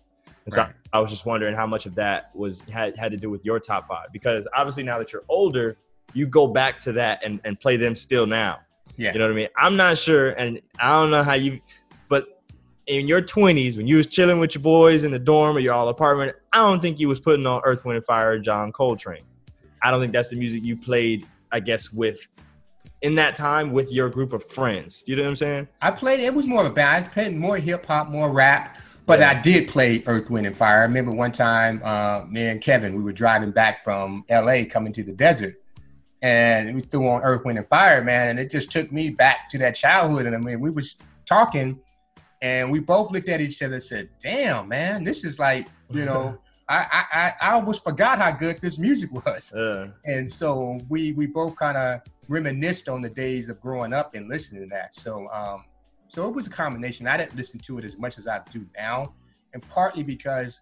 And 0.51 0.55
so 0.55 0.63
Right. 0.63 0.75
I 0.93 0.99
was 0.99 1.11
just 1.11 1.25
wondering 1.25 1.55
how 1.55 1.67
much 1.67 1.87
of 1.87 1.95
that 1.95 2.31
was 2.35 2.63
had 2.63 2.97
had 2.97 3.13
to 3.13 3.17
do 3.17 3.31
with 3.31 3.45
your 3.45 3.61
top 3.61 3.87
five 3.87 4.09
because 4.13 4.49
obviously 4.57 4.83
now 4.83 4.99
that 4.99 5.13
you're 5.13 5.23
older, 5.29 5.77
you 6.13 6.27
go 6.27 6.49
back 6.49 6.79
to 6.79 6.93
that 6.93 7.23
and, 7.25 7.41
and 7.45 7.59
play 7.61 7.77
them 7.77 7.95
still 7.95 8.27
now. 8.27 8.59
Yeah. 8.97 9.13
You 9.13 9.21
know 9.21 9.27
what 9.27 9.33
I 9.33 9.37
mean? 9.37 9.49
I'm 9.57 9.77
not 9.77 9.97
sure, 9.97 10.31
and 10.31 10.61
I 10.81 10.89
don't 10.89 11.11
know 11.13 11.23
how 11.23 11.35
you, 11.35 11.61
but 12.09 12.43
in 12.89 13.07
your 13.07 13.23
20s 13.23 13.77
when 13.77 13.87
you 13.87 13.97
was 13.97 14.09
chilling 14.09 14.41
with 14.41 14.55
your 14.55 14.63
boys 14.63 15.05
in 15.05 15.13
the 15.13 15.19
dorm 15.19 15.57
or 15.57 15.61
your 15.61 15.75
all 15.75 15.89
apartment, 15.89 16.37
I 16.53 16.59
don't 16.59 16.83
think 16.83 16.99
you 16.99 17.09
was 17.09 17.21
putting 17.21 17.47
on 17.47 17.61
Earth, 17.65 17.85
Wind, 17.85 17.97
and 17.97 18.05
Fire 18.05 18.39
John 18.41 18.73
Coltrane. 18.73 19.23
I 19.83 19.93
don't 19.93 20.01
think 20.01 20.13
that's 20.13 20.31
the 20.31 20.37
music 20.37 20.65
you 20.65 20.77
played. 20.77 21.27
I 21.53 21.61
guess 21.61 21.93
with 21.93 22.29
in 23.03 23.15
that 23.15 23.35
time 23.35 23.73
with 23.73 23.93
your 23.93 24.11
group 24.11 24.33
of 24.33 24.45
friends. 24.45 25.03
Do 25.03 25.13
you 25.13 25.17
know 25.17 25.23
what 25.23 25.31
I'm 25.31 25.37
saying? 25.37 25.69
I 25.81 25.91
played. 25.91 26.21
It 26.21 26.35
was 26.35 26.47
more 26.47 26.65
of 26.65 26.71
a 26.71 26.75
band. 26.75 27.07
I 27.07 27.09
played 27.09 27.37
more 27.37 27.57
hip 27.57 27.87
hop, 27.87 28.09
more 28.09 28.31
rap. 28.31 28.79
But 29.11 29.19
Yeah. 29.19 29.31
I 29.31 29.35
did 29.35 29.67
play 29.67 30.05
Earth, 30.07 30.31
Wind, 30.31 30.47
and 30.47 30.55
Fire. 30.55 30.79
I 30.79 30.83
remember 30.83 31.11
one 31.11 31.33
time, 31.33 31.83
uh, 31.83 32.25
me 32.29 32.47
and 32.47 32.61
Kevin, 32.61 32.95
we 32.95 33.03
were 33.03 33.11
driving 33.11 33.51
back 33.51 33.83
from 33.83 34.25
LA, 34.31 34.65
coming 34.65 34.93
to 34.93 35.03
the 35.03 35.11
desert, 35.11 35.57
and 36.23 36.77
we 36.77 36.81
threw 36.81 37.09
on 37.09 37.21
Earth, 37.23 37.45
Wind, 37.45 37.59
and 37.59 37.67
Fire, 37.67 38.05
man, 38.05 38.29
and 38.29 38.39
it 38.39 38.53
just 38.53 38.71
took 38.71 38.93
me 38.93 39.11
back 39.11 39.51
to 39.51 39.59
that 39.59 39.75
childhood. 39.75 40.27
And 40.27 40.37
I 40.37 40.39
mean, 40.39 40.61
we 40.61 40.71
was 40.71 40.97
talking, 41.27 41.81
and 42.41 42.71
we 42.71 42.79
both 42.79 43.11
looked 43.11 43.29
at 43.29 43.41
each 43.41 43.61
other 43.65 43.75
and 43.75 43.83
said, 43.83 44.11
"Damn, 44.23 44.69
man, 44.69 45.03
this 45.03 45.25
is 45.25 45.41
like, 45.41 45.67
you 45.91 46.05
know." 46.05 46.39
I, 46.69 46.87
I, 46.93 47.05
I 47.13 47.35
I 47.49 47.53
almost 47.55 47.83
forgot 47.83 48.21
how 48.21 48.31
good 48.31 48.61
this 48.61 48.79
music 48.79 49.11
was 49.11 49.53
Uh, 49.53 49.89
and 50.05 50.31
so 50.31 50.79
we 50.89 51.11
we 51.15 51.27
both 51.27 51.57
kind 51.57 51.77
of 51.77 52.01
reminisced 52.29 52.89
on 52.89 53.03
the 53.03 53.11
days 53.11 53.49
of 53.49 53.61
growing 53.61 53.93
up 53.93 54.15
and 54.15 54.29
listening 54.29 54.63
to 54.63 54.69
that. 54.69 54.95
So 54.95 55.27
um, 55.33 55.65
so 56.11 56.29
it 56.29 56.35
was 56.35 56.49
a 56.49 56.51
combination. 56.51 57.07
I 57.07 57.17
didn't 57.17 57.37
listen 57.37 57.61
to 57.61 57.79
it 57.79 57.85
as 57.85 57.97
much 57.97 58.19
as 58.19 58.27
I 58.27 58.41
do 58.53 58.67
now, 58.77 59.15
and 59.55 59.63
partly 59.69 60.03
because 60.03 60.61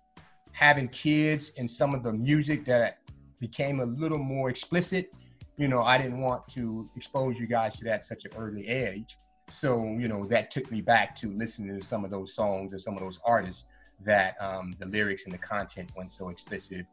having 0.53 0.89
kids 0.89 1.53
and 1.57 1.71
some 1.71 1.95
of 1.95 2.03
the 2.03 2.13
music 2.13 2.65
that 2.67 2.99
became 3.41 3.81
a 3.81 3.85
little 3.85 4.19
more 4.19 4.51
explicit, 4.51 5.15
you 5.57 5.69
know, 5.69 5.83
I 5.83 5.97
didn't 5.97 6.21
want 6.21 6.47
to 6.49 6.89
expose 6.97 7.39
you 7.39 7.47
guys 7.47 7.77
to 7.79 7.85
that 7.85 7.93
at 7.93 8.07
such 8.07 8.27
an 8.27 8.33
early 8.37 8.69
age. 8.69 9.17
So 9.49 9.83
you 9.99 10.09
know 10.09 10.27
that 10.27 10.51
took 10.51 10.71
me 10.71 10.83
back 10.83 11.17
to 11.17 11.33
listening 11.33 11.81
to 11.81 11.87
some 11.87 12.05
of 12.05 12.11
those 12.11 12.35
songs 12.35 12.73
and 12.73 12.81
some 12.81 12.95
of 12.95 13.01
those 13.01 13.19
artists 13.25 13.65
that 14.05 14.37
um, 14.43 14.75
the 14.79 14.87
lyrics 14.87 15.25
and 15.25 15.33
the 15.33 15.39
content 15.39 15.91
weren't 15.97 16.13
so 16.13 16.29
explicit 16.29 16.85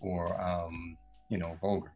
or 0.00 0.38
um, 0.40 0.98
you 1.30 1.38
know 1.38 1.56
vulgar. 1.62 1.92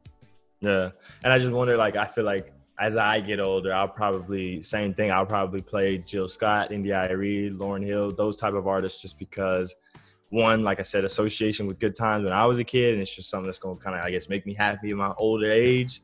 yeah. 0.61 0.91
And 1.23 1.33
I 1.33 1.39
just 1.39 1.53
wonder, 1.53 1.77
like, 1.77 1.97
I 1.97 2.07
feel 2.07 2.25
like 2.25 2.53
as 2.79 2.97
I 2.97 3.21
get 3.21 3.41
older, 3.41 3.73
I'll 3.73 3.89
probably 3.89 4.63
same 4.63 4.93
thing. 4.93 5.11
I'll 5.11 5.27
probably 5.27 5.63
play 5.63 5.99
Jill 5.99 6.29
Scott, 6.29 6.73
Indy 6.73 6.91
Irie, 6.91 7.57
Lauryn 7.57 7.85
Hill, 7.85 8.13
those 8.13 8.37
type 8.37 8.55
of 8.55 8.67
artists, 8.67 9.01
just 9.01 9.19
because 9.19 9.75
one, 10.31 10.63
like 10.63 10.79
I 10.79 10.83
said, 10.83 11.05
association 11.05 11.67
with 11.67 11.79
good 11.79 11.95
times 11.95 12.25
when 12.25 12.33
I 12.33 12.45
was 12.45 12.59
a 12.59 12.65
kid, 12.65 12.95
and 12.95 13.03
it's 13.03 13.15
just 13.15 13.31
something 13.31 13.47
that's 13.47 13.59
gonna 13.59 13.77
kind 13.77 13.97
of, 13.97 14.05
I 14.05 14.11
guess, 14.11 14.29
make 14.29 14.45
me 14.45 14.55
happy 14.55 14.91
in 14.91 14.97
my 14.97 15.15
older 15.17 15.51
age. 15.51 16.03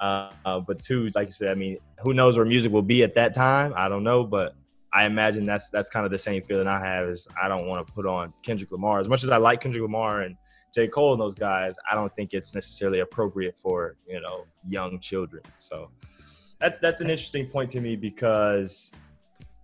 Uh, 0.00 0.30
uh, 0.44 0.60
but 0.60 0.78
two, 0.78 1.08
like 1.14 1.28
you 1.28 1.32
said, 1.32 1.50
I 1.50 1.54
mean, 1.54 1.78
who 2.00 2.14
knows 2.14 2.36
where 2.36 2.46
music 2.46 2.72
will 2.72 2.82
be 2.82 3.02
at 3.02 3.14
that 3.14 3.34
time? 3.34 3.72
I 3.76 3.88
don't 3.88 4.04
know, 4.04 4.24
but 4.24 4.54
I 4.92 5.06
imagine 5.06 5.44
that's 5.44 5.70
that's 5.70 5.90
kind 5.90 6.06
of 6.06 6.12
the 6.12 6.18
same 6.18 6.42
feeling 6.42 6.68
I 6.68 6.78
have. 6.78 7.08
Is 7.08 7.26
I 7.42 7.48
don't 7.48 7.66
want 7.66 7.84
to 7.86 7.92
put 7.92 8.06
on 8.06 8.32
Kendrick 8.42 8.70
Lamar 8.70 9.00
as 9.00 9.08
much 9.08 9.24
as 9.24 9.30
I 9.30 9.38
like 9.38 9.60
Kendrick 9.60 9.82
Lamar 9.82 10.20
and 10.20 10.36
J. 10.74 10.88
Cole 10.88 11.12
and 11.12 11.20
those 11.20 11.34
guys. 11.34 11.76
I 11.90 11.94
don't 11.94 12.14
think 12.16 12.34
it's 12.34 12.54
necessarily 12.54 13.00
appropriate 13.00 13.56
for 13.56 13.96
you 14.06 14.20
know 14.20 14.44
young 14.66 14.98
children. 15.00 15.42
So 15.58 15.90
that's 16.60 16.78
that's 16.78 17.00
an 17.00 17.10
interesting 17.10 17.46
point 17.46 17.70
to 17.70 17.80
me 17.80 17.96
because 17.96 18.92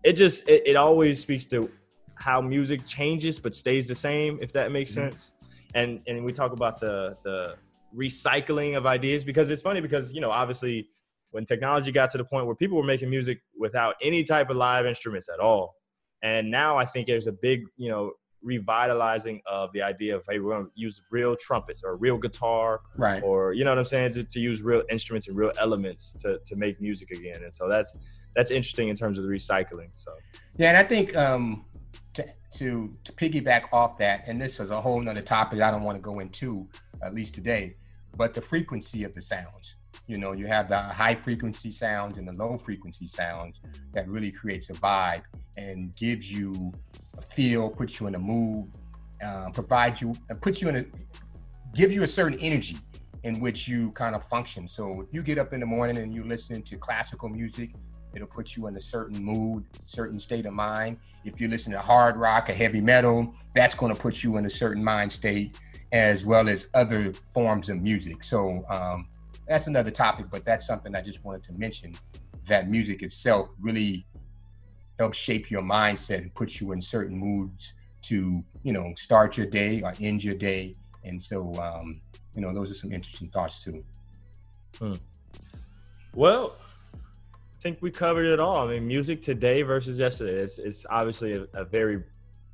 it 0.04 0.14
just 0.14 0.48
it, 0.48 0.62
it 0.66 0.76
always 0.76 1.20
speaks 1.20 1.46
to 1.46 1.70
how 2.14 2.40
music 2.40 2.84
changes 2.86 3.38
but 3.40 3.54
stays 3.54 3.88
the 3.88 3.94
same 3.94 4.38
if 4.42 4.52
that 4.52 4.70
makes 4.70 4.90
Mhm. 4.90 4.94
sense 4.94 5.32
and 5.74 6.02
and 6.06 6.22
we 6.24 6.32
talk 6.32 6.52
about 6.52 6.78
the 6.78 7.16
the 7.24 7.56
recycling 7.96 8.76
of 8.76 8.86
ideas 8.86 9.24
because 9.24 9.50
it's 9.50 9.62
funny 9.62 9.80
because 9.80 10.12
you 10.12 10.20
know 10.20 10.30
obviously 10.30 10.88
when 11.30 11.44
technology 11.44 11.90
got 11.90 12.10
to 12.10 12.18
the 12.18 12.24
point 12.24 12.44
where 12.46 12.54
people 12.54 12.76
were 12.76 12.84
making 12.84 13.08
music 13.08 13.40
without 13.58 13.94
any 14.02 14.22
type 14.22 14.50
of 14.50 14.56
live 14.56 14.84
instruments 14.84 15.28
at 15.32 15.40
all 15.40 15.74
and 16.22 16.50
now 16.50 16.76
i 16.76 16.84
think 16.84 17.06
there's 17.06 17.26
a 17.26 17.32
big 17.32 17.64
you 17.76 17.88
know 17.90 18.12
revitalizing 18.42 19.40
of 19.46 19.72
the 19.72 19.82
idea 19.82 20.16
of 20.16 20.22
hey 20.28 20.38
we're 20.38 20.52
going 20.54 20.66
to 20.66 20.70
use 20.74 21.02
real 21.10 21.36
trumpets 21.36 21.82
or 21.84 21.96
real 21.96 22.16
guitar 22.18 22.80
Right. 22.96 23.22
or 23.22 23.52
you 23.52 23.64
know 23.64 23.70
what 23.70 23.78
I'm 23.78 23.84
saying 23.84 24.12
to, 24.12 24.24
to 24.24 24.40
use 24.40 24.62
real 24.62 24.82
instruments 24.90 25.28
and 25.28 25.36
real 25.36 25.52
elements 25.58 26.12
to, 26.22 26.38
to 26.44 26.56
make 26.56 26.80
music 26.80 27.10
again 27.10 27.42
and 27.42 27.52
so 27.52 27.68
that's 27.68 27.92
that's 28.34 28.50
interesting 28.50 28.88
in 28.88 28.96
terms 28.96 29.18
of 29.18 29.24
the 29.24 29.30
recycling 29.30 29.88
so 29.96 30.12
Yeah, 30.56 30.68
and 30.70 30.78
I 30.78 30.84
think 30.84 31.16
um, 31.16 31.64
to, 32.14 32.24
to 32.58 32.96
to 33.04 33.12
piggyback 33.12 33.64
off 33.72 33.98
that, 33.98 34.24
and 34.26 34.40
this 34.40 34.60
is 34.60 34.70
a 34.70 34.80
whole 34.80 35.00
nother 35.00 35.22
topic 35.22 35.60
I 35.60 35.70
don't 35.70 35.82
want 35.82 35.96
to 35.96 36.02
go 36.02 36.20
into 36.20 36.68
at 37.02 37.14
least 37.14 37.34
today, 37.34 37.76
but 38.16 38.34
the 38.34 38.40
frequency 38.40 39.04
of 39.04 39.12
the 39.14 39.22
sounds. 39.22 39.76
You 40.06 40.18
know, 40.18 40.32
you 40.32 40.46
have 40.48 40.68
the 40.68 40.78
high 40.80 41.14
frequency 41.14 41.70
sounds 41.70 42.18
and 42.18 42.26
the 42.26 42.32
low 42.32 42.56
frequency 42.58 43.06
sounds 43.06 43.60
that 43.92 44.08
really 44.08 44.32
creates 44.32 44.68
a 44.68 44.72
vibe 44.74 45.22
and 45.56 45.94
gives 45.94 46.32
you 46.32 46.72
feel, 47.30 47.68
puts 47.70 48.00
you 48.00 48.06
in 48.06 48.14
a 48.14 48.18
mood, 48.18 48.70
uh, 49.24 49.50
provides 49.50 50.00
you, 50.00 50.14
uh, 50.30 50.34
puts 50.34 50.62
you 50.62 50.68
in 50.68 50.76
a, 50.76 50.84
gives 51.74 51.94
you 51.94 52.02
a 52.02 52.08
certain 52.08 52.38
energy 52.40 52.78
in 53.22 53.40
which 53.40 53.68
you 53.68 53.90
kind 53.92 54.14
of 54.14 54.24
function. 54.24 54.66
So 54.66 55.00
if 55.00 55.12
you 55.12 55.22
get 55.22 55.38
up 55.38 55.52
in 55.52 55.60
the 55.60 55.66
morning 55.66 55.98
and 55.98 56.14
you're 56.14 56.24
listening 56.24 56.62
to 56.62 56.76
classical 56.76 57.28
music, 57.28 57.70
it'll 58.14 58.26
put 58.26 58.56
you 58.56 58.66
in 58.66 58.76
a 58.76 58.80
certain 58.80 59.22
mood, 59.22 59.64
certain 59.86 60.18
state 60.18 60.46
of 60.46 60.52
mind. 60.52 60.96
If 61.24 61.40
you 61.40 61.48
listen 61.48 61.72
to 61.72 61.80
hard 61.80 62.16
rock 62.16 62.48
or 62.48 62.54
heavy 62.54 62.80
metal, 62.80 63.34
that's 63.54 63.74
going 63.74 63.94
to 63.94 64.00
put 64.00 64.22
you 64.22 64.36
in 64.38 64.46
a 64.46 64.50
certain 64.50 64.82
mind 64.82 65.12
state, 65.12 65.56
as 65.92 66.24
well 66.24 66.48
as 66.48 66.68
other 66.74 67.12
forms 67.32 67.68
of 67.68 67.82
music. 67.82 68.24
So 68.24 68.64
um, 68.68 69.06
that's 69.46 69.66
another 69.66 69.90
topic, 69.90 70.26
but 70.30 70.44
that's 70.44 70.66
something 70.66 70.94
I 70.94 71.02
just 71.02 71.24
wanted 71.24 71.42
to 71.44 71.52
mention. 71.52 71.94
That 72.46 72.70
music 72.70 73.02
itself 73.02 73.52
really 73.60 74.06
helps 75.00 75.18
shape 75.18 75.50
your 75.50 75.62
mindset 75.62 76.18
and 76.18 76.34
puts 76.34 76.60
you 76.60 76.72
in 76.72 76.82
certain 76.82 77.16
moods 77.16 77.74
to, 78.02 78.44
you 78.62 78.72
know, 78.72 78.92
start 78.96 79.36
your 79.36 79.46
day 79.46 79.80
or 79.82 79.92
end 80.00 80.22
your 80.22 80.34
day. 80.34 80.74
And 81.04 81.20
so, 81.20 81.52
um, 81.54 82.00
you 82.34 82.42
know, 82.42 82.52
those 82.52 82.70
are 82.70 82.74
some 82.74 82.92
interesting 82.92 83.28
thoughts 83.28 83.64
too. 83.64 83.82
well 86.14 86.56
I 86.94 87.62
think 87.62 87.78
we 87.80 87.90
covered 87.90 88.26
it 88.26 88.40
all 88.40 88.66
I 88.66 88.72
mean 88.72 88.86
music 88.86 89.22
today 89.22 89.62
versus 89.62 89.98
yesterday 89.98 90.38
it's, 90.38 90.58
it's 90.58 90.86
obviously 90.88 91.34
a, 91.34 91.46
a 91.54 91.64
very 91.64 92.02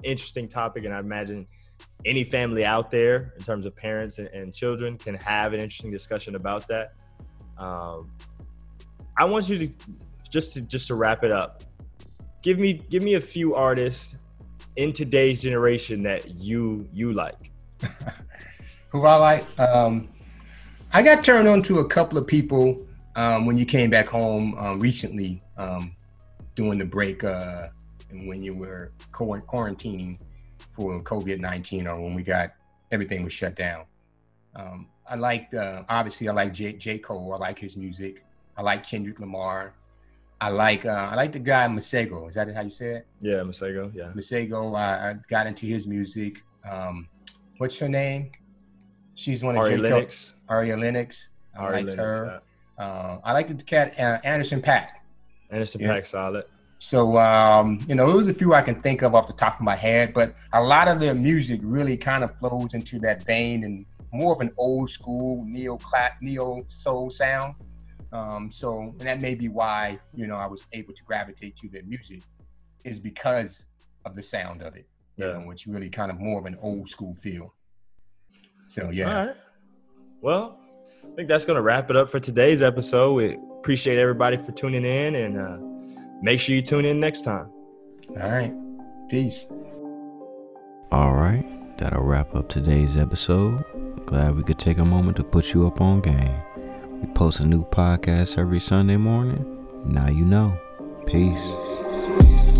interesting 0.03 0.49
topic 0.49 0.85
and 0.85 0.93
I 0.93 0.99
imagine 0.99 1.47
any 2.05 2.25
family 2.25 2.65
out 2.65 2.91
there 2.91 3.35
in 3.39 3.45
terms 3.45 3.65
of 3.65 3.75
parents 3.77 4.19
and, 4.19 4.29
and 4.29 4.53
children 4.53 4.99
can 4.99 5.15
have 5.15 5.53
an 5.53 5.61
interesting 5.61 5.91
discussion 5.91 6.35
about 6.35 6.67
that 6.69 6.95
um, 7.59 8.11
I 9.17 9.25
want 9.25 9.49
you 9.49 9.59
to 9.59 9.73
just 10.29 10.53
to 10.55 10.63
just 10.63 10.89
to 10.89 10.95
wrap 10.95 11.25
it 11.25 11.33
up 11.33 11.63
give 12.47 12.61
me 12.61 12.75
give 12.91 13.03
me 13.03 13.15
a 13.15 13.21
few 13.21 13.57
artists 13.57 14.15
in 14.77 14.93
today's 14.93 15.43
generation 15.43 16.01
that 16.05 16.31
you 16.37 16.89
you 16.93 17.13
like 17.13 17.51
who 18.91 19.05
I 19.05 19.17
like. 19.17 19.45
Um, 19.59 20.09
I 20.93 21.03
got 21.03 21.25
turned 21.25 21.49
on 21.49 21.61
to 21.65 21.81
a 21.81 21.89
couple 21.89 22.17
of 22.19 22.25
people 22.25 22.87
um, 23.17 23.47
when 23.47 23.59
you 23.59 23.67
came 23.67 23.91
back 23.91 24.09
home 24.09 24.57
um, 24.59 24.79
recently 24.79 25.43
um, 25.59 25.97
during 26.55 26.79
the 26.79 26.85
break 26.85 27.25
uh, 27.25 27.67
and 28.11 28.29
when 28.29 28.45
you 28.45 28.55
were 28.55 28.93
quarantining 29.11 30.21
for 30.71 31.03
COVID 31.03 31.41
19 31.41 31.89
or 31.89 32.01
when 32.01 32.15
we 32.15 32.23
got 32.23 32.53
everything 32.93 33.25
was 33.25 33.33
shut 33.33 33.57
down. 33.57 33.87
Um, 34.55 34.87
I 35.11 35.17
like, 35.17 35.53
uh, 35.53 35.83
obviously, 35.89 36.29
I 36.29 36.33
like 36.33 36.53
J-, 36.53 36.75
J. 36.75 36.99
Cole. 36.99 37.35
I 37.35 37.39
like 37.39 37.59
his 37.59 37.77
music. 37.77 38.25
I 38.57 38.63
like 38.63 38.87
Kendrick 38.87 39.19
Lamar. 39.19 39.75
I 40.41 40.51
like 40.51 40.85
uh, 40.85 41.09
I 41.11 41.15
like 41.15 41.33
the 41.33 41.39
guy 41.39 41.67
Masego. 41.67 42.29
Is 42.29 42.35
that 42.35 42.53
how 42.55 42.61
you 42.63 42.71
say 42.71 42.97
it? 42.97 43.07
yeah 43.21 43.37
Masego 43.37 43.95
yeah 43.95 44.13
Masego. 44.15 44.77
I, 44.77 45.11
I 45.11 45.15
got 45.29 45.47
into 45.47 45.67
his 45.67 45.87
music. 45.87 46.43
Um, 46.71 47.09
what's 47.59 47.79
her 47.79 47.89
name? 47.89 48.33
She's 49.15 49.43
one 49.43 49.57
of 49.57 49.63
Ari. 49.63 49.79
Lennox 49.79 50.35
Aria 50.49 50.77
Lennox. 50.77 51.29
I 51.57 51.63
Ari 51.63 51.73
liked 51.85 51.97
Lennox, 51.97 52.19
her. 52.19 52.43
yeah. 52.79 52.85
Uh, 52.85 53.21
I 53.25 53.33
liked 53.33 53.57
the 53.57 53.65
cat 53.65 53.99
uh, 53.99 54.19
Anderson 54.25 54.61
Paak. 54.61 54.89
Anderson 55.51 55.81
Yeah. 55.81 55.95
Paak 55.97 56.07
solid 56.07 56.45
So 56.79 57.17
um, 57.17 57.83
you 57.89 57.95
know, 57.95 58.13
those 58.13 58.29
are 58.29 58.33
a 58.33 58.35
few 58.35 58.53
I 58.53 58.61
can 58.61 58.83
think 58.83 59.01
of 59.03 59.15
off 59.15 59.29
the 59.29 59.33
top 59.33 59.55
of 59.55 59.63
my 59.63 59.77
head. 59.77 60.13
But 60.13 60.35
a 60.53 60.63
lot 60.63 60.87
of 60.89 61.01
their 61.01 61.15
music 61.15 61.61
really 61.63 61.97
kind 61.97 62.23
of 62.23 62.37
flows 62.37 62.75
into 62.75 62.99
that 63.01 63.25
vein 63.25 63.65
and 63.65 63.87
more 64.13 64.35
of 64.35 64.41
an 64.41 64.51
old 64.59 64.91
school 64.91 65.45
neo 65.47 65.79
neo 66.21 66.63
soul 66.69 67.11
sound. 67.11 67.55
Um, 68.13 68.51
so 68.51 68.95
and 68.99 69.09
that 69.09 69.21
may 69.21 69.35
be 69.35 69.49
why 69.49 69.99
you 70.15 70.27
know 70.27 70.37
I 70.37 70.47
was 70.47 70.65
able 70.73 70.95
to 70.95 71.03
gravitate 71.05 71.57
to 71.59 71.69
their 71.69 71.83
music 71.83 72.21
is 72.85 73.01
because 73.01 73.67
of 74.05 74.15
the 74.15 74.23
sound 74.23 74.63
of 74.63 74.77
it. 74.77 74.87
You 75.17 75.27
Yeah. 75.27 75.33
know, 75.39 75.51
it's 75.51 75.67
really 75.67 75.91
kind 75.91 76.11
of 76.11 76.19
more 76.21 76.39
of 76.39 76.47
an 76.47 76.57
old 76.61 76.89
school 76.89 77.15
feel. 77.15 77.53
So 78.69 78.91
yeah. 78.91 79.09
All 79.21 79.27
right. 79.27 79.37
Well, 80.21 80.59
I 81.05 81.15
think 81.17 81.29
that's 81.29 81.45
going 81.45 81.57
to 81.57 81.63
wrap 81.63 81.91
it 81.91 81.97
up 81.97 82.11
for 82.11 82.19
today's 82.21 82.63
episode. 82.63 83.13
We 83.15 83.35
appreciate 83.59 83.99
everybody 83.99 84.37
for 84.37 84.53
tuning 84.53 84.85
in 84.85 85.15
and 85.15 85.39
uh, 85.39 85.59
make 86.23 86.41
sure 86.41 86.55
you 86.55 86.63
tune 86.63 86.85
in 86.85 86.99
next 87.01 87.23
time. 87.23 87.51
All 88.11 88.17
right. 88.31 88.53
Peace. 89.09 89.47
All 90.91 91.15
right. 91.15 91.45
That'll 91.79 92.03
wrap 92.03 92.35
up 92.35 92.49
today's 92.49 92.97
episode. 92.97 93.65
Glad 94.07 94.37
we 94.37 94.43
could 94.45 94.59
take 94.59 94.79
a 94.79 94.85
moment 94.85 95.17
to 95.19 95.25
put 95.25 95.53
you 95.53 95.67
up 95.67 95.81
on 95.81 96.01
game. 96.01 96.41
We 97.01 97.09
post 97.09 97.41
a 97.41 97.45
new 97.45 97.65
podcast 97.65 98.39
every 98.39 98.61
Sunday 98.61 98.97
morning. 98.97 99.67
Now 99.85 100.09
you 100.09 100.25
know. 100.25 100.59
Peace. 101.07 102.56